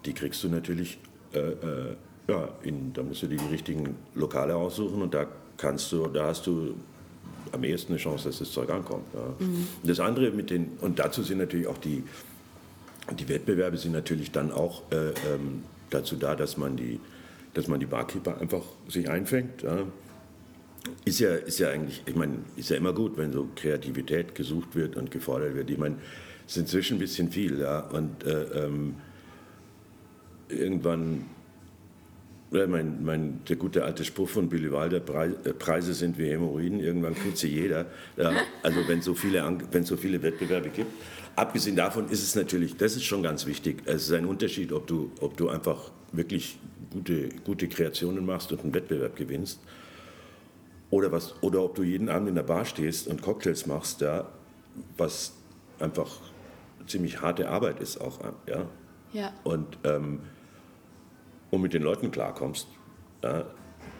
die 0.06 0.14
kriegst 0.14 0.44
du 0.44 0.50
natürlich, 0.50 0.98
äh, 1.34 1.40
äh, 1.40 1.96
ja, 2.28 2.50
in, 2.64 2.94
da 2.94 3.04
musst 3.04 3.24
du 3.24 3.28
dir 3.28 3.38
die 3.38 3.52
richtigen 3.52 3.96
Lokale 4.16 4.56
aussuchen 4.56 5.02
und 5.02 5.14
da 5.14 5.28
kannst 5.58 5.92
du, 5.92 6.08
da 6.08 6.28
hast 6.28 6.48
du 6.48 6.76
am 7.52 7.64
ehesten 7.64 7.94
eine 7.94 8.00
Chance, 8.00 8.28
dass 8.28 8.40
das 8.40 8.52
Zeug 8.52 8.70
ankommt. 8.70 9.06
Ja. 9.14 9.46
Mhm. 9.46 9.68
Das 9.84 10.00
andere 10.00 10.32
mit 10.32 10.50
den, 10.50 10.72
und 10.82 11.00
dazu 11.00 11.24
sind 11.24 11.38
natürlich 11.38 11.68
auch 11.68 11.78
die, 11.78 12.04
die 13.20 13.30
Wettbewerbe 13.30 13.78
sind 13.78 13.92
natürlich 13.92 14.32
dann 14.32 14.52
auch 14.52 14.82
äh, 14.92 15.10
ähm, 15.10 15.64
dazu 15.90 16.16
da, 16.16 16.36
dass 16.36 16.58
man 16.58 16.76
die, 16.76 17.00
dass 17.54 17.68
man 17.68 17.80
die 17.80 17.86
Barkeeper 17.86 18.40
einfach 18.42 18.64
sich 18.88 19.10
einfängt. 19.10 19.62
Ja. 19.62 19.84
Ist 21.04 21.20
ja, 21.20 21.34
ist 21.34 21.60
ja 21.60 21.70
eigentlich, 21.70 22.04
ich 22.06 22.16
meine, 22.16 22.40
ist 22.56 22.70
ja 22.70 22.78
immer 22.78 22.94
gut, 22.94 23.18
wenn 23.18 23.32
so 23.32 23.48
Kreativität 23.56 24.36
gesucht 24.36 24.76
wird 24.76 24.96
und 24.96 25.12
gefordert 25.12 25.56
wird. 25.56 25.70
Ich 25.70 25.78
meine, 25.78 25.96
es 26.48 26.56
ist 26.56 26.62
inzwischen 26.62 26.98
ein 26.98 27.00
bisschen 27.00 27.32
viel, 27.32 27.60
ja. 27.60 27.80
Und 27.80 28.24
äh, 28.24 28.66
ähm, 28.66 28.96
irgendwann 30.50 31.26
Ja, 32.52 32.68
mein, 32.68 33.04
mein, 33.04 33.40
der 33.50 33.56
gute 33.58 33.84
alte 33.84 34.06
Spruch 34.06 34.30
von 34.30 34.48
Billy 34.48 34.72
Wilder, 34.72 34.98
äh, 34.98 35.54
Preise 35.54 35.94
sind 35.94 36.18
wie 36.18 36.30
Hämorrhoiden, 36.30 36.80
irgendwann 36.80 37.16
kriegt 37.16 37.38
sie 37.38 37.50
jeder. 37.50 37.88
Also 38.64 38.80
wenn 38.88 39.00
es 39.00 39.06
so, 39.06 39.14
viele, 39.14 39.44
so 39.84 39.98
viele 39.98 40.22
Wettbewerbe 40.22 40.70
gibt. 40.70 40.92
Abgesehen 41.36 41.76
davon 41.76 42.08
ist 42.08 42.24
es 42.24 42.36
natürlich, 42.36 42.78
das 42.78 42.96
ist 42.96 43.04
schon 43.04 43.24
ganz 43.24 43.46
wichtig, 43.46 43.82
es 43.86 44.04
ist 44.04 44.14
ein 44.14 44.26
Unterschied, 44.26 44.72
ob 44.72 44.88
du, 44.88 45.12
ob 45.20 45.36
du 45.36 45.50
einfach 45.50 45.92
wirklich 46.14 46.58
gute, 46.92 47.30
gute 47.44 47.68
Kreationen 47.68 48.26
machst 48.26 48.52
und 48.54 48.62
einen 48.62 48.74
Wettbewerb 48.74 49.18
gewinnst 49.18 49.60
oder, 50.92 51.12
was, 51.12 51.34
oder 51.42 51.62
ob 51.62 51.76
du 51.76 51.84
jeden 51.84 52.08
Abend 52.08 52.30
in 52.30 52.36
der 52.36 52.44
Bar 52.44 52.64
stehst 52.64 53.08
und 53.08 53.22
Cocktails 53.22 53.66
machst, 53.66 54.00
ja, 54.00 54.30
was 54.98 55.34
einfach 55.80 56.22
ziemlich 56.88 57.20
harte 57.20 57.50
Arbeit 57.50 57.82
ist 57.82 58.00
auch. 58.00 58.20
Ja? 58.48 58.70
Ja. 59.12 59.34
Und, 59.44 59.78
ähm, 59.84 60.20
und 61.56 61.62
mit 61.62 61.74
den 61.74 61.84
Leuten 61.84 62.12
klarkommst, 62.12 62.68
ja, 63.24 63.46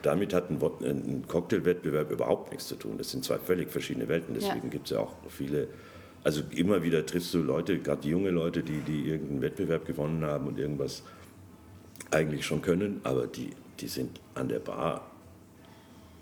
damit 0.02 0.34
hat 0.34 0.50
ein, 0.52 0.60
ein 0.62 1.24
Cocktailwettbewerb 1.28 2.12
überhaupt 2.12 2.52
nichts 2.52 2.68
zu 2.68 2.76
tun. 2.76 2.98
Das 2.98 3.10
sind 3.10 3.24
zwei 3.24 3.40
völlig 3.40 3.72
verschiedene 3.72 4.08
Welten. 4.08 4.36
Deswegen 4.36 4.66
ja. 4.66 4.70
gibt 4.70 4.86
es 4.86 4.92
ja 4.92 5.00
auch 5.00 5.16
viele, 5.30 5.68
also 6.24 6.42
immer 6.52 6.84
wieder 6.84 7.06
triffst 7.06 7.34
du 7.34 7.42
Leute, 7.42 7.80
gerade 7.80 8.08
junge 8.08 8.30
Leute, 8.30 8.62
die, 8.62 8.80
die 8.80 9.10
irgendeinen 9.10 9.42
Wettbewerb 9.42 9.86
gewonnen 9.86 10.24
haben 10.24 10.48
und 10.48 10.60
irgendwas 10.60 11.04
eigentlich 12.12 12.46
schon 12.46 12.62
können, 12.62 13.02
aber 13.04 13.26
die, 13.26 13.52
die 13.80 13.88
sind 13.88 14.20
an 14.36 14.48
der 14.48 14.60
Bar 14.60 15.10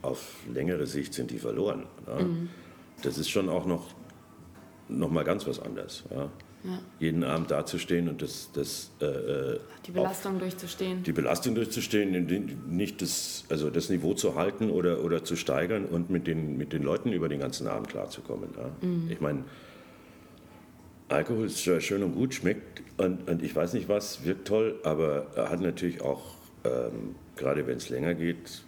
auf 0.02 0.36
längere 0.54 0.86
Sicht 0.86 1.14
sind 1.14 1.32
die 1.32 1.40
verloren. 1.40 1.86
Ja? 2.08 2.24
Mhm. 2.24 2.50
Das 3.02 3.18
ist 3.18 3.30
schon 3.30 3.50
auch 3.50 3.66
noch, 3.66 3.88
noch 4.98 5.12
mal 5.12 5.24
ganz 5.24 5.48
was 5.48 5.60
anderes. 5.60 6.04
Ja? 6.12 6.30
Ja. 6.64 6.80
Jeden 7.00 7.26
Abend 7.26 7.52
dazustehen 7.52 8.08
und 8.08 8.22
das, 8.22 8.50
das 8.54 8.92
äh, 9.02 9.06
äh 9.06 9.60
die 9.86 9.92
Belastung 9.92 10.40
durchzustehen. 10.40 11.04
Die 11.04 11.12
Belastung 11.12 11.56
durchzustehen, 11.56 12.62
nicht 12.70 13.02
das, 13.02 13.44
also 13.50 13.70
das 13.70 13.90
Niveau 13.90 14.14
zu 14.14 14.36
halten 14.36 14.70
oder, 14.70 15.04
oder 15.04 15.26
zu 15.26 15.36
steigern 15.36 15.86
und 15.86 16.10
mit 16.10 16.26
den, 16.26 16.58
mit 16.58 16.72
den 16.72 16.84
Leuten 16.84 17.12
über 17.12 17.28
den 17.28 17.42
ganzen 17.42 17.68
Abend 17.68 17.90
klarzukommen. 17.90 18.50
Ja? 18.58 18.88
Mhm. 18.88 19.12
Ich 19.12 19.20
meine, 19.20 19.44
Alkohol 21.10 21.48
ist 21.48 21.60
schön 21.60 22.02
und 22.02 22.16
gut, 22.16 22.34
schmeckt 22.34 22.82
und, 22.98 23.30
und 23.30 23.44
ich 23.44 23.54
weiß 23.54 23.74
nicht 23.74 23.90
was, 23.90 24.24
wirkt 24.24 24.48
toll, 24.48 24.80
aber 24.84 25.28
er 25.36 25.50
hat 25.50 25.60
natürlich 25.60 26.02
auch, 26.02 26.36
ähm, 26.64 27.16
gerade 27.36 27.68
wenn 27.68 27.78
es 27.78 27.90
länger 27.90 28.14
geht, 28.14 28.64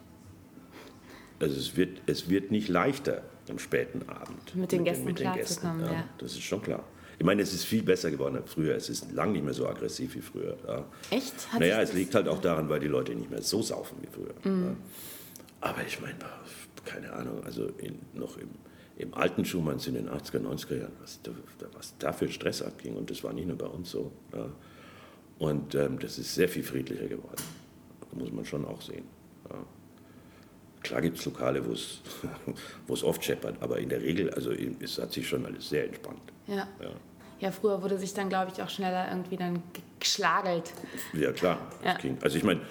also 1.40 1.56
es 1.56 1.78
wird, 1.78 2.02
es 2.08 2.30
wird 2.30 2.52
nicht 2.52 2.68
leichter 2.68 3.24
am 3.50 3.60
späten 3.60 4.08
Abend. 4.10 4.56
Mit 4.56 4.72
den 4.72 4.84
mit 4.84 4.94
Gästen 4.94 5.16
klarzukommen, 5.16 5.86
ja, 5.86 5.92
ja. 5.92 6.10
Das 6.18 6.32
ist 6.32 6.44
schon 6.44 6.62
klar. 6.62 6.84
Ich 7.18 7.26
meine, 7.26 7.42
es 7.42 7.54
ist 7.54 7.64
viel 7.64 7.84
besser 7.84 8.12
geworden 8.12 8.36
als 8.36 8.52
früher. 8.52 8.76
Es 8.76 8.90
ist 8.90 9.12
lang 9.12 9.32
nicht 9.32 9.46
mehr 9.46 9.54
so 9.54 9.68
aggressiv 9.68 10.16
wie 10.16 10.22
früher. 10.22 10.58
Ja. 10.68 10.86
Echt? 11.12 11.52
Hat 11.52 11.60
naja, 11.60 11.82
es 11.82 11.94
liegt 11.94 12.14
halt 12.14 12.28
auch 12.28 12.42
daran, 12.42 12.68
weil 12.70 12.80
die 12.80 12.88
Leute 12.88 13.16
nicht 13.16 13.30
mehr 13.30 13.42
so 13.42 13.62
saufen 13.62 13.98
wie 14.02 14.08
früher. 14.08 14.34
Mhm. 14.44 14.78
Aber 15.62 15.86
ich 15.88 16.02
meine, 16.02 16.16
keine 16.84 17.14
Ahnung, 17.14 17.44
also 17.44 17.68
in, 17.78 18.00
noch 18.14 18.38
im, 18.38 18.50
im 18.98 19.14
alten 19.14 19.46
Schumanns 19.46 19.88
in 19.88 19.94
den 19.94 20.10
80er, 20.10 20.40
90er 20.40 20.78
Jahren, 20.78 20.92
was, 21.02 21.20
was 21.74 21.98
da 21.98 22.12
für 22.12 22.30
Stress 22.30 22.62
abging. 22.62 22.96
Und 22.96 23.10
das 23.10 23.24
war 23.24 23.34
nicht 23.34 23.48
nur 23.48 23.58
bei 23.58 23.68
uns 23.68 23.92
so. 23.92 24.12
Ja. 24.34 24.50
Und 25.40 25.76
ähm, 25.76 26.00
das 26.00 26.18
ist 26.18 26.36
sehr 26.36 26.50
viel 26.50 26.64
friedlicher 26.64 27.08
geworden. 27.08 27.44
Muss 28.14 28.32
man 28.32 28.46
schon 28.46 28.66
auch 28.66 28.82
sehen. 28.82 29.06
Ja. 29.50 29.66
Klar 30.86 31.02
gibt 31.02 31.18
es 31.18 31.26
Lokale, 31.26 31.66
wo 31.66 32.94
es 32.94 33.04
oft 33.04 33.26
scheppert, 33.26 33.56
aber 33.60 33.80
in 33.80 33.90
der 33.90 34.02
Regel, 34.02 34.30
also 34.30 34.52
es 34.52 35.00
hat 35.00 35.12
sich 35.12 35.28
schon 35.28 35.44
alles 35.44 35.68
sehr 35.70 35.86
entspannt. 35.86 36.22
Ja. 36.46 36.68
ja. 36.80 36.92
Ja, 37.40 37.52
früher 37.52 37.82
wurde 37.82 37.98
sich 37.98 38.14
dann, 38.14 38.30
glaube 38.30 38.52
ich, 38.54 38.62
auch 38.62 38.70
schneller 38.70 39.10
irgendwie 39.10 39.36
dann 39.36 39.62
geschlagelt. 40.00 40.72
Ja, 41.14 41.32
klar. 41.34 41.58
Ja. 41.84 41.98
Also 42.22 42.38
ich 42.38 42.44
meine, 42.44 42.62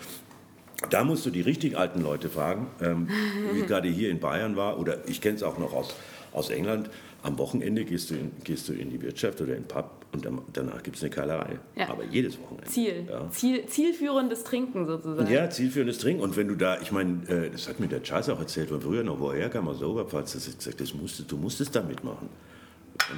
da 0.91 1.05
musst 1.05 1.27
du 1.27 1.31
die 1.31 1.43
richtig 1.43 1.77
alten 1.77 2.03
Leute 2.03 2.31
fragen, 2.31 2.69
ähm, 2.81 3.09
wie 3.53 3.63
gerade 3.67 3.89
hier 3.89 4.11
in 4.11 4.21
Bayern 4.21 4.57
war, 4.57 4.79
oder 4.79 5.07
ich 5.09 5.21
kenne 5.21 5.35
es 5.35 5.43
auch 5.43 5.59
noch 5.59 5.73
aus, 5.73 5.95
aus 6.33 6.51
England. 6.51 6.89
Am 7.25 7.39
Wochenende 7.39 7.85
gehst 7.85 8.11
du 8.11 8.15
in, 8.15 8.33
gehst 8.45 8.69
du 8.69 8.75
in 8.75 8.91
die 8.91 9.01
Wirtschaft 9.01 9.41
oder 9.41 9.57
in 9.57 9.63
den 9.63 9.69
Pub 9.69 10.05
und 10.13 10.25
dann, 10.25 10.43
danach 10.53 10.83
gibt 10.83 10.97
es 10.97 11.03
eine 11.03 11.11
Keilerei. 11.11 11.59
Ja. 11.75 11.89
Aber 11.89 12.05
jedes 12.05 12.39
Wochenende. 12.39 12.67
Ziel. 12.67 13.07
Ja. 13.09 13.31
Ziel. 13.31 13.67
Zielführendes 13.67 14.45
Trinken 14.45 14.87
sozusagen. 14.87 15.33
Ja, 15.33 15.49
zielführendes 15.49 15.99
Trinken. 15.99 16.23
Und 16.23 16.37
wenn 16.37 16.49
du 16.49 16.55
da, 16.55 16.81
ich 16.83 16.93
meine, 16.93 17.27
äh, 17.29 17.51
das 17.51 17.67
hat 17.67 17.81
mir 17.81 17.89
der 17.89 18.03
Charles 18.03 18.29
auch 18.29 18.39
erzählt 18.39 18.69
von 18.69 18.81
früher 18.81 19.03
noch, 19.03 19.19
wo 19.19 19.31
er 19.31 19.39
herkam 19.39 19.67
aus 19.69 19.83
Oberpfalz, 19.83 20.35
das 20.35 20.57
gesagt, 20.57 20.81
das 20.81 20.93
musstest, 20.93 21.33
du 21.33 21.37
musstest 21.39 21.75
da 21.75 21.83
mitmachen. 21.83 22.29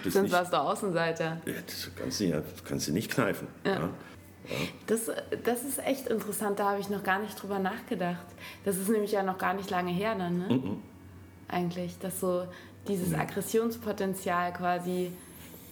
Sonst 0.09 0.33
warst 0.33 0.53
du 0.53 0.57
Außenseiter. 0.57 1.43
Ja, 1.45 1.53
das 1.67 1.91
kannst 1.97 2.21
du, 2.21 2.25
ja, 2.25 2.43
kannst 2.65 2.89
du 2.89 2.93
nicht 2.93 3.11
kneifen. 3.11 3.49
Ja. 3.65 3.73
ja. 3.73 3.91
Das, 4.87 5.11
das 5.45 5.65
ist 5.65 5.85
echt 5.85 6.07
interessant, 6.07 6.59
da 6.59 6.71
habe 6.71 6.81
ich 6.81 6.89
noch 6.89 7.03
gar 7.03 7.19
nicht 7.19 7.41
drüber 7.41 7.59
nachgedacht. 7.59 8.27
Das 8.65 8.77
ist 8.77 8.89
nämlich 8.89 9.13
ja 9.13 9.23
noch 9.23 9.39
gar 9.39 9.55
nicht 9.55 9.71
lange 9.71 9.91
her 9.91 10.15
dann, 10.15 10.39
ne? 10.39 10.55
Mhm. 10.55 10.77
Eigentlich, 11.49 11.99
dass 11.99 12.21
so 12.21 12.47
dieses 12.89 13.11
mhm. 13.11 13.21
Aggressionspotenzial 13.21 14.53
quasi 14.53 15.11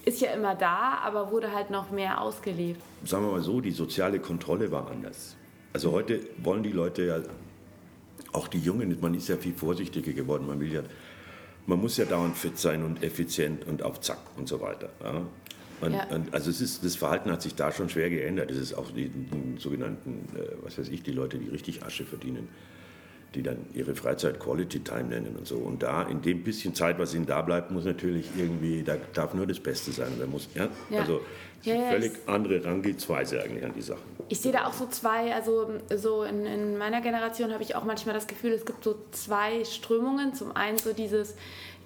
ist 0.04 0.20
ja 0.20 0.32
immer 0.32 0.54
da, 0.54 0.98
aber 1.04 1.30
wurde 1.30 1.52
halt 1.52 1.70
noch 1.70 1.90
mehr 1.90 2.20
ausgelebt. 2.20 2.80
Sagen 3.04 3.24
wir 3.24 3.32
mal 3.32 3.42
so, 3.42 3.60
die 3.60 3.70
soziale 3.70 4.18
Kontrolle 4.20 4.70
war 4.70 4.90
anders. 4.90 5.36
Also 5.72 5.92
heute 5.92 6.20
wollen 6.42 6.62
die 6.62 6.72
Leute 6.72 7.06
ja, 7.06 7.20
auch 8.32 8.48
die 8.48 8.58
Jungen, 8.58 8.96
man 9.00 9.14
ist 9.14 9.28
ja 9.28 9.36
viel 9.36 9.54
vorsichtiger 9.54 10.12
geworden. 10.12 10.46
Man 10.46 10.60
will 10.60 10.72
ja, 10.72 10.82
man 11.66 11.80
muss 11.80 11.96
ja 11.96 12.04
dauernd 12.04 12.36
fit 12.36 12.58
sein 12.58 12.84
und 12.84 13.02
effizient 13.02 13.66
und 13.66 13.82
auf 13.82 14.00
Zack 14.00 14.20
und 14.36 14.48
so 14.48 14.60
weiter. 14.60 14.90
Ja. 15.02 15.22
Und, 15.80 15.92
ja. 15.92 16.04
und 16.14 16.32
also 16.32 16.50
ist, 16.50 16.84
das 16.84 16.96
Verhalten 16.96 17.30
hat 17.30 17.42
sich 17.42 17.54
da 17.54 17.72
schon 17.72 17.88
schwer 17.88 18.10
geändert. 18.10 18.50
Es 18.50 18.58
ist 18.58 18.74
auch 18.74 18.90
die, 18.90 19.08
die 19.08 19.58
sogenannten, 19.58 20.28
äh, 20.36 20.48
was 20.62 20.78
weiß 20.78 20.88
ich, 20.88 21.02
die 21.02 21.12
Leute, 21.12 21.38
die 21.38 21.48
richtig 21.48 21.82
Asche 21.82 22.04
verdienen 22.04 22.48
die 23.34 23.42
dann 23.42 23.58
ihre 23.74 23.94
Freizeit 23.94 24.40
Quality 24.40 24.80
Time 24.80 25.04
nennen 25.04 25.36
und 25.36 25.46
so. 25.46 25.56
Und 25.56 25.82
da, 25.82 26.02
in 26.02 26.22
dem 26.22 26.42
bisschen 26.42 26.74
Zeit, 26.74 26.98
was 26.98 27.14
ihnen 27.14 27.26
da 27.26 27.42
bleibt, 27.42 27.70
muss 27.70 27.84
natürlich 27.84 28.26
irgendwie, 28.36 28.82
da 28.82 28.96
darf 29.12 29.34
nur 29.34 29.46
das 29.46 29.60
Beste 29.60 29.92
sein. 29.92 30.12
Da 30.18 30.26
muss, 30.26 30.48
ja, 30.54 30.68
ja. 30.90 31.00
Also 31.00 31.20
ja, 31.62 31.74
ja, 31.76 31.90
völlig 31.90 32.12
andere 32.26 32.64
Rangehensweise 32.64 33.42
eigentlich 33.42 33.64
an 33.64 33.72
die 33.74 33.82
Sachen. 33.82 34.02
Ich 34.28 34.40
sehe 34.40 34.52
da 34.52 34.66
auch 34.66 34.72
so 34.72 34.86
zwei, 34.86 35.34
also 35.34 35.70
so 35.94 36.22
in, 36.22 36.44
in 36.46 36.78
meiner 36.78 37.00
Generation 37.00 37.52
habe 37.52 37.62
ich 37.62 37.74
auch 37.74 37.84
manchmal 37.84 38.14
das 38.14 38.26
Gefühl, 38.26 38.52
es 38.52 38.64
gibt 38.64 38.84
so 38.84 38.96
zwei 39.12 39.64
Strömungen. 39.64 40.34
Zum 40.34 40.54
einen 40.54 40.78
so 40.78 40.92
dieses, 40.92 41.34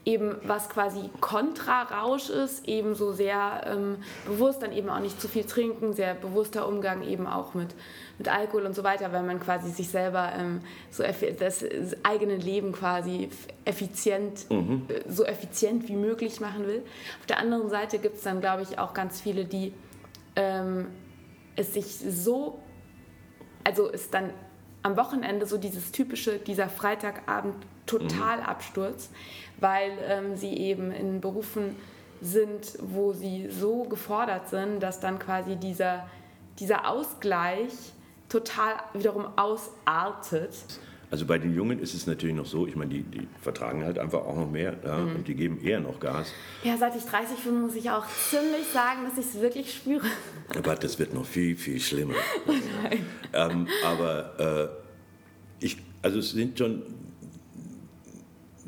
eben 0.05 0.37
was 0.43 0.69
quasi 0.71 1.11
Kontrarausch 1.21 2.31
ist, 2.31 2.67
eben 2.67 2.95
so 2.95 3.13
sehr 3.13 3.63
ähm, 3.67 3.97
bewusst, 4.27 4.63
dann 4.63 4.73
eben 4.73 4.89
auch 4.89 5.01
nicht 5.01 5.21
zu 5.21 5.29
viel 5.29 5.45
trinken, 5.45 5.93
sehr 5.93 6.15
bewusster 6.15 6.67
Umgang 6.67 7.03
eben 7.03 7.27
auch 7.27 7.55
mit, 7.55 7.69
mit 8.17 8.29
Alkohol 8.29 8.65
und 8.65 8.75
so 8.75 8.85
weiter, 8.85 9.13
weil 9.13 9.23
man 9.23 9.39
quasi 9.39 9.71
sich 9.71 9.89
selber 9.89 10.33
ähm, 10.37 10.61
so 10.91 11.03
das 11.39 11.65
eigene 12.03 12.37
Leben 12.37 12.73
quasi 12.73 13.29
effizient, 13.65 14.51
mhm. 14.51 14.87
Äh, 14.89 15.11
so 15.11 15.25
effizient 15.25 15.89
wie 15.89 15.97
möglich 15.97 16.41
machen 16.41 16.67
will. 16.67 16.83
Auf 17.21 17.27
der 17.27 17.39
anderen 17.39 17.69
Seite 17.69 17.99
gibt 17.99 18.17
es 18.17 18.23
dann, 18.23 18.41
glaube 18.41 18.63
ich, 18.63 18.79
auch 18.79 18.95
ganz 18.95 19.21
viele, 19.21 19.45
die 19.45 19.75
ähm, 20.37 20.87
es 21.57 21.75
sich 21.75 21.87
so, 21.87 22.61
also 23.65 23.91
es 23.91 24.11
dann 24.11 24.31
am 24.83 24.97
Wochenende 24.97 25.45
so 25.45 25.59
dieses 25.59 25.93
typische, 25.93 26.39
dieser 26.39 26.69
Freitagabend 26.69 27.57
Totalabsturz, 27.89 29.11
mhm. 29.11 29.15
Weil 29.61 29.93
ähm, 30.07 30.37
sie 30.37 30.57
eben 30.57 30.91
in 30.91 31.21
Berufen 31.21 31.77
sind, 32.21 32.79
wo 32.81 33.13
sie 33.13 33.49
so 33.51 33.85
gefordert 33.85 34.49
sind, 34.49 34.81
dass 34.81 35.01
dann 35.01 35.19
quasi 35.19 35.57
dieser, 35.57 36.09
dieser 36.59 36.89
Ausgleich 36.89 37.73
total 38.29 38.75
wiederum 38.95 39.27
ausartet. 39.37 40.55
Also 41.11 41.25
bei 41.25 41.39
den 41.39 41.55
Jungen 41.55 41.79
ist 41.79 41.95
es 41.95 42.07
natürlich 42.07 42.37
noch 42.37 42.45
so, 42.45 42.67
ich 42.67 42.77
meine, 42.77 42.91
die, 42.91 43.03
die 43.03 43.27
vertragen 43.41 43.83
halt 43.83 43.99
einfach 43.99 44.21
auch 44.21 44.37
noch 44.37 44.51
mehr 44.51 44.77
ja, 44.85 44.99
mhm. 44.99 45.17
und 45.17 45.29
die 45.29 45.35
geben 45.35 45.59
eher 45.65 45.81
noch 45.81 45.99
Gas. 45.99 46.33
Ja, 46.63 46.77
seit 46.77 46.97
ich 46.97 47.05
30 47.05 47.39
bin, 47.39 47.63
muss 47.63 47.75
ich 47.75 47.89
auch 47.89 48.05
ziemlich 48.07 48.67
sagen, 48.73 49.05
dass 49.05 49.17
ich 49.17 49.35
es 49.35 49.41
wirklich 49.41 49.73
spüre. 49.73 50.07
Aber 50.55 50.75
das 50.75 50.99
wird 50.99 51.15
noch 51.15 51.25
viel, 51.25 51.57
viel 51.57 51.81
schlimmer. 51.81 52.15
Nein. 52.47 53.07
Ähm, 53.33 53.69
aber 53.87 54.75
äh, 55.61 55.65
ich, 55.65 55.79
also 56.03 56.19
es 56.19 56.33
sind 56.33 56.59
schon 56.59 56.83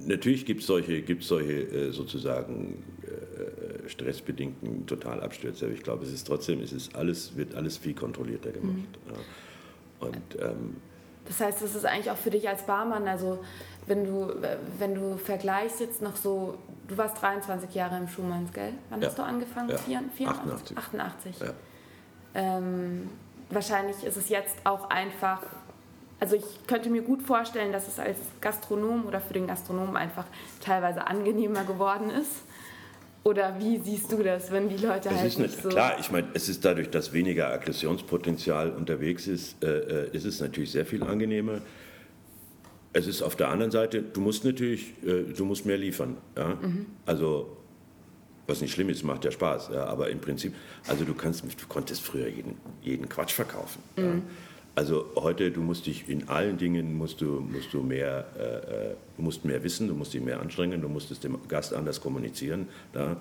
natürlich 0.06 0.46
gibt 0.46 0.60
es 0.60 0.66
solche, 0.66 1.02
gibt's 1.02 1.28
solche 1.28 1.52
äh, 1.52 1.92
sozusagen 1.92 2.82
äh, 3.02 3.88
stressbedingten 3.88 4.86
Totalabstürze, 4.86 5.66
aber 5.66 5.74
ich 5.74 5.82
glaube, 5.82 6.04
es 6.04 6.12
ist 6.12 6.26
trotzdem, 6.26 6.60
es 6.60 6.72
ist 6.72 6.94
alles, 6.94 7.36
wird 7.36 7.54
alles 7.54 7.76
viel 7.76 7.94
kontrollierter 7.94 8.50
gemacht. 8.50 8.98
Mhm. 9.06 10.06
Und, 10.06 10.40
ähm, 10.40 10.76
das 11.26 11.40
heißt, 11.40 11.62
das 11.62 11.74
ist 11.74 11.84
eigentlich 11.84 12.10
auch 12.10 12.16
für 12.16 12.30
dich 12.30 12.48
als 12.48 12.64
Barmann, 12.64 13.06
also 13.06 13.38
wenn 13.86 14.04
du, 14.04 14.32
wenn 14.78 14.94
du 14.94 15.16
vergleichst 15.16 15.80
jetzt 15.80 16.02
noch 16.02 16.16
so, 16.16 16.58
du 16.88 16.96
warst 16.96 17.20
23 17.20 17.74
Jahre 17.74 17.98
im 17.98 18.08
Schumanns, 18.08 18.52
gell? 18.52 18.72
Wann 18.88 19.00
ja. 19.00 19.08
hast 19.08 19.18
du 19.18 19.22
angefangen? 19.22 19.68
Ja. 19.68 19.78
84? 19.78 20.28
88. 20.28 20.78
88. 20.78 21.40
Ja. 21.40 21.52
Ähm, 22.34 23.08
wahrscheinlich 23.50 24.02
ist 24.04 24.16
es 24.16 24.28
jetzt 24.28 24.56
auch 24.64 24.90
einfach 24.90 25.42
also 26.20 26.36
ich 26.36 26.66
könnte 26.66 26.90
mir 26.90 27.02
gut 27.02 27.22
vorstellen, 27.22 27.72
dass 27.72 27.88
es 27.88 27.98
als 27.98 28.18
Gastronom 28.40 29.06
oder 29.06 29.20
für 29.20 29.32
den 29.32 29.46
Gastronomen 29.46 29.96
einfach 29.96 30.26
teilweise 30.62 31.06
angenehmer 31.06 31.64
geworden 31.64 32.10
ist. 32.10 32.44
Oder 33.22 33.58
wie 33.58 33.78
siehst 33.78 34.12
du 34.12 34.22
das, 34.22 34.50
wenn 34.50 34.68
die 34.68 34.76
Leute 34.76 35.10
es 35.10 35.16
halt 35.16 35.26
ist 35.26 35.38
nicht, 35.38 35.50
nicht 35.50 35.62
so... 35.62 35.68
Klar, 35.68 35.98
ich 35.98 36.10
meine, 36.10 36.28
es 36.32 36.48
ist 36.48 36.64
dadurch, 36.64 36.88
dass 36.90 37.12
weniger 37.12 37.50
Aggressionspotenzial 37.50 38.70
unterwegs 38.70 39.26
ist, 39.26 39.62
äh, 39.62 40.06
äh, 40.06 40.16
ist 40.16 40.24
es 40.24 40.40
natürlich 40.40 40.72
sehr 40.72 40.86
viel 40.86 41.02
angenehmer. 41.02 41.60
Es 42.92 43.06
ist 43.06 43.22
auf 43.22 43.36
der 43.36 43.48
anderen 43.48 43.70
Seite, 43.70 44.02
du 44.02 44.20
musst 44.20 44.44
natürlich, 44.44 44.94
äh, 45.04 45.24
du 45.36 45.44
musst 45.44 45.66
mehr 45.66 45.76
liefern. 45.76 46.16
Ja? 46.36 46.48
Mhm. 46.60 46.86
Also, 47.04 47.56
was 48.46 48.62
nicht 48.62 48.72
schlimm 48.72 48.88
ist, 48.88 49.04
macht 49.04 49.24
ja 49.24 49.30
Spaß. 49.30 49.70
Ja? 49.74 49.84
Aber 49.84 50.08
im 50.08 50.20
Prinzip, 50.20 50.54
also 50.88 51.04
du 51.04 51.12
kannst, 51.12 51.44
du 51.44 51.66
konntest 51.68 52.00
früher 52.00 52.28
jeden, 52.28 52.56
jeden 52.82 53.06
Quatsch 53.08 53.32
verkaufen. 53.32 53.82
Ja? 53.96 54.04
Also 54.80 55.04
heute, 55.14 55.50
du 55.50 55.60
musst 55.60 55.84
dich 55.84 56.08
in 56.08 56.30
allen 56.30 56.56
Dingen 56.56 56.96
musst 56.96 57.20
du, 57.20 57.46
musst 57.52 57.70
du 57.74 57.82
mehr, 57.82 58.24
äh, 58.34 58.92
äh, 58.92 58.94
du 59.18 59.22
musst 59.22 59.44
mehr 59.44 59.62
wissen, 59.62 59.88
du 59.88 59.94
musst 59.94 60.14
dich 60.14 60.22
mehr 60.22 60.40
anstrengen, 60.40 60.80
du 60.80 60.88
musst 60.88 61.10
es 61.10 61.20
dem 61.20 61.36
Gast 61.48 61.74
anders 61.74 62.00
kommunizieren. 62.00 62.66
Ja? 62.94 63.18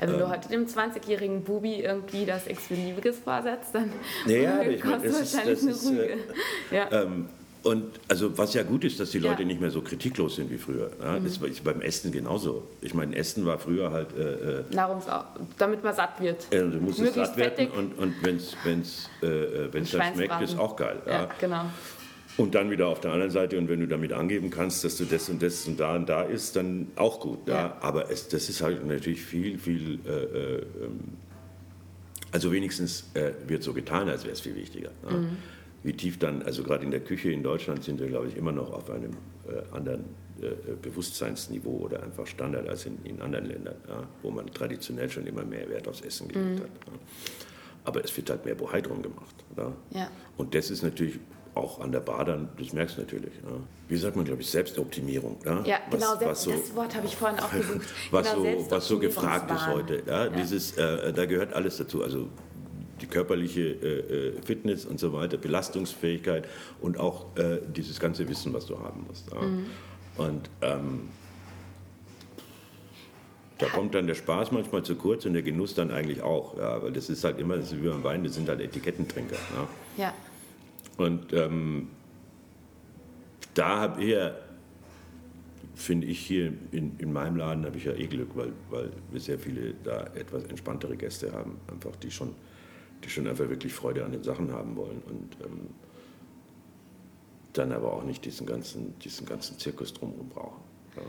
Also 0.00 0.14
wenn 0.14 0.20
du 0.20 0.28
heute 0.28 0.48
dem 0.48 0.66
20-jährigen 0.66 1.44
Bubi 1.44 1.76
irgendwie 1.76 2.26
das 2.26 2.48
X-Beliebiges 2.48 3.20
vorsetzt, 3.20 3.76
dann 3.76 3.92
Naja, 4.26 4.62
ich 4.68 4.82
meine, 4.82 4.96
kostet 4.96 5.12
das 5.12 5.20
ist, 5.20 5.34
wahrscheinlich 5.36 5.60
das 5.60 5.62
eine 5.62 5.70
ist, 5.70 5.88
Rüge. 5.88 6.18
äh, 6.72 6.76
ja. 6.76 7.02
ähm, 7.02 7.28
und 7.62 7.84
also 8.08 8.36
was 8.38 8.54
ja 8.54 8.62
gut 8.62 8.84
ist, 8.84 8.98
dass 9.00 9.10
die 9.10 9.18
Leute 9.18 9.42
Ja. 9.42 9.48
nicht 9.48 9.60
mehr 9.60 9.70
so 9.70 9.82
kritiklos 9.82 10.36
sind 10.36 10.50
wie 10.50 10.58
früher. 10.58 10.90
Ja? 11.00 11.18
Das 11.18 11.40
war 11.40 11.48
ist 11.48 11.62
beim 11.62 11.80
Essen 11.82 12.10
genauso. 12.12 12.68
Ich 12.80 12.94
meine, 12.94 13.14
Essen 13.16 13.44
war 13.44 13.58
früher 13.58 13.90
halt, 13.90 14.16
äh, 14.16 14.60
äh, 14.60 14.64
Nahrungs 14.74 15.04
damit 15.58 15.84
man 15.84 15.94
satt 15.94 16.20
wird. 16.20 16.46
äh, 16.52 16.58
du 16.60 16.80
musst 16.80 16.98
es 16.98 17.04
Möglichst 17.06 17.34
satt 17.34 17.36
werden 17.36 17.68
und, 17.72 17.98
und 17.98 18.14
wenn 18.22 18.36
es 18.36 18.56
wenn's, 18.64 19.10
äh, 19.22 19.26
äh, 19.26 19.72
wenn's 19.72 19.90
dann 19.90 20.14
schmeckt, 20.14 20.40
ist 20.40 20.58
auch 20.58 20.76
geil. 20.76 21.02
Ja? 21.06 21.12
Ja, 21.12 21.28
genau. 21.38 21.64
Und 22.36 22.54
dann 22.54 22.70
wieder 22.70 22.86
auf 22.88 23.00
der 23.00 23.12
anderen 23.12 23.30
Seite, 23.32 23.58
und 23.58 23.68
wenn 23.68 23.80
du 23.80 23.88
damit 23.88 24.12
angeben 24.12 24.48
kannst, 24.50 24.82
dass 24.84 24.96
du 24.96 25.04
das 25.04 25.28
und 25.28 25.42
das 25.42 25.66
und 25.66 25.78
da 25.78 25.96
und 25.96 26.08
da 26.08 26.22
isst, 26.22 26.56
dann 26.56 26.86
auch 26.96 27.20
gut. 27.20 27.46
Ja? 27.46 27.54
Ja. 27.54 27.76
Aber 27.82 28.10
es, 28.10 28.28
das 28.28 28.48
ist 28.48 28.62
halt 28.62 28.86
natürlich 28.86 29.20
viel, 29.20 29.58
viel, 29.58 29.98
äh, 30.06 30.10
äh, 30.10 30.56
ähm, 30.82 31.00
also 32.32 32.50
wenigstens 32.52 33.10
äh, 33.14 33.32
wird 33.46 33.62
so 33.62 33.74
getan, 33.74 34.08
als 34.08 34.22
wäre 34.24 34.32
es 34.32 34.40
viel 34.40 34.54
wichtiger. 34.54 34.90
Ja? 35.10 35.16
Mhm. 35.16 35.36
Wie 35.82 35.92
tief 35.94 36.18
dann, 36.18 36.42
also 36.42 36.62
gerade 36.62 36.84
in 36.84 36.90
der 36.90 37.00
Küche 37.00 37.30
in 37.32 37.42
Deutschland 37.42 37.82
sind 37.84 38.00
wir, 38.00 38.06
glaube 38.08 38.28
ich, 38.28 38.36
immer 38.36 38.52
noch 38.52 38.72
auf 38.72 38.90
einem 38.90 39.12
äh, 39.48 39.74
anderen 39.74 40.04
äh, 40.42 40.48
Bewusstseinsniveau 40.82 41.70
oder 41.70 42.02
einfach 42.02 42.26
Standard 42.26 42.68
als 42.68 42.84
in, 42.86 42.98
in 43.04 43.20
anderen 43.22 43.46
Ländern, 43.46 43.76
ja? 43.88 44.02
wo 44.22 44.30
man 44.30 44.46
traditionell 44.52 45.08
schon 45.08 45.26
immer 45.26 45.44
mehr 45.44 45.68
Wert 45.70 45.88
aufs 45.88 46.02
Essen 46.02 46.28
gelegt 46.28 46.60
Mhm. 46.60 46.62
hat. 46.64 46.70
Ja? 46.86 46.92
Aber 47.84 48.04
es 48.04 48.14
wird 48.16 48.28
halt 48.28 48.44
mehr 48.44 48.54
Bohai 48.54 48.82
drum 48.82 49.00
gemacht. 49.02 49.34
Ja? 49.92 50.10
Und 50.36 50.54
das 50.54 50.70
ist 50.70 50.82
natürlich 50.82 51.18
auch 51.54 51.80
an 51.80 51.90
der 51.92 52.00
Bar 52.00 52.24
dann, 52.26 52.48
das 52.58 52.72
merkst 52.72 52.96
du 52.98 53.00
natürlich. 53.00 53.34
Ja. 53.42 53.50
Wie 53.88 53.96
sagt 53.96 54.14
man, 54.16 54.24
glaube 54.24 54.42
ich, 54.42 54.50
Selbstoptimierung. 54.50 55.38
Ja, 55.44 55.64
Ja, 55.64 55.78
genau, 55.90 56.10
selbst, 56.10 56.26
was 56.26 56.42
so, 56.42 56.50
das 56.52 56.74
Wort 56.76 56.94
habe 56.94 57.06
ich 57.06 57.16
vorhin 57.16 57.40
auch 57.40 57.50
gesucht. 57.52 57.88
was, 58.10 58.30
genau, 58.34 58.58
so, 58.60 58.70
was 58.70 58.86
so 58.86 58.98
gefragt 58.98 59.50
ist 59.50 59.66
heute. 59.66 60.02
Ja, 60.06 60.28
Dieses, 60.28 60.76
äh, 60.76 61.12
da 61.12 61.24
gehört 61.26 61.52
alles 61.54 61.78
dazu. 61.78 62.02
Also 62.04 62.28
körperliche 63.10 63.60
äh, 63.60 64.28
äh, 64.28 64.42
Fitness 64.42 64.86
und 64.86 64.98
so 65.00 65.12
weiter, 65.12 65.36
Belastungsfähigkeit 65.36 66.48
und 66.80 66.98
auch 66.98 67.36
äh, 67.36 67.58
dieses 67.74 68.00
ganze 68.00 68.28
Wissen, 68.28 68.52
was 68.52 68.66
du 68.66 68.78
haben 68.78 69.04
musst. 69.06 69.30
Ja. 69.32 69.40
Mhm. 69.40 69.66
Und 70.16 70.50
ähm, 70.62 71.08
da 73.58 73.66
kommt 73.66 73.94
dann 73.94 74.06
der 74.06 74.14
Spaß 74.14 74.52
manchmal 74.52 74.82
zu 74.82 74.96
kurz 74.96 75.26
und 75.26 75.34
der 75.34 75.42
Genuss 75.42 75.74
dann 75.74 75.90
eigentlich 75.90 76.22
auch. 76.22 76.56
Ja, 76.56 76.82
weil 76.82 76.92
das 76.92 77.10
ist 77.10 77.24
halt 77.24 77.38
immer, 77.38 77.56
das 77.56 77.72
ist 77.72 77.82
wie 77.82 77.88
beim 77.88 78.02
Wein, 78.02 78.24
das 78.24 78.34
sind 78.34 78.48
halt 78.48 78.60
Etikettentrinker. 78.60 79.36
Ja. 79.96 80.04
Ja. 80.04 80.14
Und 80.96 81.32
ähm, 81.32 81.88
da 83.54 83.80
habe 83.80 84.02
ich 84.02 84.10
ja, 84.10 84.32
finde 85.74 86.06
ich 86.06 86.18
hier 86.20 86.52
in, 86.72 86.98
in 86.98 87.12
meinem 87.12 87.36
Laden, 87.36 87.64
habe 87.64 87.76
ich 87.76 87.84
ja 87.84 87.92
eh 87.92 88.06
Glück, 88.06 88.30
weil, 88.34 88.52
weil 88.70 88.90
wir 89.10 89.20
sehr 89.20 89.38
viele 89.38 89.74
da 89.84 90.04
etwas 90.14 90.44
entspanntere 90.44 90.96
Gäste 90.96 91.32
haben, 91.32 91.58
einfach 91.70 91.96
die 91.96 92.10
schon, 92.10 92.34
die 93.04 93.10
schon 93.10 93.26
einfach 93.26 93.48
wirklich 93.48 93.72
Freude 93.72 94.04
an 94.04 94.12
den 94.12 94.22
Sachen 94.22 94.52
haben 94.52 94.76
wollen 94.76 95.02
und 95.06 95.36
ähm, 95.44 95.70
dann 97.52 97.72
aber 97.72 97.92
auch 97.92 98.04
nicht 98.04 98.24
diesen 98.24 98.46
ganzen, 98.46 98.98
diesen 99.00 99.26
ganzen 99.26 99.58
Zirkus 99.58 99.92
drumherum 99.92 100.28
brauchen. 100.28 100.60
Ja. 100.96 101.02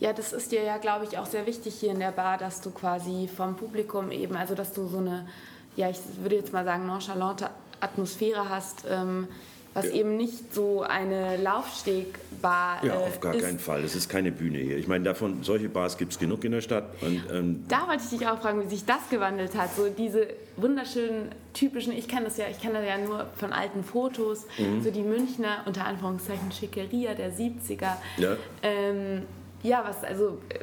Ja, 0.00 0.12
das 0.12 0.32
ist 0.32 0.50
dir 0.50 0.62
ja, 0.62 0.78
glaube 0.78 1.04
ich, 1.04 1.18
auch 1.18 1.26
sehr 1.26 1.46
wichtig 1.46 1.74
hier 1.76 1.92
in 1.92 2.00
der 2.00 2.10
Bar, 2.10 2.36
dass 2.36 2.60
du 2.60 2.70
quasi 2.70 3.28
vom 3.28 3.54
Publikum 3.54 4.10
eben, 4.10 4.34
also 4.34 4.54
dass 4.56 4.72
du 4.72 4.88
so 4.88 4.98
eine, 4.98 5.28
ja, 5.76 5.88
ich 5.88 5.98
würde 6.20 6.34
jetzt 6.36 6.52
mal 6.52 6.64
sagen, 6.64 6.86
nonchalante 6.86 7.50
Atmosphäre 7.80 8.48
hast, 8.48 8.84
ähm, 8.88 9.28
was 9.74 9.86
Ja. 9.86 9.92
eben 9.92 10.16
nicht 10.16 10.54
so 10.54 10.82
eine 10.82 11.36
Laufstegbar 11.36 12.84
Ja, 12.84 12.94
äh, 12.94 12.96
auf 12.96 13.20
gar 13.20 13.34
ist. 13.34 13.44
keinen 13.44 13.58
Fall. 13.58 13.82
Es 13.84 13.94
ist 13.94 14.08
keine 14.08 14.30
Bühne 14.32 14.58
hier. 14.58 14.76
Ich 14.78 14.86
meine, 14.88 15.04
davon, 15.04 15.42
solche 15.42 15.68
Bars 15.68 15.98
gibt 15.98 16.12
es 16.12 16.18
genug 16.18 16.44
in 16.44 16.52
der 16.52 16.60
Stadt. 16.60 16.84
Und, 17.02 17.22
ähm, 17.32 17.64
Da 17.68 17.86
wollte 17.88 18.02
ich 18.04 18.10
dich 18.18 18.26
auch 18.28 18.40
fragen, 18.40 18.62
wie 18.62 18.68
sich 18.68 18.84
das 18.84 19.08
gewandelt 19.10 19.56
hat. 19.56 19.74
So 19.74 19.88
diese 19.88 20.28
wunderschönen, 20.56 21.30
typischen, 21.52 21.92
ich 21.92 22.08
kenne 22.08 22.26
das 22.26 22.36
ja, 22.36 22.46
ich 22.50 22.60
kenne 22.60 22.74
das 22.74 22.86
ja 22.86 22.98
nur 22.98 23.26
von 23.36 23.52
alten 23.52 23.82
Fotos, 23.84 24.46
Mhm. 24.58 24.82
so 24.82 24.90
die 24.90 25.02
Münchner, 25.02 25.62
unter 25.66 25.84
Anführungszeichen, 25.86 26.52
Schickeria 26.52 27.14
der 27.14 27.32
70er. 27.32 27.96
Ja. 28.16 28.36
Ähm, 28.62 29.22
ja, 29.62 29.84
was, 29.86 30.04
also, 30.04 30.38
äh, 30.50 30.60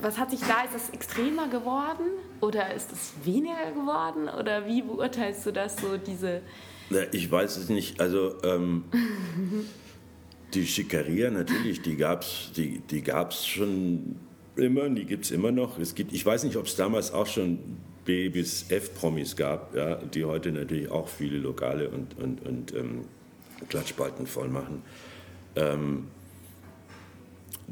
was 0.00 0.18
hat 0.18 0.30
sich 0.30 0.40
da, 0.40 0.62
ist 0.64 0.74
das 0.74 0.90
extremer 0.90 1.48
geworden 1.48 2.06
oder 2.40 2.72
ist 2.74 2.92
es 2.92 3.12
weniger 3.24 3.70
geworden 3.74 4.28
oder 4.28 4.66
wie 4.66 4.82
beurteilst 4.82 5.44
du 5.46 5.52
das 5.52 5.76
so, 5.76 5.96
diese, 5.98 6.40
ich 7.12 7.30
weiß 7.30 7.56
es 7.56 7.68
nicht. 7.68 8.00
Also 8.00 8.36
ähm, 8.42 8.84
die 10.54 10.66
Schickeria 10.66 11.30
natürlich, 11.30 11.82
die 11.82 11.96
gab 11.96 12.22
es 12.22 12.50
die, 12.56 12.80
die 12.90 13.02
gab's 13.02 13.46
schon 13.46 14.16
immer, 14.56 14.88
die 14.88 15.04
gibt 15.04 15.24
es 15.24 15.30
immer 15.30 15.52
noch. 15.52 15.78
Es 15.78 15.94
gibt, 15.94 16.12
ich 16.12 16.24
weiß 16.24 16.44
nicht, 16.44 16.56
ob 16.56 16.66
es 16.66 16.76
damals 16.76 17.12
auch 17.12 17.26
schon 17.26 17.58
B 18.04 18.28
bis 18.28 18.70
F-Promis 18.70 19.36
gab, 19.36 19.74
ja, 19.74 19.96
die 19.96 20.24
heute 20.24 20.52
natürlich 20.52 20.90
auch 20.90 21.08
viele 21.08 21.38
Lokale 21.38 21.88
und, 21.90 22.16
und, 22.18 22.46
und 22.46 22.74
ähm, 22.74 23.04
Klatschspalten 23.68 24.26
voll 24.26 24.48
machen. 24.48 24.82
Ähm, 25.56 26.06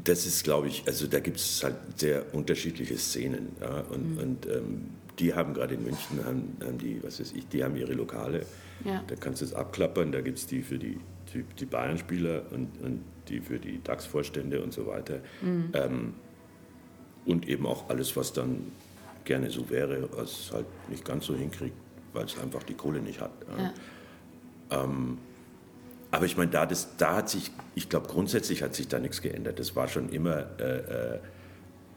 das 0.03 0.25
ist, 0.25 0.43
glaube 0.43 0.67
ich, 0.67 0.83
also 0.85 1.07
da 1.07 1.19
gibt 1.19 1.37
es 1.37 1.63
halt 1.63 1.75
sehr 1.95 2.35
unterschiedliche 2.35 2.97
Szenen. 2.97 3.55
Ja, 3.61 3.79
und 3.89 4.19
und 4.19 4.45
ähm, 4.47 4.89
die 5.19 5.33
haben 5.33 5.53
gerade 5.53 5.75
in 5.75 5.83
München, 5.83 6.23
haben, 6.25 6.57
haben 6.63 6.77
die, 6.77 7.01
was 7.01 7.19
weiß 7.19 7.33
ich, 7.35 7.47
die 7.47 7.63
haben 7.63 7.75
ihre 7.77 7.93
Lokale. 7.93 8.45
Ja. 8.83 9.03
Da 9.07 9.15
kannst 9.15 9.41
du 9.41 9.45
es 9.45 9.53
abklappern, 9.53 10.11
da 10.11 10.21
gibt 10.21 10.37
es 10.37 10.47
die 10.47 10.61
für 10.61 10.77
die, 10.77 10.99
die, 11.33 11.43
die 11.43 11.65
Bayern-Spieler 11.65 12.43
und, 12.51 12.69
und 12.81 13.03
die 13.29 13.39
für 13.39 13.59
die 13.59 13.81
DAX-Vorstände 13.83 14.61
und 14.61 14.73
so 14.73 14.85
weiter. 14.87 15.19
Ähm, 15.73 16.13
und 17.25 17.47
eben 17.47 17.65
auch 17.65 17.89
alles, 17.89 18.15
was 18.15 18.33
dann 18.33 18.71
gerne 19.23 19.49
so 19.49 19.69
wäre, 19.69 20.07
was 20.15 20.51
halt 20.53 20.67
nicht 20.89 21.03
ganz 21.03 21.25
so 21.25 21.35
hinkriegt, 21.35 21.75
weil 22.13 22.25
es 22.25 22.37
einfach 22.37 22.63
die 22.63 22.75
Kohle 22.75 22.99
nicht 22.99 23.19
hat. 23.19 23.31
Ja. 23.57 24.83
Ähm, 24.83 25.17
aber 26.11 26.25
ich 26.25 26.37
meine, 26.37 26.51
da, 26.51 26.65
das, 26.65 26.95
da 26.97 27.17
hat 27.17 27.29
sich, 27.29 27.51
ich 27.73 27.89
glaube, 27.89 28.07
grundsätzlich 28.07 28.63
hat 28.63 28.73
sich 28.75 28.87
da 28.87 28.99
nichts 28.99 29.21
geändert. 29.21 29.59
Das 29.59 29.75
war 29.75 29.87
schon 29.87 30.09
immer 30.09 30.45
äh, 30.59 31.15
äh, 31.15 31.19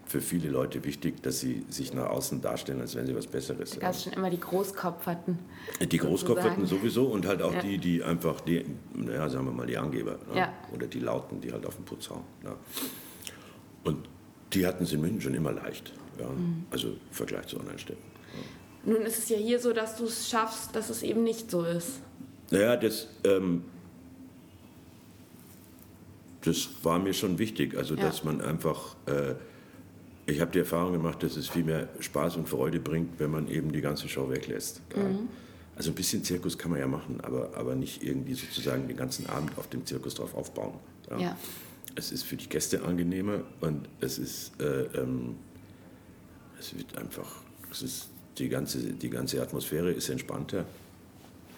für 0.09 0.23
viele 0.23 0.49
Leute 0.49 0.83
wichtig, 0.85 1.23
dass 1.23 1.41
sie 1.41 1.65
sich 1.69 1.93
nach 1.93 2.07
außen 2.07 2.41
darstellen, 2.41 2.81
als 2.81 2.95
wären 2.95 3.07
sie 3.07 3.15
was 3.15 3.27
Besseres. 3.27 3.71
da 3.73 3.81
gab 3.81 3.91
es 3.93 4.05
schon 4.05 4.15
immer 4.15 4.31
die 4.31 4.41
Großkopferten. 4.41 5.39
Die 5.81 5.99
Großkopferten 5.99 6.65
sowieso 6.65 7.07
und 7.09 7.27
halt 7.27 7.43
auch 7.43 7.53
Ja. 7.53 7.61
die, 7.61 7.77
die 7.77 8.03
einfach, 8.03 8.41
die, 8.41 8.65
naja, 8.95 9.29
sagen 9.29 9.45
wir 9.45 9.53
mal, 9.53 9.67
die 9.67 9.77
Angeber. 9.77 10.13
Ne? 10.33 10.39
Ja. 10.39 10.53
Oder 10.75 10.87
die 10.87 11.01
Lauten, 11.01 11.43
die 11.43 11.53
halt 11.53 11.67
auf 11.67 11.77
den 11.77 11.85
Putz 11.85 12.09
hauen. 12.09 12.25
Ne? 12.43 12.55
Und 13.85 14.09
die 14.55 14.67
hatten 14.67 14.85
es 14.85 14.93
in 14.95 15.03
München 15.03 15.21
schon 15.21 15.35
immer 15.35 15.53
leicht. 15.53 15.93
Ja? 16.19 16.27
Mhm. 16.27 16.65
Also 16.71 16.89
im 16.89 16.97
Vergleich 17.11 17.47
zu 17.47 17.61
anderen 17.61 17.79
Städten. 17.79 18.03
Nun 18.85 19.03
ist 19.03 19.19
es 19.19 19.29
ja 19.29 19.37
hier 19.37 19.61
so, 19.61 19.75
dass 19.75 19.97
du 19.97 20.05
es 20.05 20.31
schaffst, 20.31 20.75
dass 20.75 20.89
es 20.89 21.03
eben 21.03 21.23
nicht 21.23 21.51
so 21.51 21.65
ist. 21.65 22.01
Naja, 22.51 22.77
das, 22.77 23.09
ähm, 23.25 23.65
das 26.43 26.69
war 26.83 26.99
mir 26.99 27.13
schon 27.13 27.39
wichtig. 27.39 27.77
Also, 27.77 27.95
dass 27.95 28.25
man 28.25 28.41
einfach, 28.41 28.97
äh, 29.07 29.35
ich 30.29 30.41
habe 30.41 30.51
die 30.51 30.59
Erfahrung 30.59 30.93
gemacht, 30.93 31.23
dass 31.23 31.37
es 31.37 31.49
viel 31.49 31.65
mehr 31.65 31.89
Spaß 32.01 32.37
und 32.37 32.49
Freude 32.49 32.81
bringt, 32.81 33.19
wenn 33.19 33.31
man 33.31 33.49
eben 33.49 33.73
die 33.73 33.81
ganze 33.81 34.09
Show 34.09 34.29
weglässt. 34.29 34.83
Ja. 34.95 35.03
Mhm. 35.03 35.29
Also 35.75 35.91
ein 35.91 35.95
bisschen 35.95 36.23
Zirkus 36.23 36.59
kann 36.59 36.71
man 36.71 36.81
ja 36.81 36.87
machen, 36.87 37.21
aber, 37.23 37.51
aber 37.55 37.75
nicht 37.75 38.03
irgendwie 38.03 38.35
sozusagen 38.35 38.89
den 38.89 38.97
ganzen 38.97 39.27
Abend 39.29 39.57
auf 39.57 39.69
dem 39.69 39.87
Zirkus 39.87 40.15
drauf 40.15 40.35
aufbauen. 40.35 40.75
Ja. 41.19 41.37
Es 41.95 42.13
ist 42.13 42.25
für 42.25 42.37
die 42.37 42.49
Gäste 42.49 42.83
angenehmer 42.83 43.43
und 43.61 43.89
es 44.01 44.19
ist, 44.19 44.61
äh, 44.61 44.83
ähm, 45.01 45.37
es 46.59 46.77
wird 46.77 46.99
einfach, 46.99 47.43
es 47.71 47.83
ist 47.83 48.09
die 48.39 48.49
ganze, 48.49 48.79
die 48.79 49.09
ganze 49.09 49.41
Atmosphäre 49.41 49.93
ist 49.93 50.09
entspannter. 50.09 50.67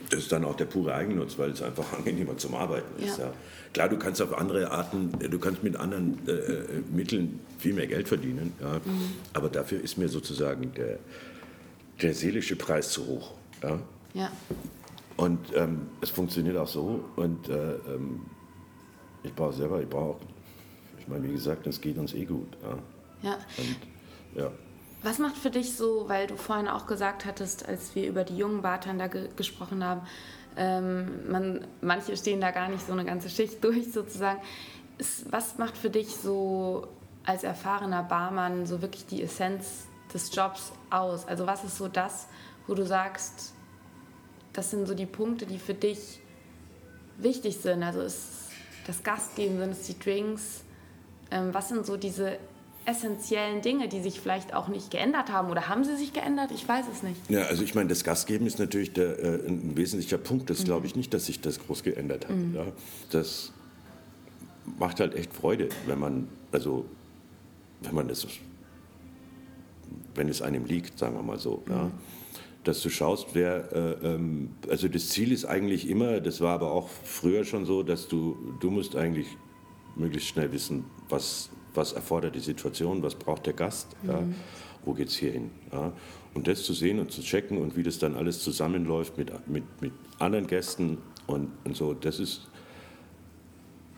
Das 0.08 0.20
ist 0.20 0.32
dann 0.32 0.44
auch 0.44 0.56
der 0.56 0.64
pure 0.64 0.94
Eigennutz, 0.94 1.38
weil 1.38 1.50
es 1.50 1.62
einfach 1.62 1.92
angenehmer 1.98 2.36
zum 2.36 2.54
Arbeiten 2.54 3.02
ist. 3.02 3.18
Ja. 3.18 3.26
Ja. 3.26 3.32
Klar, 3.72 3.88
du 3.88 3.98
kannst 3.98 4.20
auf 4.20 4.36
andere 4.36 4.70
Arten, 4.70 5.12
du 5.18 5.38
kannst 5.38 5.62
mit 5.62 5.76
anderen 5.76 6.18
äh, 6.26 6.32
äh, 6.32 6.82
Mitteln 6.90 7.38
viel 7.58 7.74
mehr 7.74 7.86
Geld 7.86 8.08
verdienen, 8.08 8.52
ja. 8.60 8.80
aber 9.32 9.48
dafür 9.48 9.80
ist 9.80 9.96
mir 9.96 10.08
sozusagen 10.08 10.72
der, 10.74 10.98
der 12.02 12.14
seelische 12.14 12.56
Preis 12.56 12.90
zu 12.90 13.06
hoch. 13.06 13.34
Ja. 13.62 13.78
Ja. 14.14 14.32
Und 15.16 15.38
ähm, 15.54 15.82
es 16.00 16.10
funktioniert 16.10 16.56
auch 16.56 16.66
so. 16.66 17.04
Und 17.16 17.48
äh, 17.48 17.74
ähm, 17.74 18.22
ich 19.22 19.34
brauche 19.34 19.52
selber, 19.52 19.80
ich 19.82 19.88
brauche 19.88 20.14
auch, 20.14 20.20
ich 20.98 21.06
meine, 21.06 21.28
wie 21.28 21.32
gesagt, 21.32 21.66
es 21.66 21.80
geht 21.80 21.98
uns 21.98 22.14
eh 22.14 22.24
gut. 22.24 22.56
Ja. 22.62 22.78
Ja. 23.30 23.38
Und, 23.58 23.76
ja. 24.40 24.50
Was 25.02 25.18
macht 25.18 25.36
für 25.36 25.50
dich 25.50 25.76
so, 25.76 26.08
weil 26.08 26.26
du 26.26 26.36
vorhin 26.36 26.68
auch 26.68 26.86
gesagt 26.86 27.24
hattest, 27.24 27.66
als 27.66 27.94
wir 27.94 28.06
über 28.06 28.24
die 28.24 28.36
jungen 28.36 28.60
Bartender 28.60 29.08
ge 29.08 29.28
gesprochen 29.34 29.82
haben, 29.82 30.02
ähm, 30.56 31.30
man, 31.30 31.66
manche 31.80 32.16
stehen 32.16 32.40
da 32.40 32.50
gar 32.50 32.68
nicht 32.68 32.86
so 32.86 32.92
eine 32.92 33.04
ganze 33.04 33.30
Schicht 33.30 33.64
durch 33.64 33.92
sozusagen. 33.92 34.40
Was 35.30 35.56
macht 35.56 35.78
für 35.78 35.88
dich 35.88 36.14
so 36.16 36.88
als 37.24 37.44
erfahrener 37.44 38.02
Barmann 38.02 38.66
so 38.66 38.82
wirklich 38.82 39.06
die 39.06 39.22
Essenz 39.22 39.86
des 40.12 40.34
Jobs 40.34 40.72
aus? 40.90 41.26
Also 41.26 41.46
was 41.46 41.64
ist 41.64 41.78
so 41.78 41.88
das, 41.88 42.26
wo 42.66 42.74
du 42.74 42.84
sagst, 42.84 43.54
das 44.52 44.70
sind 44.70 44.86
so 44.86 44.94
die 44.94 45.06
Punkte, 45.06 45.46
die 45.46 45.58
für 45.58 45.74
dich 45.74 46.20
wichtig 47.16 47.56
sind? 47.56 47.82
Also 47.82 48.02
ist 48.02 48.50
das 48.86 49.02
Gastgeben, 49.02 49.58
sind 49.58 49.72
es 49.72 49.82
die 49.84 49.98
Drinks? 49.98 50.64
Ähm, 51.30 51.54
was 51.54 51.70
sind 51.70 51.86
so 51.86 51.96
diese 51.96 52.38
essentiellen 52.90 53.62
Dinge, 53.62 53.88
die 53.88 54.00
sich 54.00 54.20
vielleicht 54.20 54.54
auch 54.54 54.68
nicht 54.68 54.90
geändert 54.90 55.30
haben 55.30 55.50
oder 55.50 55.68
haben 55.68 55.84
sie 55.84 55.96
sich 55.96 56.12
geändert? 56.12 56.50
Ich 56.52 56.68
weiß 56.68 56.86
es 56.92 57.02
nicht. 57.02 57.18
Ja, 57.30 57.42
also 57.42 57.62
ich 57.62 57.74
meine, 57.74 57.88
das 57.88 58.04
Gastgeben 58.04 58.46
ist 58.46 58.58
natürlich 58.58 58.92
der, 58.92 59.18
äh, 59.18 59.46
ein 59.46 59.76
wesentlicher 59.76 60.18
Punkt. 60.18 60.50
Das 60.50 60.60
mhm. 60.60 60.64
glaube 60.64 60.86
ich 60.86 60.96
nicht, 60.96 61.14
dass 61.14 61.26
sich 61.26 61.40
das 61.40 61.60
groß 61.60 61.82
geändert 61.82 62.28
hat. 62.28 62.36
Mhm. 62.36 62.54
Ja. 62.54 62.66
Das 63.10 63.52
macht 64.78 65.00
halt 65.00 65.14
echt 65.14 65.32
Freude, 65.32 65.68
wenn 65.86 65.98
man, 65.98 66.28
also 66.52 66.84
wenn 67.82 67.94
man 67.94 68.08
das, 68.08 68.26
wenn 70.14 70.28
es 70.28 70.42
einem 70.42 70.64
liegt, 70.64 70.98
sagen 70.98 71.14
wir 71.14 71.22
mal 71.22 71.38
so. 71.38 71.62
Mhm. 71.66 71.72
Ja 71.72 71.90
dass 72.64 72.82
du 72.82 72.90
schaust, 72.90 73.28
wer, 73.32 73.72
äh, 73.72 74.06
ähm, 74.06 74.50
also 74.68 74.86
das 74.86 75.08
Ziel 75.08 75.32
ist 75.32 75.46
eigentlich 75.46 75.88
immer, 75.88 76.20
das 76.20 76.42
war 76.42 76.52
aber 76.52 76.72
auch 76.72 76.88
früher 76.88 77.44
schon 77.44 77.64
so, 77.64 77.82
dass 77.82 78.06
du, 78.06 78.36
du 78.60 78.70
musst 78.70 78.96
eigentlich 78.96 79.28
möglichst 79.96 80.28
schnell 80.28 80.52
wissen, 80.52 80.84
was 81.08 81.50
was 81.74 81.92
erfordert 81.92 82.34
die 82.34 82.40
Situation, 82.40 83.02
was 83.02 83.14
braucht 83.14 83.46
der 83.46 83.52
Gast, 83.52 83.88
mhm. 84.02 84.08
ja, 84.10 84.22
wo 84.84 84.94
geht 84.94 85.08
es 85.08 85.16
hier 85.16 85.32
hin. 85.32 85.50
Ja. 85.72 85.92
Und 86.34 86.46
das 86.46 86.62
zu 86.62 86.72
sehen 86.72 87.00
und 87.00 87.10
zu 87.10 87.22
checken 87.22 87.58
und 87.58 87.76
wie 87.76 87.82
das 87.82 87.98
dann 87.98 88.14
alles 88.14 88.40
zusammenläuft 88.40 89.18
mit, 89.18 89.32
mit, 89.48 89.64
mit 89.80 89.92
anderen 90.18 90.46
Gästen 90.46 90.98
und, 91.26 91.50
und 91.64 91.76
so, 91.76 91.92
das 91.94 92.20
ist 92.20 92.48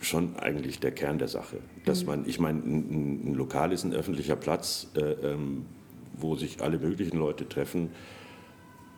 schon 0.01 0.37
eigentlich 0.37 0.81
der 0.81 0.93
Kern 0.93 1.19
der 1.19 1.29
Sache. 1.29 1.59
Dass 1.85 2.03
mhm. 2.03 2.09
man, 2.09 2.29
ich 2.29 2.41
meine, 2.41 2.61
ein, 2.61 3.29
ein, 3.29 3.35
Lokal 3.35 3.73
ist 3.73 3.85
ein 3.85 3.93
öffentlicher 3.93 4.37
Platz, 4.37 4.89
äh, 4.95 5.01
ähm, 5.01 5.67
wo 6.15 6.37
sich 6.37 6.61
alle 6.63 6.79
möglichen 6.79 7.19
Leute 7.19 7.49
treffen, 7.49 7.91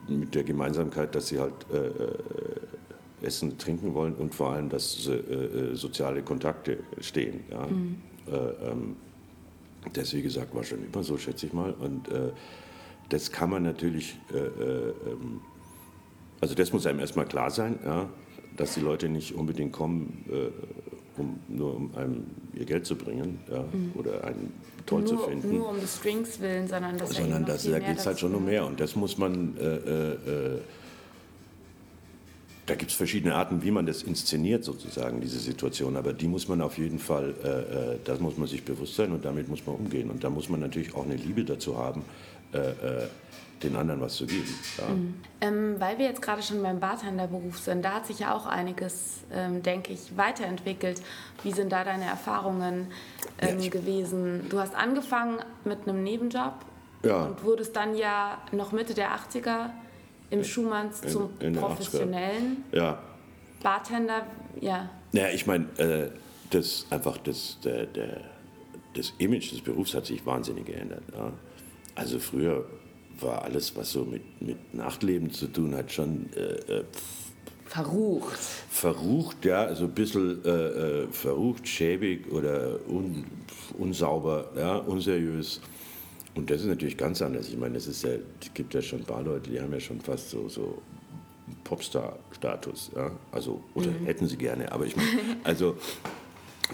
mit 0.08 0.34
der 0.34 0.44
Gemeinsamkeit, 0.44 1.14
dass 1.14 1.28
sie 1.28 1.38
halt 1.38 1.54
äh, 1.72 1.86
äh 1.86 2.18
essen, 3.22 3.56
trinken 3.56 3.94
wollen 3.94 4.14
und 4.14 4.34
vor 4.34 4.50
allem, 4.50 4.68
dass 4.68 5.06
äh, 5.06 5.12
äh 5.12 5.74
soziale 5.74 6.22
Kontakte 6.22 6.80
stehen. 7.00 7.40
Ja. 7.50 7.66
Mhm. 7.66 7.96
Äh, 8.26 8.70
ähm, 8.70 8.96
das, 9.92 10.12
wie 10.14 10.22
gesagt, 10.22 10.54
war 10.54 10.64
schon 10.64 10.78
immer 10.84 11.02
so, 11.02 11.18
schätze 11.18 11.46
ich 11.46 11.52
mal. 11.52 11.72
Und 11.72 12.08
äh, 12.08 12.30
das 13.08 13.30
kann 13.30 13.50
man 13.50 13.62
natürlich, 13.62 14.18
äh, 14.32 14.38
ähm, 14.38 15.40
also 16.40 16.54
das 16.54 16.72
muss 16.72 16.86
einem 16.86 17.00
erstmal 17.00 17.26
klar 17.26 17.50
sein, 17.50 17.78
ja, 17.84 18.08
dass 18.56 18.74
die 18.74 18.80
Leute 18.80 19.08
nicht 19.08 19.34
unbedingt 19.34 19.72
kommen, 19.72 20.24
um, 21.16 21.38
nur 21.48 21.74
um 21.74 21.94
einem 21.96 22.24
ihr 22.54 22.64
Geld 22.64 22.86
zu 22.86 22.96
bringen 22.96 23.40
ja, 23.50 23.62
mhm. 23.62 23.92
oder 23.94 24.24
einen 24.24 24.52
toll 24.86 25.02
nur, 25.02 25.08
zu 25.08 25.18
finden. 25.18 25.56
Nur 25.56 25.70
um 25.70 25.80
des 25.80 26.00
Drinks 26.00 26.40
willen, 26.40 26.68
sondern 26.68 26.98
dass 26.98 27.10
sondern 27.10 27.44
das, 27.44 27.64
da 27.64 27.78
geht 27.78 27.98
es 27.98 28.06
halt 28.06 28.18
schon 28.18 28.34
um 28.34 28.44
mehr. 28.44 28.66
Und 28.66 28.80
das 28.80 28.96
muss 28.96 29.18
man 29.18 29.56
äh, 29.56 29.64
äh, 29.64 30.58
da 32.66 32.74
gibt 32.74 32.90
es 32.90 32.96
verschiedene 32.96 33.34
Arten, 33.34 33.62
wie 33.62 33.70
man 33.70 33.84
das 33.84 34.02
inszeniert, 34.02 34.64
sozusagen, 34.64 35.20
diese 35.20 35.38
Situation. 35.38 35.96
Aber 35.96 36.12
die 36.12 36.26
muss 36.26 36.48
man 36.48 36.62
auf 36.62 36.78
jeden 36.78 36.98
Fall, 36.98 37.34
äh, 37.44 37.48
äh, 37.94 37.98
das 38.04 38.20
muss 38.20 38.38
man 38.38 38.48
sich 38.48 38.64
bewusst 38.64 38.96
sein 38.96 39.12
und 39.12 39.24
damit 39.24 39.48
muss 39.48 39.66
man 39.66 39.76
umgehen. 39.76 40.10
Und 40.10 40.24
da 40.24 40.30
muss 40.30 40.48
man 40.48 40.60
natürlich 40.60 40.94
auch 40.94 41.04
eine 41.04 41.16
Liebe 41.16 41.44
dazu 41.44 41.76
haben, 41.76 42.04
äh, 42.52 42.58
äh 42.58 43.08
den 43.62 43.76
anderen 43.76 44.00
was 44.00 44.16
zu 44.16 44.26
geben. 44.26 44.54
Ja. 44.76 44.88
Mhm. 44.88 45.14
Ähm, 45.40 45.76
weil 45.78 45.96
wir 45.96 46.06
jetzt 46.06 46.20
gerade 46.20 46.42
schon 46.42 46.62
beim 46.62 46.80
Bartenderberuf 46.80 47.58
sind, 47.58 47.82
da 47.82 47.94
hat 47.94 48.06
sich 48.06 48.18
ja 48.18 48.34
auch 48.34 48.46
einiges, 48.46 49.20
ähm, 49.32 49.62
denke 49.62 49.92
ich, 49.92 50.16
weiterentwickelt. 50.16 51.00
Wie 51.42 51.52
sind 51.52 51.72
da 51.72 51.82
deine 51.84 52.04
Erfahrungen 52.04 52.88
ähm, 53.40 53.60
ja, 53.60 53.70
gewesen? 53.70 54.46
Du 54.50 54.58
hast 54.58 54.74
angefangen 54.74 55.38
mit 55.64 55.88
einem 55.88 56.02
Nebenjob 56.02 56.54
ja. 57.04 57.24
und 57.24 57.42
wurdest 57.42 57.74
dann 57.76 57.96
ja 57.96 58.38
noch 58.52 58.72
Mitte 58.72 58.92
der 58.92 59.10
80er 59.12 59.70
im 60.38 60.44
Schumanns 60.44 61.00
zum 61.02 61.30
in, 61.40 61.48
in 61.48 61.54
professionellen 61.54 62.64
ja. 62.72 62.98
Bartender, 63.62 64.26
ja. 64.60 64.90
Naja, 65.12 65.28
ich 65.32 65.46
meine, 65.46 65.66
äh, 65.78 66.10
das 66.50 66.86
einfach 66.90 67.18
das, 67.18 67.58
der, 67.64 67.86
der, 67.86 68.20
das 68.94 69.12
Image 69.18 69.52
des 69.52 69.60
Berufs 69.60 69.94
hat 69.94 70.06
sich 70.06 70.24
wahnsinnig 70.26 70.66
geändert. 70.66 71.02
Ja. 71.16 71.32
Also 71.94 72.18
früher 72.18 72.64
war 73.20 73.42
alles, 73.42 73.76
was 73.76 73.92
so 73.92 74.04
mit, 74.04 74.22
mit 74.42 74.74
Nachtleben 74.74 75.30
zu 75.30 75.46
tun 75.46 75.74
hat, 75.74 75.92
schon 75.92 76.28
äh, 76.34 76.80
äh 76.80 76.84
verrucht. 77.66 78.38
Verrucht, 78.70 79.44
ja, 79.44 79.64
also 79.64 79.84
ein 79.84 79.94
bisschen 79.94 80.44
äh, 80.44 80.48
äh, 80.48 81.08
verrucht, 81.08 81.66
schäbig 81.66 82.30
oder 82.30 82.78
un, 82.88 83.24
unsauber, 83.78 84.50
ja, 84.56 84.76
unseriös. 84.76 85.60
Und 86.34 86.50
das 86.50 86.62
ist 86.62 86.66
natürlich 86.66 86.96
ganz 86.96 87.22
anders. 87.22 87.48
Ich 87.48 87.56
meine, 87.56 87.76
es 87.76 88.02
ja, 88.02 88.10
gibt 88.54 88.74
ja 88.74 88.82
schon 88.82 89.00
ein 89.00 89.04
paar 89.04 89.22
Leute, 89.22 89.50
die 89.50 89.60
haben 89.60 89.72
ja 89.72 89.80
schon 89.80 90.00
fast 90.00 90.30
so, 90.30 90.48
so 90.48 90.82
Popstar-Status. 91.62 92.90
Ja? 92.96 93.12
Also, 93.30 93.62
oder 93.74 93.90
mhm. 93.90 94.06
hätten 94.06 94.26
sie 94.26 94.36
gerne. 94.36 94.70
Aber 94.72 94.86
ich 94.86 94.96
meine, 94.96 95.08
also 95.44 95.76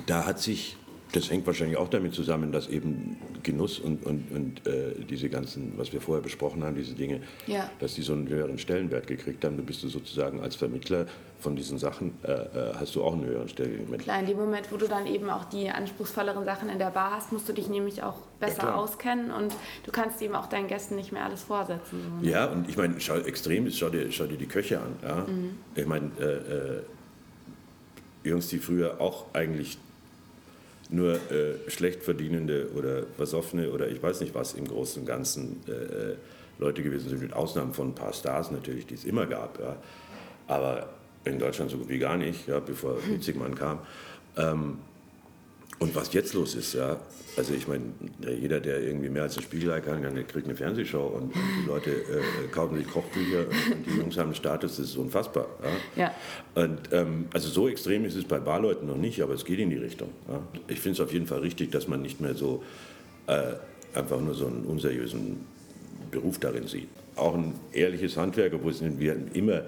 da 0.06 0.24
hat 0.24 0.40
sich 0.40 0.76
das 1.12 1.30
hängt 1.30 1.46
wahrscheinlich 1.46 1.76
auch 1.76 1.88
damit 1.88 2.14
zusammen, 2.14 2.52
dass 2.52 2.68
eben 2.68 3.16
Genuss 3.42 3.78
und, 3.78 4.04
und, 4.04 4.30
und 4.30 4.66
äh, 4.66 4.94
diese 5.08 5.28
ganzen, 5.28 5.72
was 5.76 5.92
wir 5.92 6.00
vorher 6.00 6.22
besprochen 6.22 6.62
haben, 6.62 6.76
diese 6.76 6.94
Dinge, 6.94 7.20
ja. 7.46 7.70
dass 7.80 7.94
die 7.94 8.02
so 8.02 8.12
einen 8.12 8.28
höheren 8.28 8.58
Stellenwert 8.58 9.06
gekriegt 9.06 9.44
haben. 9.44 9.56
Du 9.56 9.62
bist 9.62 9.82
du 9.82 9.88
sozusagen 9.88 10.40
als 10.40 10.56
Vermittler 10.56 11.06
von 11.40 11.56
diesen 11.56 11.78
Sachen, 11.78 12.12
äh, 12.22 12.32
äh, 12.32 12.74
hast 12.74 12.94
du 12.94 13.02
auch 13.02 13.14
einen 13.14 13.24
höheren 13.24 13.48
Stellenwert. 13.48 14.02
Klar, 14.02 14.20
in 14.20 14.26
dem 14.26 14.36
Moment, 14.36 14.70
wo 14.70 14.76
du 14.76 14.86
dann 14.86 15.06
eben 15.06 15.30
auch 15.30 15.44
die 15.44 15.68
anspruchsvolleren 15.68 16.44
Sachen 16.44 16.68
in 16.68 16.78
der 16.78 16.90
Bar 16.90 17.12
hast, 17.12 17.32
musst 17.32 17.48
du 17.48 17.52
dich 17.52 17.68
nämlich 17.68 18.02
auch 18.02 18.18
besser 18.38 18.64
ja, 18.64 18.74
auskennen 18.74 19.30
und 19.30 19.54
du 19.84 19.90
kannst 19.90 20.20
eben 20.22 20.34
auch 20.34 20.46
deinen 20.46 20.68
Gästen 20.68 20.96
nicht 20.96 21.12
mehr 21.12 21.24
alles 21.24 21.42
vorsetzen. 21.42 22.00
So, 22.02 22.24
ne? 22.24 22.30
Ja, 22.30 22.46
und 22.46 22.68
ich 22.68 22.76
meine, 22.76 23.00
schau, 23.00 23.16
extrem 23.16 23.66
ist, 23.66 23.78
schau 23.78 23.88
dir, 23.88 24.12
schau 24.12 24.26
dir 24.26 24.36
die 24.36 24.46
Köche 24.46 24.80
an. 24.80 24.96
Ja? 25.02 25.16
Mhm. 25.26 25.56
Ich 25.74 25.86
meine, 25.86 26.10
äh, 26.20 26.24
äh, 26.24 26.82
Jungs, 28.22 28.48
die 28.48 28.58
früher 28.58 29.00
auch 29.00 29.26
eigentlich 29.32 29.78
nur 30.90 31.14
äh, 31.14 31.70
schlecht 31.70 32.02
verdienende 32.02 32.70
oder 32.74 33.02
besoffene 33.02 33.70
oder 33.70 33.88
ich 33.88 34.02
weiß 34.02 34.20
nicht 34.20 34.34
was 34.34 34.54
im 34.54 34.66
Großen 34.66 35.02
und 35.02 35.06
Ganzen 35.06 35.62
äh, 35.68 35.72
äh, 35.72 36.16
Leute 36.58 36.82
gewesen 36.82 37.08
sind, 37.08 37.22
mit 37.22 37.32
Ausnahmen 37.32 37.72
von 37.72 37.88
ein 37.88 37.94
paar 37.94 38.12
Stars 38.12 38.50
natürlich, 38.50 38.86
die 38.86 38.94
es 38.94 39.04
immer 39.04 39.26
gab. 39.26 39.58
Ja. 39.60 39.76
Aber 40.46 40.90
in 41.24 41.38
Deutschland 41.38 41.70
so 41.70 41.78
gut 41.78 41.88
wie 41.88 41.98
gar 41.98 42.16
nicht, 42.16 42.46
ja, 42.48 42.60
bevor 42.60 42.96
Witzigmann 43.06 43.54
kam. 43.54 43.80
Ähm, 44.36 44.78
und 45.80 45.94
was 45.94 46.12
jetzt 46.12 46.34
los 46.34 46.54
ist, 46.54 46.74
ja, 46.74 47.00
also 47.38 47.54
ich 47.54 47.66
meine, 47.66 47.84
jeder, 48.38 48.60
der 48.60 48.82
irgendwie 48.82 49.08
mehr 49.08 49.22
als 49.22 49.38
ein 49.38 49.42
Spiegelei 49.42 49.80
kann, 49.80 50.02
der 50.02 50.24
kriegt 50.24 50.46
eine 50.46 50.54
Fernsehshow 50.54 51.06
und, 51.06 51.34
die 51.34 51.66
Leute 51.66 51.90
äh, 51.90 52.48
kaufen 52.52 52.76
sich 52.76 52.86
Kochbücher 52.86 53.46
und 53.48 53.86
die 53.86 53.96
Jungs 53.96 54.18
haben 54.18 54.26
einen 54.26 54.34
Status, 54.34 54.76
das 54.76 54.90
ist 54.90 54.96
unfassbar. 54.96 55.46
Ja? 55.96 56.02
ja. 56.02 56.14
Und, 56.62 56.80
ähm, 56.92 57.28
also 57.32 57.48
so 57.48 57.66
extrem 57.66 58.04
ist 58.04 58.14
es 58.14 58.24
bei 58.24 58.38
Barleuten 58.38 58.88
noch 58.88 58.98
nicht, 58.98 59.22
aber 59.22 59.32
es 59.32 59.44
geht 59.46 59.58
in 59.58 59.70
die 59.70 59.78
Richtung. 59.78 60.10
Ja? 60.28 60.42
Ich 60.68 60.80
finde 60.80 60.96
es 60.96 61.00
auf 61.00 61.14
jeden 61.14 61.26
Fall 61.26 61.38
richtig, 61.38 61.72
dass 61.72 61.88
man 61.88 62.02
nicht 62.02 62.20
mehr 62.20 62.34
so 62.34 62.62
äh, 63.26 63.54
einfach 63.94 64.20
nur 64.20 64.34
so 64.34 64.48
einen 64.48 64.64
unseriösen 64.64 65.46
Beruf 66.10 66.38
darin 66.38 66.66
sieht. 66.66 66.88
Auch 67.16 67.34
ein 67.34 67.54
ehrliches 67.72 68.18
Handwerk, 68.18 68.52
obwohl 68.52 68.72
es 68.72 68.82
immer, 68.82 69.62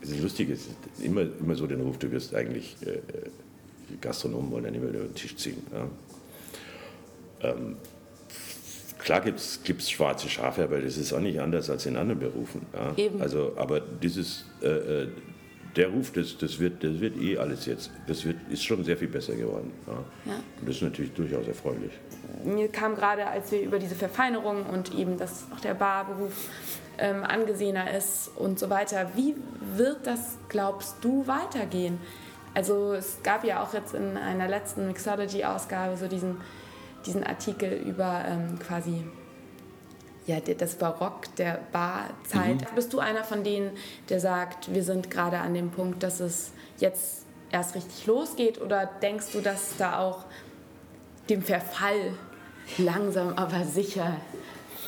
es 0.00 0.10
ist 0.10 0.22
lustig, 0.22 0.50
es 0.50 0.60
ist 0.60 1.04
immer, 1.04 1.22
immer 1.40 1.56
so 1.56 1.66
den 1.66 1.80
Ruf, 1.80 1.98
du 1.98 2.08
wirst 2.12 2.36
eigentlich... 2.36 2.76
Äh, 2.82 3.00
Gastronomen 4.00 4.50
wollen 4.50 4.64
ja 4.64 4.70
nicht 4.70 4.82
mehr 4.82 4.90
über 4.90 5.04
den 5.04 5.14
Tisch 5.14 5.36
ziehen. 5.36 5.62
Ja. 5.72 7.50
Ähm, 7.50 7.76
klar 8.98 9.20
gibt 9.20 9.38
es 9.40 9.90
schwarze 9.90 10.28
Schafe, 10.28 10.64
aber 10.64 10.80
das 10.80 10.96
ist 10.96 11.12
auch 11.12 11.20
nicht 11.20 11.40
anders 11.40 11.70
als 11.70 11.86
in 11.86 11.96
anderen 11.96 12.20
Berufen. 12.20 12.66
Ja. 12.72 12.92
Eben. 12.96 13.20
Also, 13.20 13.54
aber 13.56 13.80
dieses, 13.80 14.44
äh, 14.62 14.66
äh, 14.68 15.08
der 15.76 15.88
Ruf, 15.88 16.12
das, 16.12 16.36
das, 16.36 16.58
wird, 16.58 16.82
das 16.82 17.00
wird 17.00 17.16
eh 17.16 17.38
alles 17.38 17.66
jetzt, 17.66 17.90
das 18.06 18.24
wird, 18.24 18.36
ist 18.50 18.64
schon 18.64 18.84
sehr 18.84 18.96
viel 18.96 19.08
besser 19.08 19.34
geworden. 19.34 19.72
Ja. 19.86 19.92
ja. 20.32 20.38
Und 20.60 20.68
das 20.68 20.76
ist 20.76 20.82
natürlich 20.82 21.12
durchaus 21.12 21.46
erfreulich. 21.46 21.92
Mir 22.44 22.68
kam 22.68 22.94
gerade, 22.94 23.26
als 23.26 23.52
wir 23.52 23.62
über 23.62 23.78
diese 23.78 23.94
Verfeinerung 23.94 24.66
und 24.66 24.94
eben, 24.94 25.16
dass 25.16 25.46
auch 25.54 25.60
der 25.60 25.74
Barberuf 25.74 26.32
ähm, 26.98 27.22
angesehener 27.22 27.96
ist 27.96 28.30
und 28.36 28.58
so 28.58 28.68
weiter, 28.70 29.10
wie 29.14 29.34
wird 29.76 30.06
das, 30.06 30.38
glaubst 30.48 30.96
du, 31.02 31.26
weitergehen? 31.26 31.98
Also 32.54 32.94
es 32.94 33.18
gab 33.22 33.44
ja 33.44 33.62
auch 33.62 33.74
jetzt 33.74 33.94
in 33.94 34.16
einer 34.16 34.48
letzten 34.48 34.86
Mixology-Ausgabe 34.88 35.96
so 35.96 36.08
diesen, 36.08 36.38
diesen 37.06 37.24
Artikel 37.24 37.72
über 37.72 38.24
ähm, 38.26 38.58
quasi 38.58 39.04
ja, 40.26 40.38
das 40.40 40.74
Barock 40.74 41.34
der 41.36 41.60
Barzeit. 41.72 42.60
Mhm. 42.60 42.74
Bist 42.74 42.92
du 42.92 42.98
einer 42.98 43.24
von 43.24 43.42
denen, 43.44 43.70
der 44.08 44.20
sagt, 44.20 44.72
wir 44.72 44.82
sind 44.82 45.10
gerade 45.10 45.38
an 45.38 45.54
dem 45.54 45.70
Punkt, 45.70 46.02
dass 46.02 46.20
es 46.20 46.52
jetzt 46.78 47.24
erst 47.50 47.74
richtig 47.74 48.06
losgeht? 48.06 48.60
Oder 48.60 48.88
denkst 49.00 49.26
du, 49.32 49.40
dass 49.40 49.76
da 49.76 49.98
auch 49.98 50.24
dem 51.28 51.42
Verfall 51.42 52.12
langsam 52.78 53.34
aber 53.34 53.64
sicher 53.64 54.16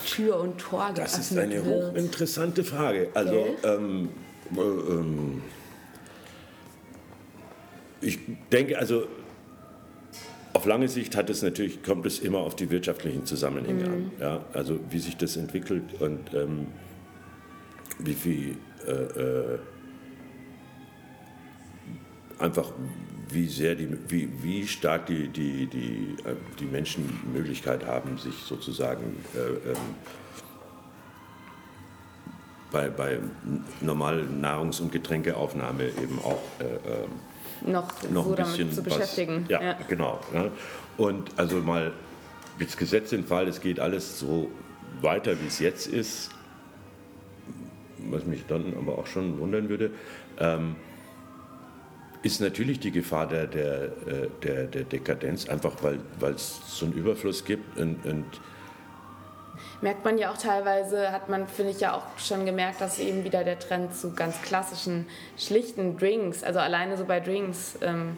Tür 0.07 0.41
und 0.41 0.59
Tor 0.59 0.93
geöffnet 0.95 1.07
Das 1.07 1.19
ist 1.19 1.39
eine 1.39 1.65
wird. 1.65 1.93
hochinteressante 1.93 2.65
Frage. 2.65 3.09
Also, 3.15 3.33
Gell? 3.33 3.57
ähm, 3.65 4.09
äh, 4.57 4.61
ähm, 4.61 5.43
ich 8.03 8.19
denke, 8.51 8.79
also 8.79 9.07
auf 10.53 10.67
lange 10.67 10.89
Sicht 10.89 11.17
hat 11.17 11.31
es 11.31 11.43
natürlich, 11.43 11.83
kommt 11.83 12.05
es 12.07 12.19
immer 12.19 12.39
auf 12.39 12.55
die 12.57 12.71
wirtschaftlichen 12.71 13.25
Zusammenhänge 13.25 13.85
an. 13.85 14.11
Ja? 14.21 14.45
Also 14.53 14.81
wie 14.91 14.99
sich 14.99 15.17
das 15.17 15.37
entwickelt 15.37 16.01
und 16.01 16.35
ähm, 16.35 16.67
wie 17.99 18.15
viel 18.15 18.57
äh, 18.87 18.91
äh, 18.93 19.59
einfach 22.39 22.73
wie 23.31 23.47
sehr 23.47 23.75
die, 23.75 23.89
wie, 24.09 24.29
wie 24.43 24.67
stark 24.67 25.07
die, 25.07 25.29
die, 25.29 25.67
die, 25.67 26.17
äh, 26.25 26.35
die 26.59 26.67
Menschen 26.67 27.19
die 27.25 27.39
Möglichkeit 27.39 27.87
haben, 27.87 28.19
sich 28.19 28.35
sozusagen 28.35 29.17
äh, 29.35 29.71
ähm, 29.71 29.77
bei, 32.71 32.89
bei 32.89 33.19
normalen 33.81 34.41
Nahrungs- 34.41 34.81
und 34.81 34.93
Getränkeaufnahme 34.93 35.85
eben 36.03 36.19
auch 36.23 36.43
äh, 36.59 36.65
ähm, 36.65 37.11
noch, 37.67 37.89
noch 38.11 38.25
so 38.25 38.31
ein 38.31 38.37
damit 38.37 38.53
bisschen 38.53 38.71
zu 38.73 38.77
was- 38.79 38.85
beschäftigen. 38.85 39.47
Ja, 39.49 39.75
genau. 39.89 40.21
Ja. 40.35 40.51
Und 40.97 41.31
also 41.37 41.57
mal 41.57 41.93
jetzt 42.59 42.77
gesetzt 42.79 43.13
den 43.13 43.25
Fall, 43.25 43.49
es 43.49 43.61
geht 43.61 43.81
alles 43.81 44.19
so 44.19 44.51
weiter, 45.01 45.41
wie 45.41 45.47
es 45.47 45.59
jetzt 45.59 45.87
ist, 45.87 46.31
was 48.11 48.25
mich 48.25 48.45
dann 48.47 48.75
aber 48.77 48.99
auch 48.99 49.07
schon 49.07 49.39
wundern 49.39 49.69
würde, 49.69 49.91
ähm, 50.39 50.77
ist 52.23 52.41
natürlich 52.41 52.79
die 52.79 52.93
Gefahr 52.93 53.27
der, 53.27 53.47
der, 53.47 53.85
äh, 53.85 54.29
der, 54.43 54.67
der 54.67 54.85
Dekadenz, 54.85 55.49
einfach 55.49 55.75
weil 55.83 55.99
weil 56.21 56.35
es 56.35 56.61
so 56.67 56.87
einen 56.87 56.95
Überfluss 56.95 57.45
gibt 57.45 57.79
und, 57.79 58.05
und 58.07 58.25
Merkt 59.81 60.05
man 60.05 60.19
ja 60.19 60.31
auch 60.31 60.39
teilweise, 60.39 61.13
hat 61.13 61.29
man, 61.29 61.47
finde 61.49 61.73
ich, 61.73 61.81
ja 61.81 61.95
auch 61.95 62.03
schon 62.19 62.47
gemerkt, 62.47 62.81
dass 62.81 62.99
eben 62.99 63.25
wieder 63.25 63.45
der 63.45 63.59
Trend 63.59 63.97
zu 63.97 64.15
ganz 64.15 64.41
klassischen, 64.43 65.07
schlichten 65.37 65.97
Drinks, 65.99 66.45
also 66.45 66.61
alleine 66.61 66.97
so 66.97 67.05
bei 67.05 67.21
Drinks, 67.21 67.79
ähm, 67.83 68.17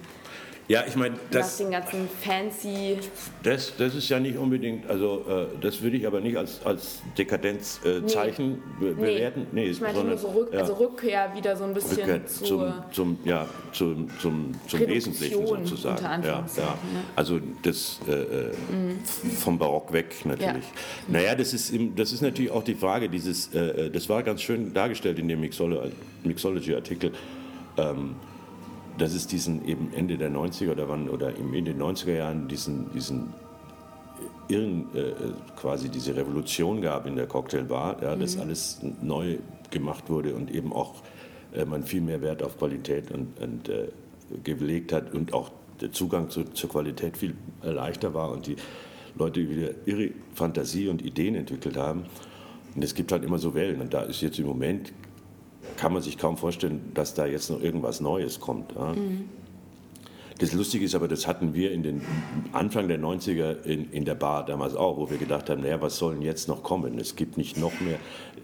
ja, 0.69 0.83
ich 0.89 0.97
meine, 0.97 1.15
nach 1.17 1.21
das, 1.31 1.57
den 1.59 1.71
ganzen 1.71 2.09
fancy, 2.23 2.99
Das, 3.43 3.75
das 3.77 3.95
ist 3.95 4.09
ja 4.09 4.19
nicht 4.19 4.39
unbedingt, 4.39 4.89
also 4.89 5.25
äh, 5.29 5.47
das 5.61 5.83
würde 5.83 5.97
ich 5.99 6.07
aber 6.07 6.21
nicht 6.21 6.37
als, 6.37 6.65
als 6.65 7.03
Dekadenzeichen 7.19 8.05
äh, 8.05 8.07
Zeichen 8.07 8.63
be 8.81 8.87
nee, 8.87 8.93
bewerten. 8.95 9.47
Nee, 9.53 9.67
ich 9.67 9.81
meine 9.81 10.03
nur 10.05 10.17
so 10.17 10.29
Rück, 10.29 10.53
ja, 10.53 10.61
also 10.61 10.73
Rückkehr 10.75 11.33
wieder 11.35 11.57
so 11.57 11.65
ein 11.65 11.75
bisschen 11.75 11.99
Rückkehr 11.99 12.27
zu, 12.27 12.45
zum, 12.45 12.73
zum, 12.93 13.19
ja, 13.25 13.47
zum, 13.73 14.09
zum, 14.21 14.55
zum 14.67 14.81
Reduktion, 14.81 14.89
Wesentlichen 14.89 15.67
sozusagen. 15.67 15.97
unter 16.17 16.27
Ja, 16.29 16.45
ja. 16.57 16.65
ne? 16.65 17.05
Also 17.15 17.41
das 17.63 18.01
äh, 18.09 18.13
äh, 18.13 18.53
vom 19.39 19.59
Barock 19.59 19.93
weg 19.93 20.15
natürlich. 20.25 20.65
Naja, 21.09 21.35
das 21.35 21.53
ist, 21.53 21.71
im- 21.71 21.95
das 21.95 22.13
ist 22.13 22.23
natürlich 22.23 22.51
auch 22.51 22.65
die 22.65 22.75
Frage, 22.75 23.09
dieses, 23.09 23.55
äh, 23.55 23.59
äh, 23.87 23.91
das 23.91 24.09
war 24.09 24.23
ganz 24.23 24.41
schön 24.43 24.73
dargestellt 24.73 25.19
in 25.19 25.29
dem 25.29 25.43
Mixolo- 25.43 25.91
Mixology-Artikel. 26.25 27.13
Ähm, 27.77 28.15
dass 28.99 29.15
es 29.15 29.27
diesen 29.27 29.67
eben 29.67 29.93
Ende 29.93 30.17
der 30.17 30.31
90er 30.31 30.73
oder 30.73 30.89
wann 30.89 31.09
oder 31.09 31.35
in 31.37 31.65
den 31.65 31.81
90er 31.81 32.15
Jahren 32.15 32.49
diesen, 32.49 32.93
diesen 32.93 33.35
irren 34.49 34.87
äh, 34.95 35.13
quasi 35.57 35.89
diese 35.89 36.15
Revolution 36.15 36.81
gab 36.81 37.07
in 37.07 37.17
der 37.17 37.27
Cocktailbar, 37.27 38.03
ja, 38.03 38.15
dass 38.15 38.39
alles 38.39 38.81
neu 39.03 39.39
gemacht 39.71 40.09
wurde 40.09 40.35
und 40.35 40.51
eben 40.51 40.73
auch 40.73 40.95
äh, 41.55 41.65
man 41.65 41.83
viel 41.83 42.01
mehr 42.01 42.21
Wert 42.21 42.43
auf 42.43 42.59
Qualität 42.59 43.11
und, 43.11 43.41
und 43.41 43.69
äh, 43.69 43.89
gelegt 44.43 44.93
hat 44.93 45.13
und 45.15 45.33
auch 45.33 45.51
der 45.81 45.93
Zugang 45.93 46.31
zu, 46.31 46.45
zur 46.45 46.71
Qualität 46.71 47.17
viel 47.17 47.35
äh, 47.63 47.71
leichter 47.71 48.15
war 48.15 48.31
und 48.31 48.47
die 48.47 48.57
Leute 49.17 49.49
wieder 49.49 49.71
ihre 49.87 50.11
Fantasie 50.35 50.89
und 50.89 51.03
Ideen 51.03 51.35
entwickelt 51.35 51.77
haben. 51.77 52.05
Und 52.75 52.83
es 52.83 52.95
gibt 52.95 53.13
halt 53.13 53.23
immer 53.23 53.39
so 53.39 53.55
Wellen 53.55 53.81
und 53.81 53.95
da 53.95 54.03
ist 54.03 54.21
jetzt 54.21 54.39
im 54.39 54.47
Moment 54.47 54.93
kann 55.77 55.93
man 55.93 56.03
sich 56.03 56.19
kaum 56.19 56.37
vorstellen, 56.37 56.93
dass 56.95 57.15
da 57.15 57.27
jetzt 57.27 57.51
noch 57.51 57.61
irgendwas 57.61 58.01
Neues 58.01 58.41
kommt. 58.41 58.73
Ja. 58.73 58.95
Das 60.39 60.53
Lustige 60.53 60.85
ist 60.85 60.97
aber, 60.97 61.07
das 61.07 61.29
hatten 61.29 61.55
wir 61.55 61.71
in 61.71 61.85
den 61.85 62.03
Anfang 62.53 62.89
der 62.89 62.99
90er 62.99 63.63
in, 63.63 63.91
in 63.93 64.05
der 64.05 64.17
Bar 64.17 64.45
damals 64.45 64.75
auch, 64.75 64.97
wo 64.97 65.09
wir 65.09 65.17
gedacht 65.17 65.49
haben, 65.49 65.63
naja, 65.63 65.81
was 65.81 65.97
soll 65.97 66.15
denn 66.15 66.23
jetzt 66.23 66.49
noch 66.49 66.65
kommen? 66.65 66.99
Es 66.99 67.15
gibt 67.15 67.37
nicht 67.39 67.57
noch 67.57 67.81
mehr, 67.81 67.99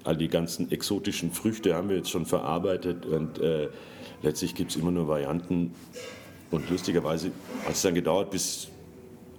all 0.05 0.17
die 0.17 0.29
ganzen 0.29 0.71
exotischen 0.71 1.33
Früchte 1.33 1.75
haben 1.75 1.89
wir 1.89 1.97
jetzt 1.97 2.11
schon 2.11 2.27
verarbeitet 2.27 3.07
und 3.07 3.41
äh, 3.41 3.69
letztlich 4.23 4.55
gibt 4.55 4.71
es 4.71 4.77
immer 4.77 4.93
nur 4.93 5.09
Varianten. 5.09 5.75
Und 6.53 6.71
lustigerweise 6.71 7.33
hat 7.65 7.73
es 7.73 7.83
dann 7.83 7.95
gedauert, 7.95 8.31
bis, 8.31 8.69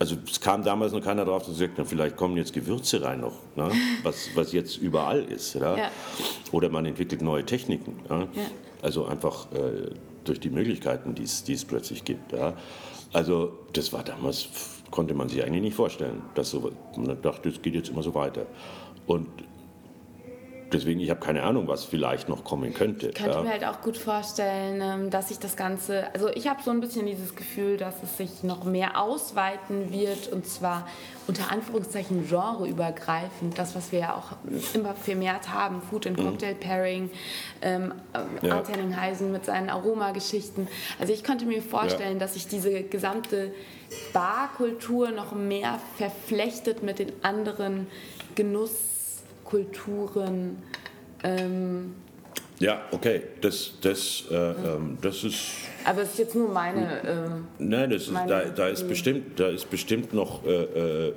also 0.02 0.18
es 0.26 0.42
kam 0.42 0.64
damals 0.64 0.94
noch 0.94 1.02
keiner 1.02 1.26
drauf 1.26 1.48
und 1.48 1.54
gesagt, 1.54 1.76
na, 1.78 1.86
vielleicht 1.86 2.18
kommen 2.18 2.36
jetzt 2.36 2.54
Gewürze 2.54 3.04
rein 3.04 3.20
noch, 3.20 3.36
ne? 3.56 3.72
was, 4.04 4.30
was 4.34 4.52
jetzt 4.52 4.78
überall 4.78 5.24
ist. 5.26 5.54
Ja? 5.54 5.78
Ja. 5.78 5.92
Oder 6.52 6.70
man 6.70 6.88
entwickelt 6.88 7.22
neue 7.22 7.46
Techniken. 7.46 8.00
Ja? 8.10 8.22
Ja. 8.22 8.28
Also 8.82 9.06
einfach 9.06 9.46
äh, 9.52 9.92
durch 10.24 10.40
die 10.40 10.50
Möglichkeiten, 10.50 11.14
die 11.14 11.22
es 11.22 11.44
die 11.44 11.54
es 11.54 11.64
plötzlich 11.66 12.04
gibt. 12.04 12.32
Ja? 12.32 12.56
Also 13.14 13.60
das 13.74 13.94
war 13.94 14.04
damals, 14.04 14.50
konnte 14.90 15.14
man 15.14 15.30
sich 15.30 15.44
eigentlich 15.44 15.62
nicht 15.62 15.76
vorstellen. 15.76 16.24
Dass 16.34 16.50
so, 16.50 16.72
man 16.98 17.22
dachte, 17.22 17.50
es 17.50 17.62
geht 17.62 17.76
jetzt 17.76 17.90
immer 17.90 18.02
so 18.02 18.16
weiter. 18.16 18.48
Und 19.06 19.28
deswegen, 20.72 21.00
ich 21.00 21.10
habe 21.10 21.20
keine 21.20 21.44
Ahnung, 21.44 21.68
was 21.68 21.86
vielleicht 21.86 22.30
noch 22.30 22.44
kommen 22.44 22.74
könnte. 22.74 23.10
Ich 23.10 23.16
könnte 23.16 23.38
ja? 23.38 23.44
mir 23.44 23.50
halt 23.50 23.66
auch 23.66 23.82
gut 23.82 23.98
vorstellen, 23.98 24.82
ähm, 24.82 25.10
dass 25.10 25.30
sich 25.30 25.40
das 25.40 25.56
Ganze, 25.56 26.14
also 26.14 26.30
ich 26.30 26.48
habe 26.48 26.62
so 26.64 26.72
ein 26.72 26.82
bisschen 26.82 27.06
dieses 27.06 27.36
Gefühl, 27.36 27.78
dass 27.78 28.02
es 28.04 28.18
sich 28.18 28.44
noch 28.44 28.64
mehr 28.64 29.02
ausweiten 29.02 29.92
wird 29.92 30.28
und 30.32 30.46
zwar 30.46 30.88
unter 31.28 31.52
Anführungszeichen 31.52 32.28
genreübergreifend. 32.28 33.58
Das, 33.58 33.76
was 33.76 33.92
wir 33.92 34.00
ja 34.00 34.16
auch 34.16 34.36
immer 34.74 34.96
vermehrt 34.96 35.54
haben, 35.54 35.82
Food 35.82 36.08
and 36.08 36.18
Cocktail 36.18 36.56
Pairing, 36.56 37.10
ähm, 37.62 37.94
Mhm. 38.14 38.48
Ja. 38.48 38.56
Art 38.56 38.70
Henninghausen 38.70 39.32
mit 39.32 39.46
seinen 39.46 39.70
Aromageschichten. 39.70 40.68
Also 41.00 41.14
ich 41.14 41.24
könnte 41.24 41.46
mir 41.46 41.62
vorstellen, 41.62 42.20
dass 42.20 42.34
sich 42.34 42.48
diese 42.48 42.84
gesamte 42.84 43.54
Barkultur 44.14 45.12
noch 45.12 45.34
mehr 45.34 45.80
verflechtet 45.98 46.84
mit 46.84 47.00
den 47.00 47.12
anderen 47.24 47.88
Genusskulturen. 49.52 50.58
Ähm, 51.24 51.96
ja, 52.60 52.82
okay, 52.92 53.22
das, 53.42 53.74
das, 53.82 54.26
äh, 54.30 54.36
ähm, 54.36 54.98
das 55.02 55.24
ist 55.24 55.50
Aber 55.84 56.04
es 56.04 56.12
ist 56.12 56.20
jetzt 56.20 56.36
nur 56.36 56.50
meine. 56.50 57.02
ähm, 57.06 57.48
Nein, 57.58 57.90
das 57.90 58.04
ist, 58.04 58.12
Meine 58.12 58.30
da, 58.30 58.46
da, 58.46 58.68
ist 58.68 58.88
bestimmt, 58.88 59.40
da 59.40 59.48
ist 59.48 59.70
bestimmt 59.70 60.14
noch 60.14 60.46
äh, 60.46 60.64
äh, 60.64 61.14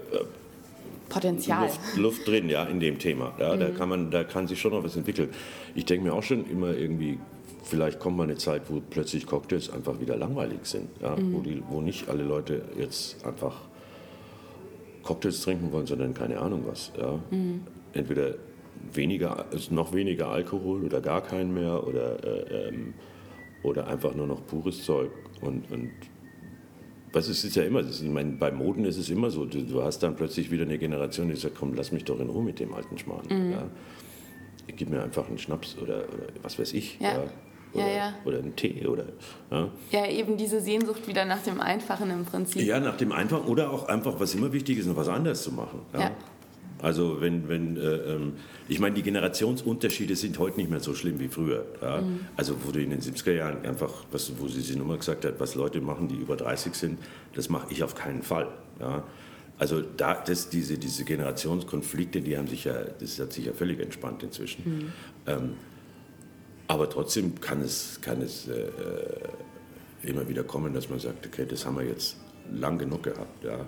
Potenzial. 1.09 1.65
Luft, 1.65 1.97
Luft 1.97 2.29
drin, 2.29 2.49
ja, 2.49 2.65
in 2.65 2.81
dem 2.81 2.99
Thema. 2.99 3.35
Ja, 3.39 3.57
da, 3.57 3.69
kann 3.71 3.91
man, 3.91 4.11
da 4.11 4.25
kann 4.25 4.49
sich 4.49 4.59
schon 4.59 4.73
noch 4.73 4.83
was 4.83 4.97
entwickeln. 4.97 5.29
Ich 5.75 5.85
denke 5.85 6.07
mir 6.07 6.15
auch 6.15 6.23
schon 6.23 6.49
immer 6.51 6.75
irgendwie, 6.75 7.19
vielleicht 7.63 8.01
kommt 8.01 8.17
mal 8.17 8.25
eine 8.25 8.37
Zeit, 8.37 8.63
wo 8.69 8.81
plötzlich 8.89 9.27
Cocktails 9.27 9.71
einfach 9.71 10.01
wieder 10.01 10.17
langweilig 10.17 10.61
sind. 10.63 10.89
Ja, 11.03 11.15
wo, 11.19 11.41
die, 11.41 11.63
wo 11.69 11.83
nicht 11.83 12.09
alle 12.09 12.23
Leute 12.23 12.63
jetzt 12.79 13.25
einfach 13.25 13.55
Cocktails 15.03 15.43
trinken 15.43 15.71
wollen, 15.73 15.87
sondern 15.87 16.15
keine 16.15 16.41
Ahnung 16.41 16.65
was. 16.67 16.91
Ja. 16.99 17.19
Entweder 17.95 18.35
weniger, 18.93 19.47
also 19.51 19.75
noch 19.75 19.93
weniger 19.93 20.29
Alkohol 20.29 20.85
oder 20.85 21.01
gar 21.01 21.23
keinen 21.23 21.55
mehr 21.55 21.87
oder, 21.87 22.23
äh, 22.25 22.69
ähm, 22.69 22.95
oder 23.63 23.87
einfach 23.87 24.15
nur 24.15 24.27
noch 24.27 24.47
pures 24.47 24.85
Zeug. 24.85 25.11
Und, 25.41 25.71
und 25.71 25.91
was 27.13 27.29
es 27.29 27.45
ist 27.45 27.55
ja 27.57 27.63
immer, 27.63 27.81
ist, 27.81 28.03
ich 28.03 28.11
meine, 28.11 28.33
bei 28.33 28.51
Moden 28.51 28.85
ist 28.85 28.99
es 28.99 29.09
immer 29.09 29.31
so, 29.31 29.45
du, 29.47 29.63
du 29.63 29.83
hast 29.83 30.01
dann 30.01 30.17
plötzlich 30.17 30.51
wieder 30.51 30.65
eine 30.65 30.79
Generation, 30.79 31.29
die 31.29 31.37
sagt, 31.37 31.55
komm, 31.59 31.75
lass 31.75 31.93
mich 31.93 32.05
doch 32.05 32.19
in 32.21 32.29
Ruhe 32.29 32.43
mit 32.43 32.59
dem 32.59 32.75
alten 32.75 32.99
Schmarrn. 32.99 33.53
Ja. 33.53 33.63
Gib 34.77 34.91
mir 34.91 35.03
einfach 35.03 35.29
einen 35.29 35.39
Schnaps 35.39 35.77
oder, 35.79 35.99
oder 35.99 36.27
was 36.43 36.59
weiß 36.59 36.73
ich. 36.73 36.99
Ja. 37.01 37.15
Oder, 37.15 37.31
Ja, 37.75 37.89
ja. 37.89 38.15
oder 38.25 38.39
einen 38.39 38.57
Tee 38.57 38.87
oder. 38.87 39.05
Ja. 39.51 39.69
Ja, 39.91 40.07
eben 40.09 40.37
diese 40.37 40.61
Sehnsucht 40.61 41.07
wieder 41.07 41.25
nach 41.25 41.43
dem 41.43 41.61
Einfachen 41.61 42.11
im 42.11 42.25
Prinzip. 42.25 42.63
Ja, 42.63 42.81
nach 42.81 42.97
dem 42.97 43.13
Einfachen 43.13 43.47
oder 43.47 43.71
auch 43.71 43.89
einfach, 43.89 44.19
was 44.19 44.35
immer 44.35 44.53
wichtig 44.53 44.79
ist, 44.79 44.87
noch 44.87 44.97
was 44.97 45.09
anderes 45.09 45.43
zu 45.43 45.53
machen. 45.53 45.81
Ja? 45.93 46.11
Also 46.85 47.21
wenn, 47.23 47.49
wenn 47.49 47.79
äh, 47.79 47.81
ähm, 47.81 48.35
ich 48.69 48.79
meine, 48.79 48.95
die 48.95 49.03
Generationsunterschiede 49.03 50.17
sind 50.17 50.39
heute 50.39 50.59
nicht 50.59 50.71
mehr 50.71 50.81
so 50.81 50.95
schlimm 50.95 51.19
wie 51.19 51.29
früher. 51.29 51.65
Ja? 51.81 52.03
Also 52.37 52.57
wo 52.63 52.73
du 52.73 52.81
in 52.81 52.91
den 52.91 53.01
70er 53.01 53.33
Jahren 53.33 53.65
einfach, 53.65 54.05
was, 54.13 54.33
wo 54.39 54.49
sie 54.49 54.61
sie 54.61 54.77
Nummer 54.77 54.99
gesagt 54.99 55.25
hat, 55.25 55.41
was 55.41 55.55
Leute 55.55 55.81
machen, 55.81 56.09
die 56.09 56.17
über 56.17 56.37
30 56.37 56.75
sind, 56.75 56.99
das 57.35 57.49
mache 57.49 57.69
ich 57.71 57.83
auf 57.83 57.95
keinen 57.95 58.23
Fall. 58.23 58.49
Ja? 58.81 59.03
Also 59.57 59.81
da, 59.81 60.23
das, 60.27 60.51
diese, 60.51 60.77
diese 60.77 61.05
Generationskonflikte, 61.05 62.21
die 62.21 62.37
haben 62.37 62.49
sich 62.49 62.65
ja, 62.65 62.75
das 63.01 63.19
hat 63.19 63.33
sich 63.33 63.47
ja 63.47 63.55
völlig 63.55 63.81
entspannt 63.81 64.23
inzwischen. 64.23 64.93
Ähm, 65.27 65.55
aber 66.69 66.91
trotzdem 66.91 67.41
kann 67.41 67.63
es, 67.63 67.99
kann 68.03 68.21
es 68.21 68.47
äh, 68.49 68.69
immer 70.03 70.29
wieder 70.29 70.45
kommen, 70.45 70.75
dass 70.75 70.91
man 70.91 70.99
sagt, 70.99 71.27
okay, 71.27 71.47
das 71.49 71.65
haben 71.65 71.79
wir 71.79 71.85
jetzt 71.85 72.17
lang 72.53 72.79
genug 72.79 73.03
gehabt. 73.03 73.45
Ja. 73.45 73.67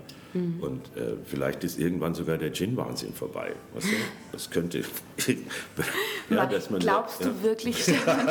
Und 0.61 0.85
äh, 0.97 1.14
vielleicht 1.24 1.64
ist 1.64 1.79
irgendwann 1.79 2.14
sogar 2.14 2.37
der 2.37 2.53
Gin-Wahnsinn 2.53 3.14
vorbei. 3.14 3.53
Weißt 3.72 3.87
du? 3.87 3.97
Das 4.33 4.51
könnte. 4.51 4.83
ja, 6.31 6.47
dass 6.47 6.68
man 6.68 6.81
Glaubst 6.81 7.20
ja, 7.20 7.29
du 7.29 7.43
wirklich, 7.43 7.83
Stefan? 7.83 8.27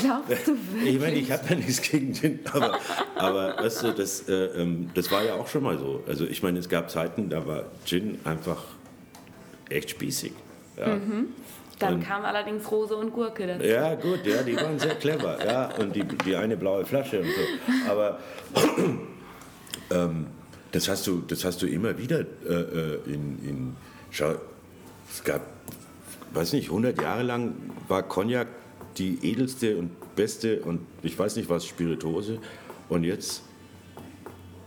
Glaubst 0.00 0.46
du 0.46 0.52
wirklich? 0.72 0.94
Ich 0.94 1.00
meine, 1.00 1.16
ich 1.16 1.30
habe 1.30 1.42
ja 1.50 1.56
nichts 1.56 1.82
gegen 1.82 2.14
Gin, 2.14 2.40
aber, 2.50 2.78
aber 3.16 3.56
weißt 3.58 3.82
du, 3.82 3.92
das, 3.92 4.28
äh, 4.28 4.32
ähm, 4.32 4.90
das 4.94 5.10
war 5.10 5.22
ja 5.22 5.34
auch 5.34 5.48
schon 5.48 5.64
mal 5.64 5.78
so. 5.78 6.02
Also 6.06 6.24
ich 6.24 6.42
meine, 6.42 6.58
es 6.58 6.68
gab 6.68 6.90
Zeiten, 6.90 7.28
da 7.28 7.46
war 7.46 7.64
Gin 7.84 8.18
einfach 8.24 8.62
echt 9.68 9.90
spießig. 9.90 10.32
Ja. 10.78 10.94
Mhm. 10.94 11.28
Dann 11.78 11.94
und, 11.94 12.06
kam 12.06 12.24
allerdings 12.24 12.70
Rose 12.70 12.96
und 12.96 13.12
Gurke 13.12 13.46
dazu. 13.46 13.66
Ja, 13.66 13.94
gut, 13.96 14.24
ja, 14.24 14.42
die 14.42 14.56
waren 14.56 14.78
sehr 14.78 14.94
clever. 14.94 15.44
ja, 15.44 15.70
und 15.78 15.94
die, 15.94 16.04
die 16.04 16.36
eine 16.36 16.56
blaue 16.56 16.86
Flasche 16.86 17.20
und 17.20 17.26
so. 17.26 17.90
Aber 17.90 18.18
ähm, 19.90 20.26
das, 20.72 20.88
hast 20.88 21.06
du, 21.06 21.22
das 21.26 21.44
hast 21.44 21.62
du 21.62 21.66
immer 21.66 21.98
wieder 21.98 22.20
äh, 22.20 22.52
äh 22.52 22.98
in, 23.06 23.38
in. 23.48 23.76
Schau, 24.10 24.34
es 25.10 25.22
gab, 25.24 25.42
weiß 26.32 26.52
nicht, 26.52 26.68
100 26.68 27.00
Jahre 27.00 27.22
lang 27.22 27.54
war 27.88 28.02
Cognac 28.02 28.48
die 28.96 29.18
edelste 29.22 29.76
und 29.76 29.90
beste 30.14 30.60
und 30.60 30.80
ich 31.02 31.18
weiß 31.18 31.36
nicht 31.36 31.48
was, 31.48 31.66
Spirituose. 31.66 32.38
Und 32.88 33.04
jetzt 33.04 33.42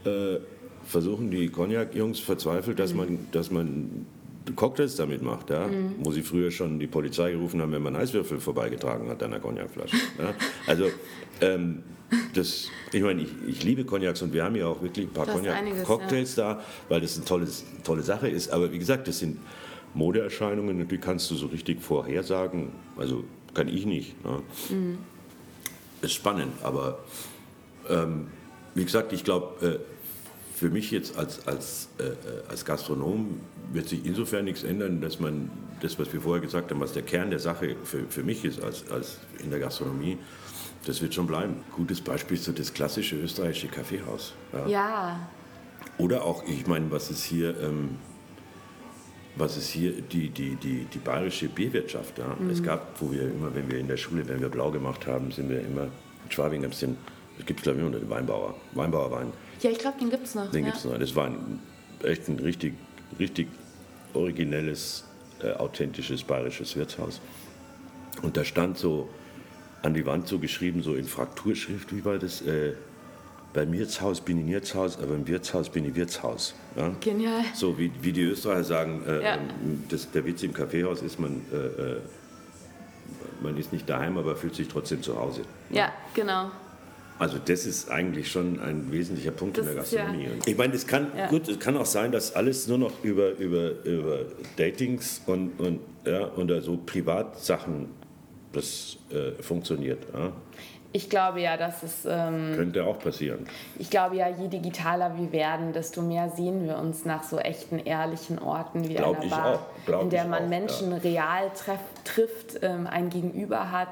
äh, 0.05 0.37
versuchen 0.85 1.29
die 1.31 1.49
Cognac-Jungs 1.49 2.19
verzweifelt, 2.19 2.79
dass, 2.79 2.91
mhm. 2.91 2.97
man, 2.97 3.27
dass 3.31 3.51
man 3.51 4.05
Cocktails 4.55 4.95
damit 4.95 5.21
macht, 5.21 5.49
ja? 5.49 5.67
Mhm. 5.67 5.95
wo 5.99 6.11
sie 6.11 6.21
früher 6.21 6.51
schon 6.51 6.79
die 6.79 6.87
Polizei 6.87 7.31
gerufen 7.31 7.61
haben, 7.61 7.71
wenn 7.71 7.81
man 7.81 7.95
Eiswürfel 7.95 8.39
vorbeigetragen 8.39 9.09
hat 9.09 9.21
an 9.21 9.31
der 9.31 9.39
Cognacflasche. 9.39 9.97
ja? 10.17 10.33
Also, 10.65 10.85
ähm, 11.41 11.83
das, 12.33 12.69
ich 12.91 13.01
meine, 13.01 13.21
ich, 13.21 13.29
ich, 13.47 13.63
liebe 13.63 13.83
Cognacs 13.83 14.21
und 14.21 14.33
wir 14.33 14.43
haben 14.43 14.55
ja 14.55 14.67
auch 14.67 14.81
wirklich 14.81 15.07
ein 15.07 15.13
paar 15.13 15.25
Cognac-Cocktails 15.25 16.35
ja. 16.35 16.53
da, 16.55 16.61
weil 16.89 17.01
das 17.01 17.17
eine 17.17 17.25
tolle, 17.25 17.47
tolle 17.83 18.03
Sache 18.03 18.29
ist. 18.29 18.49
Aber 18.49 18.71
wie 18.71 18.79
gesagt, 18.79 19.07
das 19.07 19.19
sind 19.19 19.39
Modeerscheinungen 19.93 20.79
und 20.81 20.91
die 20.91 20.97
kannst 20.97 21.29
du 21.31 21.35
so 21.35 21.47
richtig 21.47 21.81
vorhersagen. 21.81 22.71
Also 22.95 23.23
kann 23.53 23.67
ich 23.67 23.85
nicht. 23.85 24.23
Ne? 24.23 24.41
Mhm. 24.69 24.97
Ist 26.01 26.13
spannend, 26.13 26.53
aber 26.61 26.99
ähm, 27.89 28.27
wie 28.75 28.85
gesagt, 28.85 29.11
ich 29.13 29.23
glaube, 29.23 29.65
äh, 29.65 29.79
für 30.55 30.69
mich 30.69 30.91
jetzt 30.91 31.17
als, 31.17 31.47
als, 31.47 31.89
äh, 31.99 32.49
als 32.49 32.65
Gastronom 32.65 33.39
wird 33.73 33.89
sich 33.89 34.05
insofern 34.05 34.45
nichts 34.45 34.63
ändern, 34.63 35.01
dass 35.01 35.19
man 35.19 35.49
das, 35.81 35.99
was 35.99 36.11
wir 36.13 36.21
vorher 36.21 36.41
gesagt 36.41 36.71
haben, 36.71 36.79
was 36.79 36.93
der 36.93 37.03
Kern 37.03 37.29
der 37.29 37.39
Sache 37.39 37.75
für, 37.83 38.05
für 38.09 38.23
mich 38.23 38.45
ist 38.45 38.61
als, 38.63 38.89
als 38.89 39.19
in 39.43 39.49
der 39.49 39.59
Gastronomie, 39.59 40.17
das 40.87 41.01
wird 41.01 41.13
schon 41.13 41.27
bleiben. 41.27 41.63
Gutes 41.75 41.99
Beispiel 41.99 42.37
ist 42.37 42.45
so 42.45 42.53
das 42.53 42.73
klassische 42.73 43.17
österreichische 43.17 43.67
Kaffeehaus. 43.67 44.33
Ja. 44.53 44.67
ja. 44.67 45.29
Oder 45.97 46.23
auch, 46.23 46.43
ich 46.47 46.65
meine, 46.65 46.89
was 46.91 47.11
ist 47.11 47.23
hier, 47.23 47.59
ähm, 47.61 47.97
was 49.35 49.57
ist 49.57 49.69
hier 49.69 50.01
die, 50.01 50.29
die, 50.29 50.55
die, 50.55 50.85
die 50.85 50.97
bayerische 50.99 51.49
Bierwirtschaft. 51.49 52.17
Ja? 52.17 52.35
Mhm. 52.39 52.49
Es 52.49 52.63
gab, 52.63 53.01
wo 53.01 53.11
wir 53.11 53.23
immer, 53.23 53.53
wenn 53.53 53.69
wir 53.69 53.79
in 53.79 53.87
der 53.87 53.97
Schule, 53.97 54.27
wenn 54.27 54.39
wir 54.39 54.49
blau 54.49 54.71
gemacht 54.71 55.05
haben, 55.07 55.31
sind 55.31 55.49
wir 55.49 55.59
immer, 55.59 55.83
in 56.23 56.31
Schwabing 56.31 56.61
gab 56.61 56.71
es 56.71 56.79
den, 56.79 56.95
das 57.37 57.45
gibt 57.45 57.59
es 57.59 57.63
glaube 57.63 57.79
ich 57.79 57.83
nur 57.83 57.99
den 57.99 58.09
Weinbauer, 58.09 58.55
Weinbauerwein. 58.73 59.33
Ja, 59.61 59.69
ich 59.69 59.79
glaube, 59.79 59.99
den 59.99 60.09
gibt 60.09 60.25
es 60.25 60.35
noch. 60.35 60.49
Den 60.51 60.63
ja. 60.63 60.71
gibt 60.71 60.77
es 60.77 60.85
noch. 60.85 60.97
Das 60.97 61.15
war 61.15 61.25
ein, 61.25 61.59
echt 62.03 62.29
ein 62.29 62.39
richtig, 62.39 62.75
richtig 63.19 63.47
originelles, 64.13 65.03
äh, 65.43 65.51
authentisches 65.51 66.23
bayerisches 66.23 66.75
Wirtshaus. 66.75 67.19
Und 68.21 68.37
da 68.37 68.45
stand 68.45 68.77
so 68.77 69.09
an 69.87 69.93
die 69.93 70.05
Wand 70.05 70.27
so 70.27 70.37
geschrieben, 70.37 70.83
so 70.83 70.95
in 70.95 71.05
Frakturschrift, 71.05 71.95
wie 71.95 72.03
war 72.03 72.17
das? 72.19 72.41
Äh, 72.41 72.73
beim 73.53 73.71
Wirtshaus 73.71 74.19
bin 74.19 74.37
ich 74.39 74.53
Wirtshaus, 74.53 74.99
aber 75.01 75.15
im 75.15 75.25
Wirtshaus 75.25 75.69
bin 75.69 75.85
ich 75.85 75.95
Wirtshaus. 75.95 76.53
Ja? 76.75 76.91
Genial. 76.99 77.41
So 77.55 77.79
wie, 77.79 77.89
wie 78.01 78.11
die 78.11 78.23
Österreicher 78.23 78.63
sagen, 78.65 79.01
äh, 79.07 79.23
ja. 79.23 79.35
Ähm, 79.35 79.83
das, 79.89 80.11
der 80.11 80.25
Witz 80.25 80.43
im 80.43 80.53
Kaffeehaus 80.53 81.01
ist, 81.01 81.19
man, 81.19 81.41
äh, 81.51 81.55
äh, 81.55 81.97
man 83.41 83.57
ist 83.57 83.71
nicht 83.71 83.89
daheim, 83.89 84.17
aber 84.17 84.35
fühlt 84.35 84.55
sich 84.55 84.67
trotzdem 84.67 85.01
zu 85.01 85.17
Hause. 85.17 85.41
Ja, 85.69 85.93
genau. 86.13 86.51
Also 87.17 87.37
das 87.43 87.65
ist 87.65 87.89
eigentlich 87.89 88.29
schon 88.29 88.59
ein 88.59 88.91
wesentlicher 88.91 89.31
Punkt 89.31 89.57
das 89.57 89.65
in 89.65 89.73
der 89.73 89.81
Gastronomie. 89.81 90.25
Ja. 90.25 90.31
Ich 90.45 90.57
meine, 90.57 90.73
es 90.75 90.85
kann, 90.85 91.07
ja. 91.17 91.27
gut, 91.27 91.47
es 91.47 91.59
kann 91.59 91.77
auch 91.77 91.85
sein, 91.85 92.11
dass 92.11 92.35
alles 92.35 92.67
nur 92.67 92.77
noch 92.77 93.03
über, 93.03 93.31
über, 93.37 93.71
über 93.85 94.19
Datings 94.57 95.21
und, 95.25 95.59
und, 95.59 95.79
ja, 96.05 96.25
und 96.25 96.51
so 96.61 96.77
Privatsachen 96.85 97.87
das 98.57 98.97
äh, 99.11 99.41
funktioniert. 99.41 99.99
Ja. 100.13 100.31
Ich 100.93 101.09
glaube 101.09 101.41
ja, 101.41 101.57
dass 101.57 101.83
es. 101.83 102.05
Ähm, 102.05 102.53
Könnte 102.55 102.85
auch 102.85 102.99
passieren. 102.99 103.45
Ich 103.77 103.89
glaube 103.89 104.15
ja, 104.15 104.29
je 104.29 104.47
digitaler 104.47 105.17
wir 105.17 105.31
werden, 105.31 105.73
desto 105.73 106.01
mehr 106.01 106.29
sehen 106.29 106.65
wir 106.65 106.77
uns 106.77 107.05
nach 107.05 107.23
so 107.23 107.37
echten, 107.37 107.79
ehrlichen 107.79 108.39
Orten 108.39 108.87
wie 108.87 108.95
Glaub 108.95 109.19
einer 109.19 109.59
Bar, 109.85 110.01
in 110.01 110.09
der 110.09 110.25
man 110.25 110.45
auch, 110.45 110.49
Menschen 110.49 110.91
ja. 110.91 110.97
real 110.97 111.51
treff, 111.53 111.79
trifft, 112.03 112.59
ähm, 112.61 112.87
ein 112.87 113.09
Gegenüber 113.09 113.71
hat 113.71 113.89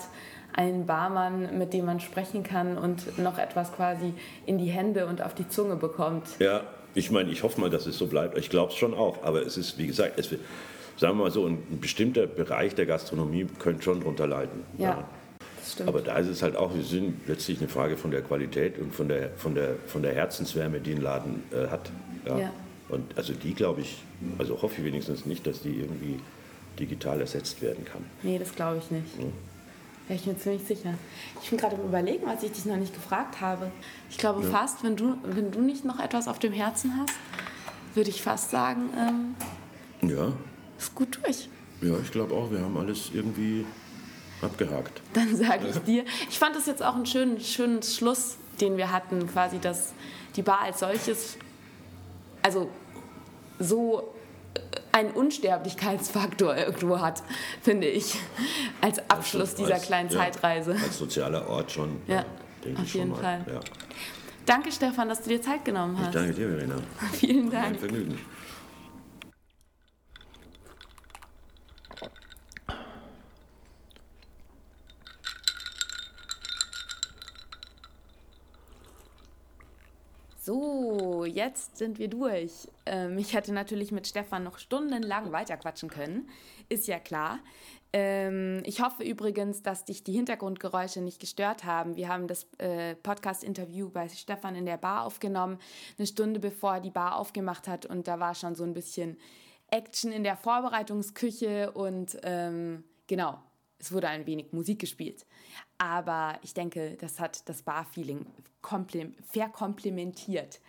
einen 0.53 0.85
Barmann, 0.85 1.57
mit 1.57 1.73
dem 1.73 1.85
man 1.85 1.99
sprechen 1.99 2.43
kann 2.43 2.77
und 2.77 3.17
noch 3.19 3.37
etwas 3.37 3.73
quasi 3.73 4.13
in 4.45 4.57
die 4.57 4.69
Hände 4.69 5.05
und 5.05 5.21
auf 5.21 5.35
die 5.35 5.49
Zunge 5.49 5.75
bekommt. 5.75 6.23
Ja, 6.39 6.61
ich 6.93 7.11
meine, 7.11 7.29
ich 7.29 7.43
hoffe 7.43 7.59
mal, 7.59 7.69
dass 7.69 7.85
es 7.87 7.97
so 7.97 8.07
bleibt. 8.07 8.37
Ich 8.37 8.49
glaube 8.49 8.71
es 8.71 8.77
schon 8.77 8.93
auch, 8.93 9.21
aber 9.21 9.45
es 9.45 9.57
ist, 9.57 9.77
wie 9.77 9.85
gesagt, 9.85 10.17
es, 10.17 10.29
sagen 10.97 11.17
wir 11.17 11.25
mal 11.25 11.31
so, 11.31 11.45
ein 11.45 11.79
bestimmter 11.79 12.27
Bereich 12.27 12.75
der 12.75 12.85
Gastronomie 12.85 13.47
könnte 13.59 13.83
schon 13.83 13.99
darunter 13.99 14.27
leiden. 14.27 14.63
Ja. 14.77 14.89
ja. 14.89 15.09
Stimmt. 15.65 15.89
Aber 15.89 16.01
da 16.01 16.17
ist 16.17 16.27
es 16.27 16.43
halt 16.43 16.55
auch, 16.55 16.75
wir 16.75 16.83
sind 16.83 17.27
letztlich 17.27 17.59
eine 17.59 17.67
Frage 17.67 17.97
von 17.97 18.11
der 18.11 18.21
Qualität 18.21 18.77
und 18.77 18.93
von 18.93 19.07
der, 19.07 19.31
von 19.35 19.55
der, 19.55 19.75
von 19.87 20.03
der 20.03 20.13
Herzenswärme, 20.13 20.79
die 20.79 20.91
ein 20.93 21.01
Laden 21.01 21.43
äh, 21.51 21.67
hat. 21.69 21.89
Ja. 22.25 22.39
ja. 22.39 22.51
Und 22.89 23.17
also 23.17 23.33
die 23.33 23.53
glaube 23.53 23.81
ich, 23.81 24.03
also 24.37 24.61
hoffe 24.61 24.75
ich 24.77 24.85
wenigstens 24.85 25.25
nicht, 25.25 25.47
dass 25.47 25.63
die 25.63 25.79
irgendwie 25.79 26.19
digital 26.79 27.19
ersetzt 27.19 27.61
werden 27.61 27.83
kann. 27.83 28.05
Nee, 28.21 28.37
das 28.37 28.53
glaube 28.53 28.77
ich 28.77 28.91
nicht. 28.91 29.07
Ja. 29.17 29.25
Wäre 30.07 30.19
ich 30.19 30.25
mir 30.27 30.37
ziemlich 30.37 30.63
sicher. 30.63 30.93
Ich 31.41 31.49
bin 31.49 31.57
gerade 31.57 31.75
im 31.75 31.83
Überlegen, 31.83 32.27
was 32.27 32.43
ich 32.43 32.51
dich 32.51 32.65
noch 32.65 32.77
nicht 32.77 32.93
gefragt 32.93 33.41
habe. 33.41 33.71
Ich 34.09 34.19
glaube 34.19 34.43
ja. 34.43 34.49
fast, 34.51 34.83
wenn 34.83 34.95
du, 34.95 35.17
wenn 35.23 35.51
du 35.51 35.61
nicht 35.61 35.83
noch 35.83 35.99
etwas 35.99 36.27
auf 36.27 36.37
dem 36.37 36.53
Herzen 36.53 36.93
hast, 36.99 37.15
würde 37.95 38.11
ich 38.11 38.21
fast 38.21 38.51
sagen, 38.51 38.89
ähm, 38.95 40.09
ja. 40.09 40.31
Ist 40.77 40.95
gut 40.95 41.19
durch. 41.21 41.49
Ja, 41.81 41.95
ich 42.01 42.11
glaube 42.11 42.33
auch, 42.33 42.51
wir 42.51 42.59
haben 42.59 42.77
alles 42.77 43.11
irgendwie 43.13 43.65
abgehakt. 44.41 45.01
Dann 45.13 45.35
sage 45.35 45.67
ich 45.67 45.77
dir, 45.79 46.05
ich 46.29 46.37
fand 46.37 46.55
das 46.55 46.65
jetzt 46.65 46.83
auch 46.83 46.95
einen 46.95 47.05
schönen, 47.05 47.39
schönen 47.39 47.83
Schluss, 47.83 48.37
den 48.61 48.77
wir 48.77 48.91
hatten, 48.91 49.27
quasi, 49.27 49.59
dass 49.59 49.93
die 50.35 50.41
Bar 50.41 50.61
als 50.61 50.79
solches, 50.79 51.37
also 52.41 52.69
so 53.59 54.13
einen 54.91 55.11
Unsterblichkeitsfaktor 55.11 56.55
irgendwo 56.57 56.99
hat, 56.99 57.23
finde 57.61 57.87
ich, 57.87 58.15
als 58.81 58.99
Abschluss 59.09 59.51
also, 59.51 59.65
dieser 59.65 59.79
kleinen 59.79 60.09
ja, 60.09 60.17
Zeitreise. 60.17 60.71
Als 60.71 60.97
sozialer 60.97 61.47
Ort 61.49 61.71
schon. 61.71 61.97
Ja, 62.07 62.25
denke 62.63 62.81
auf 62.81 62.87
ich 62.87 62.93
jeden 62.93 63.15
Fall. 63.15 63.45
Ja. 63.47 63.59
Danke, 64.45 64.71
Stefan, 64.71 65.09
dass 65.09 65.23
du 65.23 65.29
dir 65.29 65.41
Zeit 65.41 65.65
genommen 65.65 65.97
hast. 65.97 66.07
Ich 66.07 66.13
danke 66.13 66.33
dir, 66.33 66.49
Verena. 66.49 66.75
Vielen 67.13 67.49
Dank. 67.49 67.65
Ein 67.65 67.75
Vergnügen. 67.75 68.19
So, 80.45 81.25
jetzt 81.25 81.77
sind 81.77 81.97
wir 81.97 82.07
durch. 82.07 82.69
Ähm, 82.85 83.17
ich 83.17 83.33
hätte 83.33 83.51
natürlich 83.51 83.91
mit 83.91 84.05
Stefan 84.05 84.43
noch 84.43 84.59
stundenlang 84.59 85.31
weiterquatschen 85.31 85.89
können, 85.89 86.29
ist 86.69 86.85
ja 86.85 86.99
klar. 86.99 87.39
Ähm, 87.91 88.61
ich 88.63 88.79
hoffe 88.79 89.01
übrigens, 89.01 89.63
dass 89.63 89.85
dich 89.85 90.03
die 90.03 90.11
Hintergrundgeräusche 90.11 91.01
nicht 91.01 91.19
gestört 91.19 91.63
haben. 91.63 91.95
Wir 91.95 92.09
haben 92.09 92.27
das 92.27 92.45
äh, 92.59 92.93
Podcast-Interview 92.93 93.89
bei 93.89 94.07
Stefan 94.07 94.53
in 94.53 94.67
der 94.67 94.77
Bar 94.77 95.05
aufgenommen, 95.05 95.57
eine 95.97 96.05
Stunde 96.05 96.39
bevor 96.39 96.75
er 96.75 96.81
die 96.81 96.91
Bar 96.91 97.15
aufgemacht 97.15 97.67
hat 97.67 97.87
und 97.87 98.07
da 98.07 98.19
war 98.19 98.35
schon 98.35 98.53
so 98.53 98.63
ein 98.63 98.75
bisschen 98.75 99.17
Action 99.71 100.11
in 100.11 100.23
der 100.23 100.37
Vorbereitungsküche 100.37 101.71
und 101.71 102.19
ähm, 102.21 102.83
genau, 103.07 103.39
es 103.79 103.91
wurde 103.91 104.07
ein 104.07 104.25
wenig 104.25 104.51
Musik 104.51 104.79
gespielt. 104.79 105.25
Aber 105.77 106.39
ich 106.41 106.53
denke, 106.53 106.95
das 106.99 107.19
hat 107.19 107.47
das 107.49 107.63
Bar-Feeling 107.63 108.25
verkomplementiert. 108.61 110.61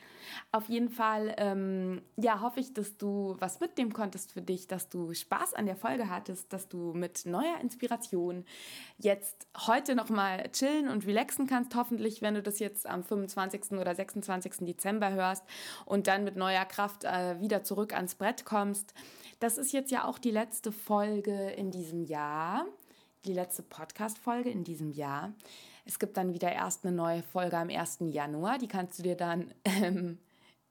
Auf 0.50 0.68
jeden 0.68 0.90
Fall, 0.90 1.34
ähm, 1.38 2.02
ja, 2.16 2.40
hoffe 2.40 2.58
ich, 2.58 2.74
dass 2.74 2.96
du 2.96 3.36
was 3.38 3.60
mitnehmen 3.60 3.92
konntest 3.92 4.32
für 4.32 4.42
dich, 4.42 4.66
dass 4.66 4.88
du 4.88 5.14
Spaß 5.14 5.54
an 5.54 5.66
der 5.66 5.76
Folge 5.76 6.10
hattest, 6.10 6.52
dass 6.52 6.68
du 6.68 6.92
mit 6.92 7.26
neuer 7.26 7.60
Inspiration 7.60 8.44
jetzt 8.98 9.46
heute 9.66 9.94
nochmal 9.94 10.50
chillen 10.50 10.88
und 10.88 11.06
relaxen 11.06 11.46
kannst, 11.46 11.76
hoffentlich, 11.76 12.22
wenn 12.22 12.34
du 12.34 12.42
das 12.42 12.58
jetzt 12.58 12.88
am 12.88 13.04
25. 13.04 13.72
oder 13.72 13.94
26. 13.94 14.66
Dezember 14.66 15.12
hörst 15.12 15.44
und 15.84 16.08
dann 16.08 16.24
mit 16.24 16.36
neuer 16.36 16.64
Kraft 16.64 17.04
äh, 17.04 17.40
wieder 17.40 17.62
zurück 17.62 17.94
ans 17.94 18.16
Brett 18.16 18.44
kommst. 18.44 18.94
Das 19.38 19.58
ist 19.58 19.72
jetzt 19.72 19.92
ja 19.92 20.04
auch 20.04 20.18
die 20.18 20.32
letzte 20.32 20.72
Folge 20.72 21.50
in 21.50 21.70
diesem 21.70 22.02
Jahr 22.02 22.66
die 23.26 23.34
letzte 23.34 23.62
Podcast-Folge 23.62 24.50
in 24.50 24.64
diesem 24.64 24.90
Jahr. 24.90 25.32
Es 25.84 25.98
gibt 25.98 26.16
dann 26.16 26.32
wieder 26.32 26.52
erst 26.52 26.84
eine 26.84 26.94
neue 26.94 27.22
Folge 27.22 27.58
am 27.58 27.68
1. 27.68 27.98
Januar. 28.10 28.58
Die 28.58 28.68
kannst 28.68 28.98
du 28.98 29.02
dir 29.02 29.16
dann 29.16 29.52
ähm, 29.64 30.18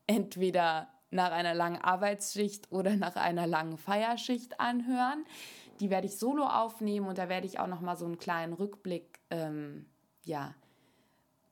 entweder 0.08 0.88
nach 1.12 1.32
einer 1.32 1.54
langen 1.54 1.82
Arbeitsschicht 1.82 2.72
oder 2.72 2.96
nach 2.96 3.16
einer 3.16 3.48
langen 3.48 3.78
Feierschicht 3.78 4.60
anhören. 4.60 5.26
Die 5.80 5.90
werde 5.90 6.08
ich 6.08 6.18
solo 6.18 6.46
aufnehmen 6.46 7.08
und 7.08 7.18
da 7.18 7.30
werde 7.30 7.48
ich 7.48 7.60
auch 7.60 7.68
noch 7.68 7.82
mal 7.82 7.98
so 7.98 8.06
einen 8.06 8.18
kleinen 8.18 8.54
Rückblick 8.54 9.20
ähm, 9.30 9.86
ja, 10.24 10.56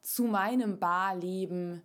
zu 0.02 0.24
meinem 0.24 0.80
Barleben 0.80 1.82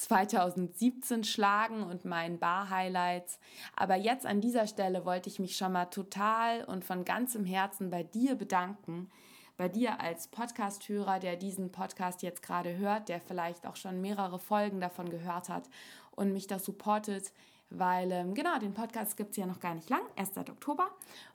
2017 0.00 1.24
schlagen 1.24 1.82
und 1.82 2.04
meinen 2.04 2.38
Bar-Highlights. 2.38 3.38
Aber 3.76 3.96
jetzt 3.96 4.24
an 4.24 4.40
dieser 4.40 4.66
Stelle 4.66 5.04
wollte 5.04 5.28
ich 5.28 5.38
mich 5.38 5.56
schon 5.56 5.72
mal 5.72 5.86
total 5.86 6.64
und 6.64 6.84
von 6.84 7.04
ganzem 7.04 7.44
Herzen 7.44 7.90
bei 7.90 8.02
dir 8.02 8.34
bedanken. 8.34 9.10
Bei 9.58 9.68
dir 9.68 10.00
als 10.00 10.28
Podcast-Hörer, 10.28 11.18
der 11.18 11.36
diesen 11.36 11.70
Podcast 11.70 12.22
jetzt 12.22 12.42
gerade 12.42 12.78
hört, 12.78 13.10
der 13.10 13.20
vielleicht 13.20 13.66
auch 13.66 13.76
schon 13.76 14.00
mehrere 14.00 14.38
Folgen 14.38 14.80
davon 14.80 15.10
gehört 15.10 15.50
hat 15.50 15.68
und 16.12 16.32
mich 16.32 16.46
da 16.46 16.58
supportet, 16.58 17.32
weil 17.68 18.10
ähm, 18.10 18.32
genau, 18.32 18.58
den 18.58 18.72
Podcast 18.72 19.18
gibt 19.18 19.32
es 19.32 19.36
ja 19.36 19.44
noch 19.44 19.60
gar 19.60 19.74
nicht 19.74 19.90
lang, 19.90 20.00
erst 20.16 20.34
seit 20.34 20.48
Oktober. 20.48 20.88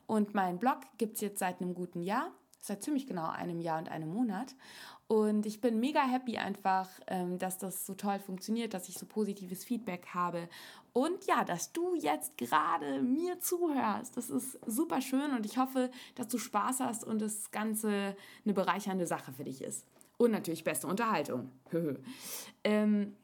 Und 0.08 0.34
meinen 0.34 0.58
Blog 0.58 0.78
gibt 0.98 1.14
es 1.14 1.20
jetzt 1.20 1.38
seit 1.38 1.60
einem 1.60 1.72
guten 1.72 2.02
Jahr, 2.02 2.32
seit 2.60 2.82
ziemlich 2.82 3.06
genau 3.06 3.28
einem 3.28 3.60
Jahr 3.60 3.78
und 3.78 3.88
einem 3.88 4.12
Monat. 4.12 4.56
Und 5.08 5.46
ich 5.46 5.60
bin 5.60 5.78
mega 5.78 6.02
happy 6.02 6.36
einfach, 6.36 6.88
ähm, 7.06 7.38
dass 7.38 7.58
das 7.58 7.86
so 7.86 7.94
toll 7.94 8.18
funktioniert, 8.18 8.74
dass 8.74 8.88
ich 8.88 8.98
so 8.98 9.06
positives 9.06 9.64
Feedback 9.64 10.06
habe. 10.14 10.48
Und 10.92 11.26
ja, 11.26 11.44
dass 11.44 11.72
du 11.72 11.94
jetzt 11.94 12.36
gerade 12.36 13.02
mir 13.02 13.38
zuhörst. 13.38 14.16
Das 14.16 14.30
ist 14.30 14.58
super 14.66 15.00
schön 15.00 15.30
und 15.32 15.46
ich 15.46 15.58
hoffe, 15.58 15.90
dass 16.16 16.28
du 16.28 16.38
Spaß 16.38 16.80
hast 16.80 17.04
und 17.04 17.20
das 17.20 17.52
Ganze 17.52 18.16
eine 18.44 18.54
bereichernde 18.54 19.06
Sache 19.06 19.32
für 19.32 19.44
dich 19.44 19.62
ist. 19.62 19.86
Und 20.18 20.32
natürlich 20.32 20.64
beste 20.64 20.88
Unterhaltung. 20.88 21.52
ähm, 22.64 23.14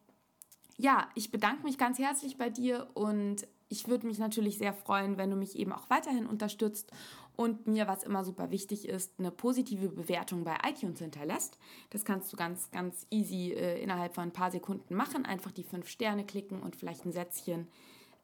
ja, 0.77 1.09
ich 1.15 1.33
bedanke 1.33 1.65
mich 1.65 1.79
ganz 1.79 1.99
herzlich 1.99 2.37
bei 2.37 2.51
dir 2.51 2.89
und 2.95 3.47
ich 3.69 3.89
würde 3.89 4.07
mich 4.07 4.19
natürlich 4.19 4.59
sehr 4.59 4.75
freuen, 4.75 5.17
wenn 5.17 5.31
du 5.31 5.37
mich 5.37 5.59
eben 5.59 5.73
auch 5.73 5.89
weiterhin 5.89 6.27
unterstützt 6.27 6.93
und 7.37 7.67
mir, 7.67 7.89
was 7.89 8.03
immer 8.03 8.25
super 8.25 8.51
wichtig 8.51 8.89
ist, 8.89 9.19
eine 9.19 9.31
positive 9.31 9.89
Bewertung 9.89 10.45
bei 10.45 10.57
iTunes 10.69 11.01
hinterlässt. 11.01 11.59
Das 11.91 12.05
kannst 12.05 12.33
du 12.33 12.37
ganz, 12.37 12.71
ganz 12.71 13.07
easy 13.11 13.53
äh, 13.53 13.83
innerhalb 13.83 14.15
von 14.15 14.25
ein 14.25 14.33
paar 14.33 14.51
Sekunden 14.51 14.95
machen. 14.95 15.25
Einfach 15.25 15.51
die 15.51 15.65
fünf 15.65 15.89
Sterne 15.89 16.25
klicken 16.25 16.61
und 16.61 16.77
vielleicht 16.77 17.05
ein 17.05 17.13
Sätzchen 17.13 17.69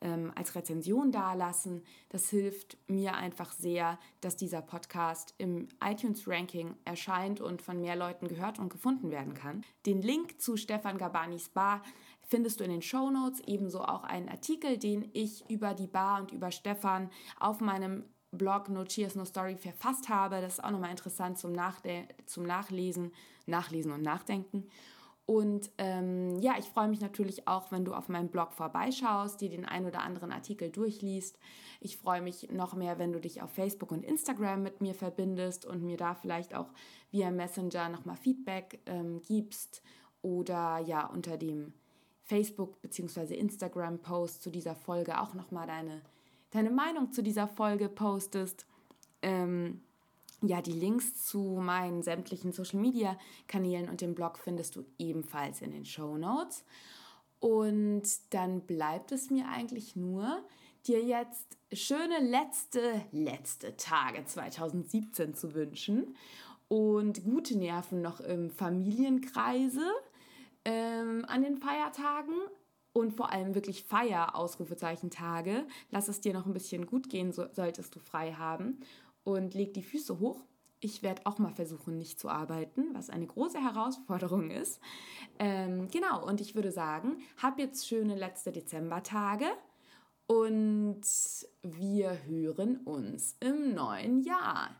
ähm, 0.00 0.32
als 0.34 0.54
Rezension 0.54 1.10
dalassen. 1.10 1.82
Das 2.08 2.28
hilft 2.30 2.78
mir 2.88 3.14
einfach 3.14 3.52
sehr, 3.52 3.98
dass 4.20 4.36
dieser 4.36 4.62
Podcast 4.62 5.34
im 5.38 5.68
iTunes-Ranking 5.84 6.76
erscheint 6.84 7.40
und 7.40 7.62
von 7.62 7.80
mehr 7.80 7.96
Leuten 7.96 8.28
gehört 8.28 8.58
und 8.58 8.68
gefunden 8.68 9.10
werden 9.10 9.34
kann. 9.34 9.64
Den 9.86 10.02
Link 10.02 10.40
zu 10.40 10.56
Stefan 10.56 10.98
Gabanis 10.98 11.48
Bar 11.48 11.82
findest 12.22 12.60
du 12.60 12.64
in 12.64 12.70
den 12.70 12.82
Show 12.82 13.10
Notes, 13.10 13.40
ebenso 13.46 13.82
auch 13.82 14.04
einen 14.04 14.28
Artikel, 14.28 14.78
den 14.78 15.10
ich 15.14 15.48
über 15.48 15.74
die 15.74 15.86
Bar 15.86 16.20
und 16.20 16.32
über 16.32 16.50
Stefan 16.50 17.10
auf 17.40 17.60
meinem 17.60 18.04
Blog 18.32 18.68
No 18.68 18.84
Cheers 18.84 19.14
No 19.14 19.24
Story 19.24 19.56
verfasst 19.56 20.08
habe. 20.08 20.40
Das 20.40 20.54
ist 20.54 20.64
auch 20.64 20.70
nochmal 20.70 20.90
interessant 20.90 21.38
zum, 21.38 21.52
Nachde 21.52 22.06
zum 22.26 22.44
Nachlesen, 22.44 23.12
Nachlesen 23.46 23.92
und 23.92 24.02
Nachdenken. 24.02 24.68
Und 25.24 25.70
ähm, 25.76 26.38
ja, 26.40 26.54
ich 26.58 26.64
freue 26.64 26.88
mich 26.88 27.02
natürlich 27.02 27.46
auch, 27.46 27.70
wenn 27.70 27.84
du 27.84 27.92
auf 27.92 28.08
meinem 28.08 28.28
Blog 28.28 28.54
vorbeischaust, 28.54 29.38
dir 29.42 29.50
den 29.50 29.66
ein 29.66 29.84
oder 29.84 30.00
anderen 30.00 30.32
Artikel 30.32 30.70
durchliest. 30.70 31.38
Ich 31.80 31.98
freue 31.98 32.22
mich 32.22 32.50
noch 32.50 32.74
mehr, 32.74 32.98
wenn 32.98 33.12
du 33.12 33.20
dich 33.20 33.42
auf 33.42 33.50
Facebook 33.50 33.92
und 33.92 34.06
Instagram 34.06 34.62
mit 34.62 34.80
mir 34.80 34.94
verbindest 34.94 35.66
und 35.66 35.82
mir 35.82 35.98
da 35.98 36.14
vielleicht 36.14 36.54
auch 36.54 36.70
via 37.10 37.30
Messenger 37.30 37.90
nochmal 37.90 38.16
Feedback 38.16 38.80
ähm, 38.86 39.20
gibst 39.20 39.82
oder 40.22 40.78
ja 40.78 41.06
unter 41.06 41.36
dem 41.36 41.74
Facebook- 42.22 42.80
bzw. 42.80 43.34
Instagram-Post 43.34 44.42
zu 44.42 44.50
dieser 44.50 44.74
Folge 44.74 45.20
auch 45.20 45.34
nochmal 45.34 45.66
deine 45.66 46.00
deine 46.50 46.70
Meinung 46.70 47.12
zu 47.12 47.22
dieser 47.22 47.48
Folge 47.48 47.88
postest. 47.88 48.66
Ähm, 49.22 49.82
ja, 50.40 50.62
die 50.62 50.72
Links 50.72 51.26
zu 51.26 51.58
meinen 51.60 52.02
sämtlichen 52.02 52.52
Social 52.52 52.80
Media 52.80 53.18
Kanälen 53.48 53.88
und 53.88 54.00
dem 54.00 54.14
Blog 54.14 54.38
findest 54.38 54.76
du 54.76 54.84
ebenfalls 54.98 55.62
in 55.62 55.72
den 55.72 55.84
Show 55.84 56.16
Notes. 56.16 56.64
Und 57.40 58.04
dann 58.30 58.62
bleibt 58.62 59.12
es 59.12 59.30
mir 59.30 59.48
eigentlich 59.48 59.96
nur, 59.96 60.44
dir 60.86 61.02
jetzt 61.02 61.56
schöne 61.72 62.20
letzte, 62.20 63.02
letzte 63.12 63.76
Tage 63.76 64.24
2017 64.24 65.34
zu 65.34 65.54
wünschen 65.54 66.16
und 66.68 67.24
gute 67.24 67.56
Nerven 67.58 68.00
noch 68.00 68.20
im 68.20 68.50
Familienkreise 68.50 69.86
ähm, 70.64 71.24
an 71.28 71.42
den 71.42 71.58
Feiertagen 71.58 72.34
und 72.98 73.12
vor 73.12 73.32
allem 73.32 73.54
wirklich 73.54 73.84
Feier, 73.84 74.34
Ausrufezeichen 74.34 75.10
Tage. 75.10 75.66
Lass 75.90 76.08
es 76.08 76.20
dir 76.20 76.32
noch 76.32 76.46
ein 76.46 76.52
bisschen 76.52 76.86
gut 76.86 77.08
gehen, 77.08 77.32
so, 77.32 77.46
solltest 77.52 77.94
du 77.94 78.00
frei 78.00 78.32
haben. 78.32 78.80
Und 79.24 79.54
leg 79.54 79.74
die 79.74 79.82
Füße 79.82 80.18
hoch. 80.20 80.44
Ich 80.80 81.02
werde 81.02 81.22
auch 81.24 81.38
mal 81.38 81.52
versuchen, 81.52 81.98
nicht 81.98 82.20
zu 82.20 82.28
arbeiten, 82.28 82.94
was 82.94 83.10
eine 83.10 83.26
große 83.26 83.58
Herausforderung 83.58 84.50
ist. 84.50 84.80
Ähm, 85.38 85.88
genau, 85.90 86.24
und 86.24 86.40
ich 86.40 86.54
würde 86.54 86.70
sagen, 86.70 87.18
hab 87.42 87.58
jetzt 87.58 87.88
schöne 87.88 88.14
letzte 88.14 88.52
Dezembertage 88.52 89.46
und 90.28 91.00
wir 91.62 92.24
hören 92.26 92.76
uns 92.84 93.34
im 93.40 93.74
neuen 93.74 94.20
Jahr. 94.20 94.76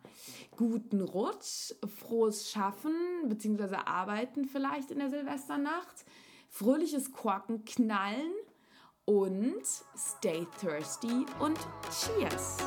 Guten 0.57 1.01
Rutsch, 1.01 1.73
frohes 1.87 2.51
Schaffen 2.51 2.95
bzw. 3.25 3.77
Arbeiten 3.87 4.45
vielleicht 4.45 4.91
in 4.91 4.99
der 4.99 5.09
Silvesternacht 5.11 6.05
fröhliches 6.49 7.13
Korken 7.13 7.65
knallen 7.65 8.33
und 9.05 9.63
stay 9.97 10.47
thirsty 10.61 11.25
und 11.39 11.59
cheers! 11.91 12.59